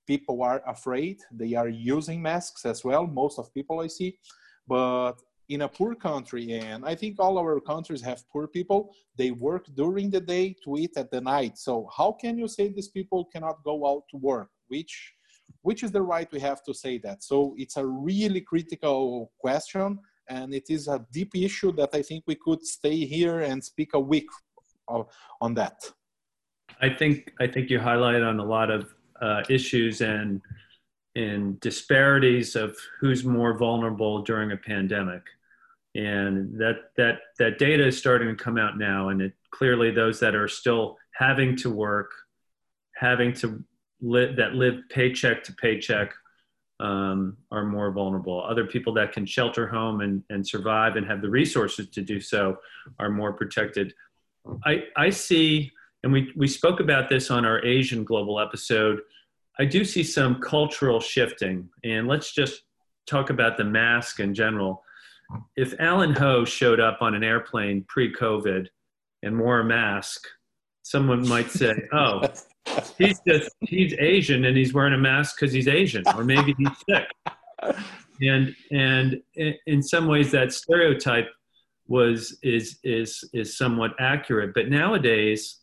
people 0.06 0.42
are 0.42 0.62
afraid. 0.66 1.18
They 1.30 1.52
are 1.54 1.68
using 1.68 2.22
masks 2.22 2.64
as 2.64 2.82
well. 2.82 3.06
Most 3.06 3.38
of 3.38 3.52
people 3.52 3.80
I 3.80 3.88
see, 3.88 4.18
but 4.66 5.16
in 5.48 5.62
a 5.62 5.68
poor 5.68 5.94
country, 5.94 6.52
and 6.52 6.84
I 6.84 6.94
think 6.94 7.20
all 7.20 7.38
our 7.38 7.60
countries 7.60 8.00
have 8.02 8.28
poor 8.30 8.46
people. 8.46 8.94
They 9.16 9.30
work 9.30 9.66
during 9.74 10.10
the 10.10 10.20
day 10.20 10.56
to 10.64 10.76
eat 10.78 10.92
at 10.96 11.10
the 11.10 11.20
night. 11.20 11.58
So 11.58 11.88
how 11.96 12.12
can 12.12 12.38
you 12.38 12.48
say 12.48 12.68
these 12.68 12.88
people 12.88 13.26
cannot 13.26 13.62
go 13.62 13.86
out 13.86 14.04
to 14.10 14.16
work? 14.16 14.48
Which 14.68 15.14
which 15.60 15.82
is 15.82 15.92
the 15.92 16.02
right 16.02 16.30
we 16.32 16.40
have 16.40 16.62
to 16.64 16.74
say 16.74 16.98
that? 16.98 17.22
So 17.22 17.54
it's 17.56 17.76
a 17.76 17.86
really 17.86 18.40
critical 18.40 19.32
question, 19.38 19.98
and 20.28 20.54
it 20.54 20.64
is 20.70 20.88
a 20.88 21.04
deep 21.12 21.32
issue 21.34 21.72
that 21.72 21.90
I 21.92 22.02
think 22.02 22.24
we 22.26 22.34
could 22.34 22.62
stay 22.64 23.04
here 23.04 23.40
and 23.40 23.62
speak 23.62 23.94
a 23.94 24.00
week 24.00 24.28
on 24.88 25.54
that. 25.54 25.76
I 26.80 26.88
think 26.88 27.32
I 27.40 27.46
think 27.46 27.70
you 27.70 27.78
highlight 27.78 28.22
on 28.22 28.40
a 28.40 28.44
lot 28.44 28.70
of 28.70 28.94
uh, 29.20 29.42
issues 29.48 30.00
and 30.00 30.40
and 31.16 31.60
disparities 31.60 32.56
of 32.56 32.76
who's 33.00 33.24
more 33.24 33.56
vulnerable 33.56 34.22
during 34.22 34.52
a 34.52 34.56
pandemic, 34.56 35.22
and 35.94 36.58
that 36.58 36.90
that 36.96 37.20
that 37.38 37.58
data 37.58 37.86
is 37.86 37.96
starting 37.96 38.28
to 38.28 38.44
come 38.44 38.58
out 38.58 38.78
now, 38.78 39.10
and 39.10 39.22
it 39.22 39.32
clearly 39.50 39.90
those 39.90 40.18
that 40.20 40.34
are 40.34 40.48
still 40.48 40.96
having 41.14 41.56
to 41.56 41.70
work, 41.70 42.10
having 42.96 43.32
to 43.32 43.62
li- 44.00 44.34
that 44.36 44.54
live 44.54 44.80
paycheck 44.90 45.44
to 45.44 45.52
paycheck 45.54 46.12
um, 46.80 47.36
are 47.50 47.64
more 47.64 47.92
vulnerable. 47.92 48.42
Other 48.42 48.66
people 48.66 48.92
that 48.94 49.12
can 49.12 49.24
shelter 49.24 49.66
home 49.68 50.00
and, 50.00 50.22
and 50.30 50.46
survive 50.46 50.96
and 50.96 51.06
have 51.06 51.22
the 51.22 51.30
resources 51.30 51.88
to 51.90 52.02
do 52.02 52.20
so 52.20 52.58
are 52.98 53.10
more 53.10 53.32
protected. 53.32 53.94
I, 54.66 54.84
I 54.96 55.10
see, 55.10 55.70
and 56.02 56.12
we, 56.12 56.32
we 56.36 56.48
spoke 56.48 56.80
about 56.80 57.08
this 57.08 57.30
on 57.30 57.44
our 57.44 57.64
Asian 57.64 58.04
global 58.04 58.40
episode. 58.40 59.00
I 59.58 59.64
do 59.64 59.84
see 59.84 60.02
some 60.02 60.40
cultural 60.40 61.00
shifting, 61.00 61.68
and 61.84 62.08
let's 62.08 62.32
just 62.32 62.62
talk 63.06 63.30
about 63.30 63.56
the 63.56 63.64
mask 63.64 64.20
in 64.20 64.34
general. 64.34 64.82
If 65.56 65.74
Allen 65.78 66.12
Ho 66.14 66.44
showed 66.44 66.80
up 66.80 66.98
on 67.00 67.14
an 67.14 67.22
airplane 67.22 67.84
pre 67.88 68.12
COVID 68.12 68.66
and 69.22 69.38
wore 69.38 69.60
a 69.60 69.64
mask, 69.64 70.26
someone 70.82 71.26
might 71.28 71.50
say, 71.50 71.72
oh, 71.92 72.22
he's 72.98 73.20
just 73.26 73.50
he's 73.60 73.94
Asian 73.98 74.44
and 74.44 74.56
he's 74.56 74.74
wearing 74.74 74.94
a 74.94 74.98
mask 74.98 75.36
because 75.36 75.52
he's 75.52 75.68
Asian, 75.68 76.02
or 76.16 76.24
maybe 76.24 76.54
he's 76.58 76.68
sick. 76.88 77.76
And 78.20 78.54
and 78.72 79.20
in 79.66 79.82
some 79.82 80.06
ways 80.06 80.30
that 80.32 80.52
stereotype 80.52 81.28
was 81.86 82.38
is 82.42 82.78
is 82.82 83.28
is 83.32 83.56
somewhat 83.56 83.92
accurate. 84.00 84.52
But 84.54 84.68
nowadays, 84.68 85.60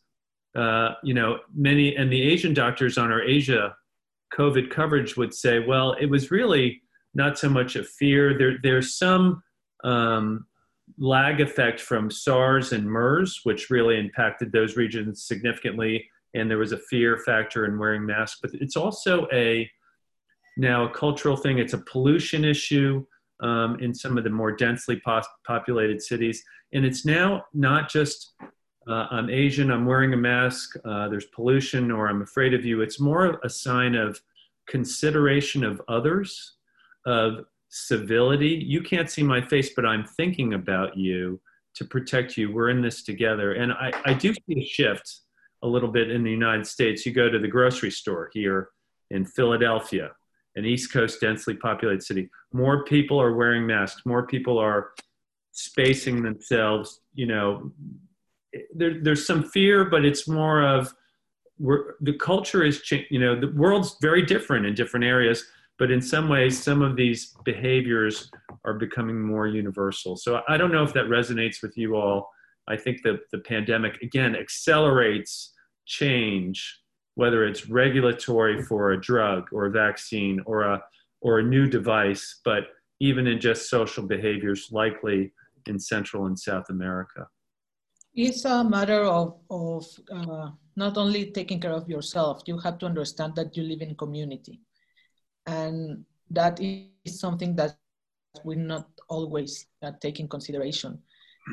uh, 0.56 0.94
you 1.04 1.14
know, 1.14 1.40
many 1.54 1.96
and 1.96 2.12
the 2.12 2.22
Asian 2.22 2.54
doctors 2.54 2.98
on 2.98 3.12
our 3.12 3.22
Asia 3.22 3.76
COVID 4.34 4.70
coverage 4.70 5.18
would 5.18 5.34
say, 5.34 5.60
well, 5.60 5.94
it 6.00 6.08
was 6.08 6.32
really 6.32 6.82
not 7.14 7.38
so 7.38 7.50
much 7.50 7.76
a 7.76 7.84
fear. 7.84 8.38
There 8.38 8.58
there's 8.64 8.98
some 8.98 9.44
um, 9.84 10.46
lag 10.98 11.42
effect 11.42 11.80
from 11.80 12.12
SARS 12.12 12.74
and 12.74 12.86
MERS, 12.86 13.42
which 13.44 13.70
really 13.70 14.00
impacted 14.00 14.52
those 14.52 14.76
regions 14.76 15.24
significantly 15.26 16.10
and 16.34 16.50
there 16.50 16.58
was 16.58 16.72
a 16.72 16.78
fear 16.78 17.18
factor 17.18 17.66
in 17.66 17.78
wearing 17.78 18.06
masks 18.06 18.40
but 18.42 18.54
it's 18.54 18.78
also 18.78 19.28
a 19.34 19.70
now 20.56 20.86
a 20.86 20.90
cultural 20.90 21.36
thing 21.36 21.58
it's 21.58 21.74
a 21.74 21.78
pollution 21.80 22.46
issue 22.46 23.06
um, 23.42 23.78
in 23.80 23.94
some 23.94 24.18
of 24.18 24.24
the 24.24 24.30
more 24.30 24.52
densely 24.52 25.00
pos- 25.04 25.28
populated 25.46 26.02
cities. 26.02 26.44
And 26.74 26.86
it's 26.86 27.06
now 27.06 27.46
not 27.54 27.90
just 27.90 28.34
uh, 28.88 29.08
I'm 29.12 29.30
Asian, 29.30 29.72
I'm 29.72 29.86
wearing 29.86 30.14
a 30.14 30.18
mask, 30.18 30.76
uh, 30.86 31.08
there's 31.08 31.26
pollution, 31.26 31.92
or 31.92 32.08
I'm 32.08 32.22
afraid 32.22 32.54
of 32.54 32.66
you. 32.66 32.82
It's 32.82 33.00
more 33.00 33.40
a 33.44 33.50
sign 33.50 33.96
of 33.96 34.20
consideration 34.68 35.64
of 35.64 35.82
others, 35.88 36.54
of 37.06 37.46
civility. 37.70 38.64
You 38.66 38.82
can't 38.82 39.10
see 39.10 39.24
my 39.24 39.42
face, 39.42 39.72
but 39.76 39.86
I'm 39.86 40.06
thinking 40.06 40.54
about 40.54 40.98
you 40.98 41.40
to 41.76 41.86
protect 41.86 42.38
you. 42.38 42.52
We're 42.52 42.70
in 42.70 42.82
this 42.82 43.04
together. 43.04 43.54
And 43.54 43.72
I, 43.72 43.92
I 44.06 44.14
do 44.14 44.34
see 44.34 44.60
a 44.60 44.66
shift 44.66 45.22
a 45.64 45.68
little 45.68 45.90
bit 45.90 46.10
in 46.10 46.24
the 46.24 46.32
United 46.32 46.66
States. 46.66 47.06
You 47.06 47.14
go 47.14 47.30
to 47.30 47.40
the 47.40 47.48
grocery 47.48 47.92
store 47.92 48.30
here 48.34 48.70
in 49.12 49.26
Philadelphia, 49.26 50.12
an 50.56 50.66
East 50.66 50.92
Coast 50.92 51.22
densely 51.22 51.56
populated 51.56 52.04
city. 52.04 52.30
More 52.52 52.84
people 52.84 53.22
are 53.22 53.36
wearing 53.36 53.66
masks. 53.66 54.06
More 54.06 54.26
people 54.26 54.58
are 54.58 54.92
spacing 55.52 56.24
themselves. 56.24 57.02
You 57.14 57.28
know, 57.28 57.72
there, 58.74 59.02
there's 59.02 59.26
some 59.26 59.44
fear, 59.44 59.86
but 59.86 60.06
it's 60.06 60.28
more 60.28 60.64
of 60.64 60.94
the 61.60 62.14
culture 62.20 62.64
is, 62.64 62.82
changing. 62.82 63.08
you 63.12 63.20
know, 63.20 63.40
the 63.40 63.52
world's 63.56 63.98
very 64.02 64.26
different 64.26 64.66
in 64.66 64.74
different 64.74 65.06
areas 65.06 65.46
but 65.82 65.90
in 65.90 66.00
some 66.00 66.30
ways 66.30 66.62
some 66.62 66.84
of 66.84 66.96
these 66.96 67.34
behaviors 67.44 68.30
are 68.66 68.76
becoming 68.76 69.20
more 69.20 69.48
universal 69.48 70.16
so 70.16 70.42
i 70.48 70.56
don't 70.56 70.72
know 70.72 70.84
if 70.84 70.94
that 70.94 71.06
resonates 71.06 71.64
with 71.64 71.76
you 71.76 71.96
all 71.96 72.30
i 72.68 72.78
think 72.78 73.02
that 73.02 73.20
the 73.32 73.40
pandemic 73.40 74.00
again 74.04 74.36
accelerates 74.36 75.54
change 75.88 76.80
whether 77.16 77.46
it's 77.46 77.68
regulatory 77.68 78.62
for 78.62 78.92
a 78.92 79.02
drug 79.02 79.48
or 79.52 79.66
a 79.66 79.72
vaccine 79.72 80.40
or 80.46 80.62
a 80.62 80.82
or 81.22 81.40
a 81.40 81.44
new 81.44 81.68
device 81.68 82.42
but 82.46 82.66
even 83.00 83.26
in 83.26 83.40
just 83.40 83.68
social 83.68 84.06
behaviors 84.06 84.70
likely 84.72 85.34
in 85.66 85.80
central 85.80 86.28
and 86.28 86.38
south 86.38 86.70
america 86.70 87.28
it's 88.14 88.46
a 88.46 88.64
matter 88.64 89.04
of, 89.04 89.40
of 89.50 89.86
uh, 90.12 90.50
not 90.76 90.98
only 90.98 91.32
taking 91.32 91.60
care 91.60 91.74
of 91.74 91.88
yourself 91.88 92.42
you 92.46 92.58
have 92.58 92.78
to 92.78 92.86
understand 92.86 93.36
that 93.36 93.56
you 93.56 93.64
live 93.64 93.82
in 93.82 93.96
community 93.96 94.60
and 95.46 96.04
that 96.30 96.60
is 96.62 97.20
something 97.20 97.56
that 97.56 97.76
we're 98.44 98.58
not 98.58 98.88
always 99.10 99.68
uh, 99.84 99.92
take 100.02 100.20
in 100.20 100.28
consideration. 100.28 101.00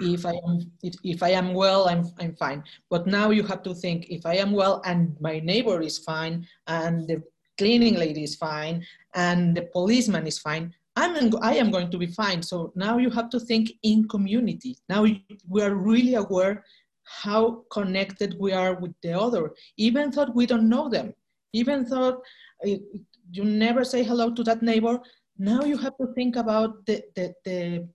If 0.03 0.27
I 0.27 0.35
am 0.47 0.71
if, 0.83 0.95
if 1.03 1.23
I 1.23 1.31
am 1.31 1.55
well, 1.55 1.89
I'm 1.89 2.07
I'm 2.21 2.37
fine. 2.37 2.63
But 2.91 3.07
now 3.07 3.31
you 3.31 3.43
have 3.45 3.63
to 3.63 3.75
think 3.75 4.07
if 4.11 4.27
I 4.27 4.37
am 4.37 4.53
well 4.53 4.83
and 4.85 5.17
my 5.21 5.41
neighbor 5.41 5.81
is 5.81 5.99
fine 5.99 6.47
and 6.67 7.09
the 7.09 7.23
cleaning 7.57 7.95
lady 7.95 8.23
is 8.23 8.37
fine 8.37 8.85
and 9.15 9.57
the 9.57 9.63
policeman 9.73 10.27
is 10.27 10.39
fine, 10.39 10.75
I'm 11.01 11.33
I 11.43 11.55
am 11.63 11.71
going 11.71 11.91
to 11.91 11.99
be 11.99 12.07
fine. 12.23 12.43
So 12.43 12.73
now 12.75 12.99
you 12.99 13.11
have 13.11 13.29
to 13.31 13.41
think 13.41 13.73
in 13.83 14.09
community. 14.09 14.73
Now 14.89 15.03
we 15.03 15.63
are 15.63 15.75
really 15.75 16.15
aware 16.15 16.65
how 17.23 17.65
connected 17.71 18.37
we 18.39 18.53
are 18.53 18.75
with 18.75 18.95
the 19.03 19.13
other, 19.19 19.55
even 19.77 20.11
though 20.11 20.31
we 20.35 20.45
don't 20.47 20.69
know 20.69 20.89
them, 20.89 21.15
even 21.53 21.85
though 21.85 22.23
you 23.37 23.45
never 23.45 23.85
say 23.85 24.03
hello 24.03 24.27
to 24.35 24.43
that 24.45 24.63
neighbor. 24.63 25.01
Now 25.39 25.63
you 25.63 25.77
have 25.79 25.97
to 25.99 26.09
think 26.15 26.37
about 26.37 26.85
the, 26.87 27.03
the, 27.15 27.35
the 27.45 27.89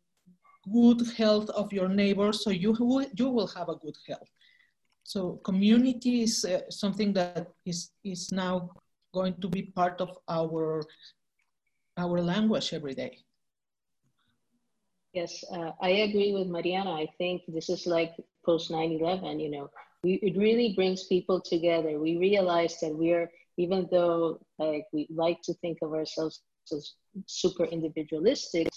good 0.72 1.02
health 1.18 1.50
of 1.50 1.74
your 1.74 1.90
neighbor 1.90 2.32
so 2.32 2.50
you 2.50 2.72
will, 2.80 3.06
you 3.16 3.30
will 3.30 3.48
have 3.48 3.70
a 3.70 3.76
good 3.76 3.98
health. 4.08 4.30
So 5.04 5.42
community 5.44 6.24
is 6.24 6.46
uh, 6.46 6.62
something 6.70 7.12
that 7.14 7.48
is, 7.66 7.92
is 8.04 8.32
now 8.32 8.72
going 9.14 9.36
to 9.42 9.50
be 9.50 9.64
part 9.64 10.00
of 10.00 10.18
our, 10.30 10.84
our 11.98 12.22
language 12.22 12.74
every 12.74 12.96
day. 12.96 13.20
Yes, 15.14 15.44
uh, 15.52 15.72
I 15.82 15.90
agree 16.08 16.34
with 16.34 16.48
Mariana. 16.48 16.92
I 16.92 17.08
think 17.18 17.44
this 17.48 17.70
is 17.70 17.86
like 17.86 18.14
post 18.46 18.72
9-11, 18.72 19.42
you 19.42 19.52
know, 19.52 19.70
we, 20.04 20.16
it 20.16 20.38
really 20.38 20.74
brings 20.76 21.06
people 21.06 21.40
together. 21.40 22.00
We 22.00 22.18
realize 22.18 22.80
that 22.82 22.94
we're 22.94 23.30
even 23.58 23.88
though 23.92 24.40
like 24.58 24.86
we 24.92 25.08
like 25.10 25.42
to 25.44 25.54
think 25.56 25.78
of 25.82 25.94
ourselves 25.94 26.42
as 26.74 26.94
super 27.28 27.66
individualistic, 27.66 28.68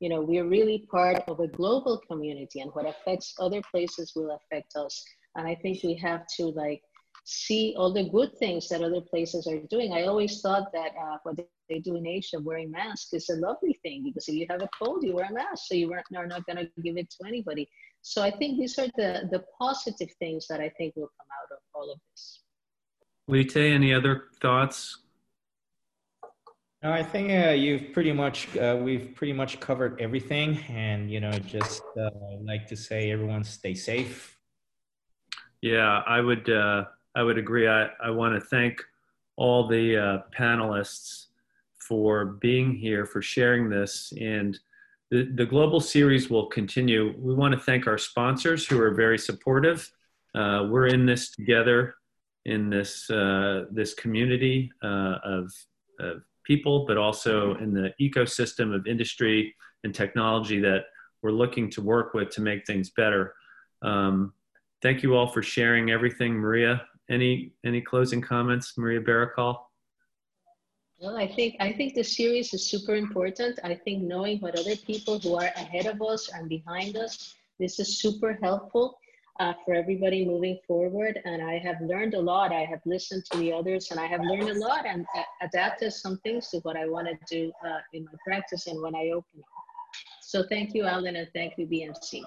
you 0.00 0.08
know, 0.08 0.20
we're 0.20 0.46
really 0.46 0.86
part 0.90 1.22
of 1.28 1.40
a 1.40 1.46
global 1.46 2.00
community 2.10 2.60
and 2.60 2.70
what 2.72 2.86
affects 2.86 3.34
other 3.38 3.62
places 3.70 4.12
will 4.16 4.36
affect 4.36 4.74
us. 4.76 5.02
And 5.36 5.46
I 5.46 5.54
think 5.54 5.82
we 5.82 5.94
have 5.94 6.26
to 6.36 6.46
like 6.46 6.82
see 7.24 7.74
all 7.78 7.92
the 7.92 8.08
good 8.10 8.36
things 8.38 8.68
that 8.68 8.82
other 8.82 9.00
places 9.00 9.46
are 9.46 9.60
doing. 9.70 9.92
I 9.92 10.04
always 10.04 10.40
thought 10.40 10.72
that 10.72 10.90
uh, 11.00 11.18
what 11.22 11.36
they 11.68 11.78
do 11.78 11.96
in 11.96 12.06
Asia, 12.06 12.38
wearing 12.40 12.70
masks, 12.70 13.12
is 13.12 13.28
a 13.28 13.36
lovely 13.36 13.78
thing 13.82 14.02
because 14.04 14.28
if 14.28 14.34
you 14.34 14.46
have 14.50 14.62
a 14.62 14.68
cold, 14.78 15.02
you 15.04 15.14
wear 15.14 15.26
a 15.30 15.32
mask, 15.32 15.64
so 15.66 15.74
you 15.74 15.92
are 15.92 16.26
not 16.26 16.46
going 16.46 16.56
to 16.56 16.68
give 16.82 16.96
it 16.96 17.10
to 17.10 17.26
anybody. 17.26 17.68
So 18.02 18.22
I 18.22 18.30
think 18.30 18.58
these 18.58 18.78
are 18.78 18.88
the 18.96 19.28
the 19.30 19.42
positive 19.58 20.10
things 20.18 20.46
that 20.48 20.60
I 20.60 20.68
think 20.76 20.94
will 20.94 21.10
come 21.18 21.30
out 21.40 21.56
of 21.56 21.58
all 21.74 21.92
of 21.92 21.98
this. 22.10 22.42
Lihteh, 23.30 23.72
any 23.72 23.94
other 23.94 24.24
thoughts? 24.40 24.98
No, 26.82 26.92
I 26.92 27.02
think 27.02 27.30
uh, 27.30 27.52
you've 27.52 27.94
pretty 27.94 28.12
much 28.12 28.54
uh, 28.58 28.78
we've 28.78 29.14
pretty 29.14 29.32
much 29.32 29.58
covered 29.58 29.98
everything, 30.02 30.58
and 30.68 31.10
you 31.10 31.20
know, 31.20 31.32
just 31.32 31.82
uh, 31.98 32.10
like 32.42 32.66
to 32.66 32.76
say, 32.76 33.10
everyone 33.10 33.42
stay 33.42 33.72
safe. 33.72 34.38
Yeah, 35.62 36.02
I 36.06 36.20
would 36.20 36.50
uh, 36.50 36.84
I 37.14 37.22
would 37.22 37.38
agree. 37.38 37.66
I 37.66 37.88
I 38.02 38.10
want 38.10 38.34
to 38.34 38.40
thank 38.40 38.84
all 39.36 39.66
the 39.66 39.96
uh, 39.96 40.18
panelists 40.38 41.28
for 41.88 42.24
being 42.24 42.74
here, 42.74 43.04
for 43.06 43.22
sharing 43.22 43.68
this, 43.68 44.12
and 44.20 44.58
the 45.10 45.30
the 45.34 45.46
global 45.46 45.80
series 45.80 46.30
will 46.30 46.46
continue. 46.46 47.14
We 47.18 47.34
want 47.34 47.52
to 47.54 47.60
thank 47.60 47.86
our 47.86 47.98
sponsors 47.98 48.66
who 48.66 48.80
are 48.80 48.94
very 48.94 49.18
supportive. 49.18 49.90
Uh, 50.34 50.66
we're 50.70 50.88
in 50.88 51.06
this 51.06 51.30
together 51.30 51.94
in 52.46 52.70
this 52.70 53.08
uh, 53.10 53.64
this 53.70 53.94
community 53.94 54.70
uh, 54.82 55.16
of, 55.24 55.52
of 56.00 56.22
people, 56.44 56.84
but 56.86 56.96
also 56.96 57.54
in 57.56 57.72
the 57.72 57.92
ecosystem 58.00 58.74
of 58.74 58.86
industry 58.86 59.54
and 59.84 59.94
technology 59.94 60.60
that 60.60 60.84
we're 61.22 61.30
looking 61.30 61.70
to 61.70 61.80
work 61.80 62.12
with 62.14 62.30
to 62.30 62.40
make 62.40 62.66
things 62.66 62.90
better. 62.90 63.34
Um, 63.82 64.32
thank 64.82 65.02
you 65.02 65.14
all 65.14 65.26
for 65.26 65.42
sharing 65.42 65.90
everything, 65.90 66.34
Maria. 66.34 66.82
Any 67.10 67.52
any 67.64 67.80
closing 67.80 68.20
comments, 68.20 68.74
Maria 68.76 69.00
Berrocal? 69.00 69.56
Well, 71.00 71.16
I 71.16 71.26
think 71.26 71.56
I 71.60 71.72
think 71.72 71.94
the 71.94 72.04
series 72.04 72.54
is 72.54 72.70
super 72.70 72.94
important. 72.94 73.58
I 73.64 73.74
think 73.74 74.02
knowing 74.02 74.38
what 74.38 74.58
other 74.58 74.76
people 74.76 75.18
who 75.18 75.34
are 75.34 75.50
ahead 75.56 75.86
of 75.86 76.00
us 76.00 76.30
and 76.32 76.48
behind 76.48 76.96
us, 76.96 77.34
this 77.58 77.78
is 77.78 78.00
super 78.00 78.38
helpful 78.42 78.98
uh, 79.40 79.52
for 79.64 79.74
everybody 79.74 80.24
moving 80.24 80.58
forward. 80.66 81.20
And 81.24 81.42
I 81.42 81.58
have 81.58 81.80
learned 81.80 82.14
a 82.14 82.20
lot. 82.20 82.52
I 82.52 82.64
have 82.64 82.80
listened 82.86 83.24
to 83.32 83.38
the 83.38 83.52
others 83.52 83.90
and 83.90 83.98
I 83.98 84.06
have 84.06 84.20
learned 84.20 84.48
a 84.50 84.58
lot 84.58 84.86
and 84.86 85.04
uh, 85.16 85.22
adapted 85.42 85.92
some 85.92 86.18
things 86.18 86.48
to 86.50 86.58
what 86.58 86.76
I 86.76 86.86
want 86.86 87.08
to 87.08 87.16
do 87.28 87.52
uh, 87.66 87.78
in 87.92 88.04
my 88.04 88.12
practice 88.26 88.66
and 88.66 88.80
when 88.80 88.94
I 88.94 89.10
open. 89.10 89.42
So 90.22 90.44
thank 90.48 90.74
you, 90.74 90.84
Allen, 90.84 91.16
and 91.16 91.28
thank 91.34 91.54
you, 91.58 91.66
BMC. 91.66 92.22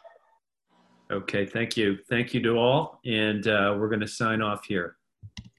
Okay, 1.11 1.45
thank 1.45 1.77
you. 1.77 1.97
Thank 2.09 2.33
you 2.33 2.41
to 2.43 2.57
all. 2.57 2.99
And 3.05 3.47
uh, 3.47 3.75
we're 3.77 3.89
going 3.89 4.01
to 4.01 4.07
sign 4.07 4.41
off 4.41 4.65
here. 4.65 4.97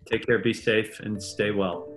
Take 0.06 0.26
care, 0.26 0.38
be 0.38 0.54
safe, 0.54 1.00
and 1.00 1.22
stay 1.22 1.50
well. 1.50 1.88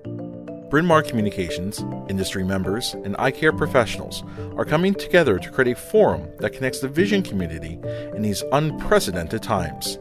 Bryn 0.71 0.85
Mawr 0.85 1.03
Communications, 1.03 1.79
industry 2.07 2.45
members, 2.45 2.93
and 3.03 3.13
eye 3.19 3.31
care 3.31 3.51
professionals 3.51 4.23
are 4.55 4.63
coming 4.63 4.93
together 4.93 5.37
to 5.37 5.51
create 5.51 5.73
a 5.73 5.79
forum 5.79 6.29
that 6.39 6.53
connects 6.53 6.79
the 6.79 6.87
vision 6.87 7.23
community 7.23 7.77
in 8.15 8.21
these 8.21 8.41
unprecedented 8.53 9.43
times. 9.43 9.99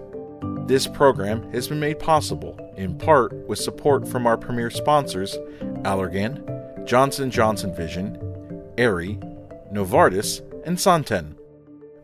This 0.68 0.86
program 0.86 1.50
has 1.50 1.66
been 1.66 1.80
made 1.80 1.98
possible 1.98 2.56
in 2.76 2.96
part 2.96 3.32
with 3.48 3.58
support 3.58 4.06
from 4.06 4.28
our 4.28 4.38
premier 4.38 4.70
sponsors, 4.70 5.36
Allergan, 5.82 6.86
Johnson 6.86 7.32
Johnson 7.32 7.74
Vision, 7.74 8.16
Aerie, 8.78 9.18
Novartis, 9.72 10.40
and 10.64 10.78
Santen. 10.78 11.36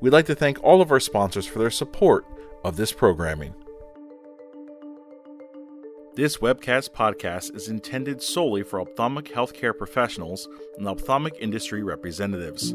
We'd 0.00 0.12
like 0.12 0.26
to 0.26 0.34
thank 0.34 0.60
all 0.64 0.82
of 0.82 0.90
our 0.90 0.98
sponsors 0.98 1.46
for 1.46 1.60
their 1.60 1.70
support 1.70 2.26
of 2.64 2.74
this 2.74 2.90
programming. 2.90 3.54
This 6.16 6.38
webcast 6.38 6.92
podcast 6.92 7.54
is 7.54 7.68
intended 7.68 8.22
solely 8.22 8.62
for 8.62 8.80
ophthalmic 8.80 9.26
healthcare 9.26 9.76
professionals 9.76 10.48
and 10.78 10.88
ophthalmic 10.88 11.36
industry 11.40 11.82
representatives. 11.82 12.72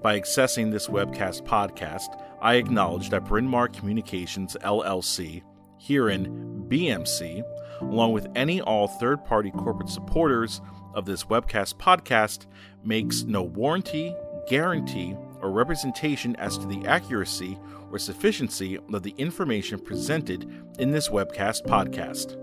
By 0.00 0.20
accessing 0.20 0.70
this 0.70 0.86
webcast 0.86 1.42
podcast, 1.42 2.06
I 2.40 2.54
acknowledge 2.54 3.10
that 3.10 3.24
Bryn 3.24 3.48
Mawr 3.48 3.66
Communications 3.66 4.56
LLC, 4.62 5.42
herein 5.80 6.64
BMC, 6.68 7.42
along 7.80 8.12
with 8.12 8.28
any 8.36 8.60
all 8.60 8.86
third 8.86 9.24
party 9.24 9.50
corporate 9.50 9.88
supporters 9.88 10.60
of 10.94 11.06
this 11.06 11.24
webcast 11.24 11.74
podcast, 11.74 12.46
makes 12.84 13.24
no 13.24 13.42
warranty, 13.42 14.14
guarantee, 14.48 15.16
or 15.42 15.50
representation 15.50 16.36
as 16.36 16.56
to 16.56 16.68
the 16.68 16.86
accuracy 16.86 17.58
or 17.90 17.98
sufficiency 17.98 18.78
of 18.92 19.02
the 19.02 19.14
information 19.18 19.80
presented 19.80 20.48
in 20.78 20.92
this 20.92 21.08
webcast 21.08 21.64
podcast. 21.66 22.36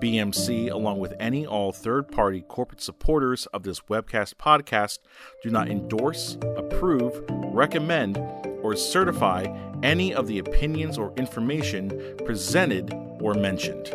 BMC, 0.00 0.70
along 0.70 0.98
with 0.98 1.14
any 1.18 1.46
all 1.46 1.72
third 1.72 2.10
party 2.10 2.42
corporate 2.42 2.80
supporters 2.80 3.46
of 3.46 3.62
this 3.62 3.80
webcast 3.80 4.34
podcast, 4.34 4.98
do 5.42 5.50
not 5.50 5.68
endorse, 5.68 6.38
approve, 6.56 7.24
recommend, 7.52 8.16
or 8.62 8.76
certify 8.76 9.46
any 9.82 10.14
of 10.14 10.26
the 10.26 10.38
opinions 10.38 10.98
or 10.98 11.12
information 11.16 12.16
presented 12.24 12.92
or 13.20 13.34
mentioned. 13.34 13.92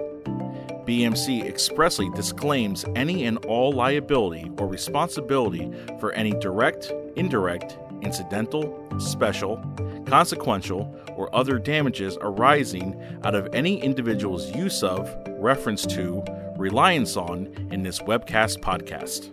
BMC 0.85 1.45
expressly 1.45 2.09
disclaims 2.09 2.83
any 2.95 3.23
and 3.23 3.37
all 3.45 3.71
liability 3.71 4.51
or 4.57 4.67
responsibility 4.67 5.71
for 5.99 6.11
any 6.11 6.31
direct, 6.31 6.91
indirect, 7.15 7.77
incidental, 8.01 8.85
special, 8.99 9.57
consequential, 10.05 10.93
or 11.15 11.33
other 11.35 11.59
damages 11.59 12.17
arising 12.21 13.01
out 13.23 13.35
of 13.35 13.53
any 13.53 13.81
individual's 13.81 14.55
use 14.55 14.83
of, 14.83 15.13
reference 15.39 15.85
to, 15.87 16.23
reliance 16.57 17.17
on 17.17 17.47
in 17.71 17.83
this 17.83 17.99
webcast 17.99 18.59
podcast. 18.59 19.31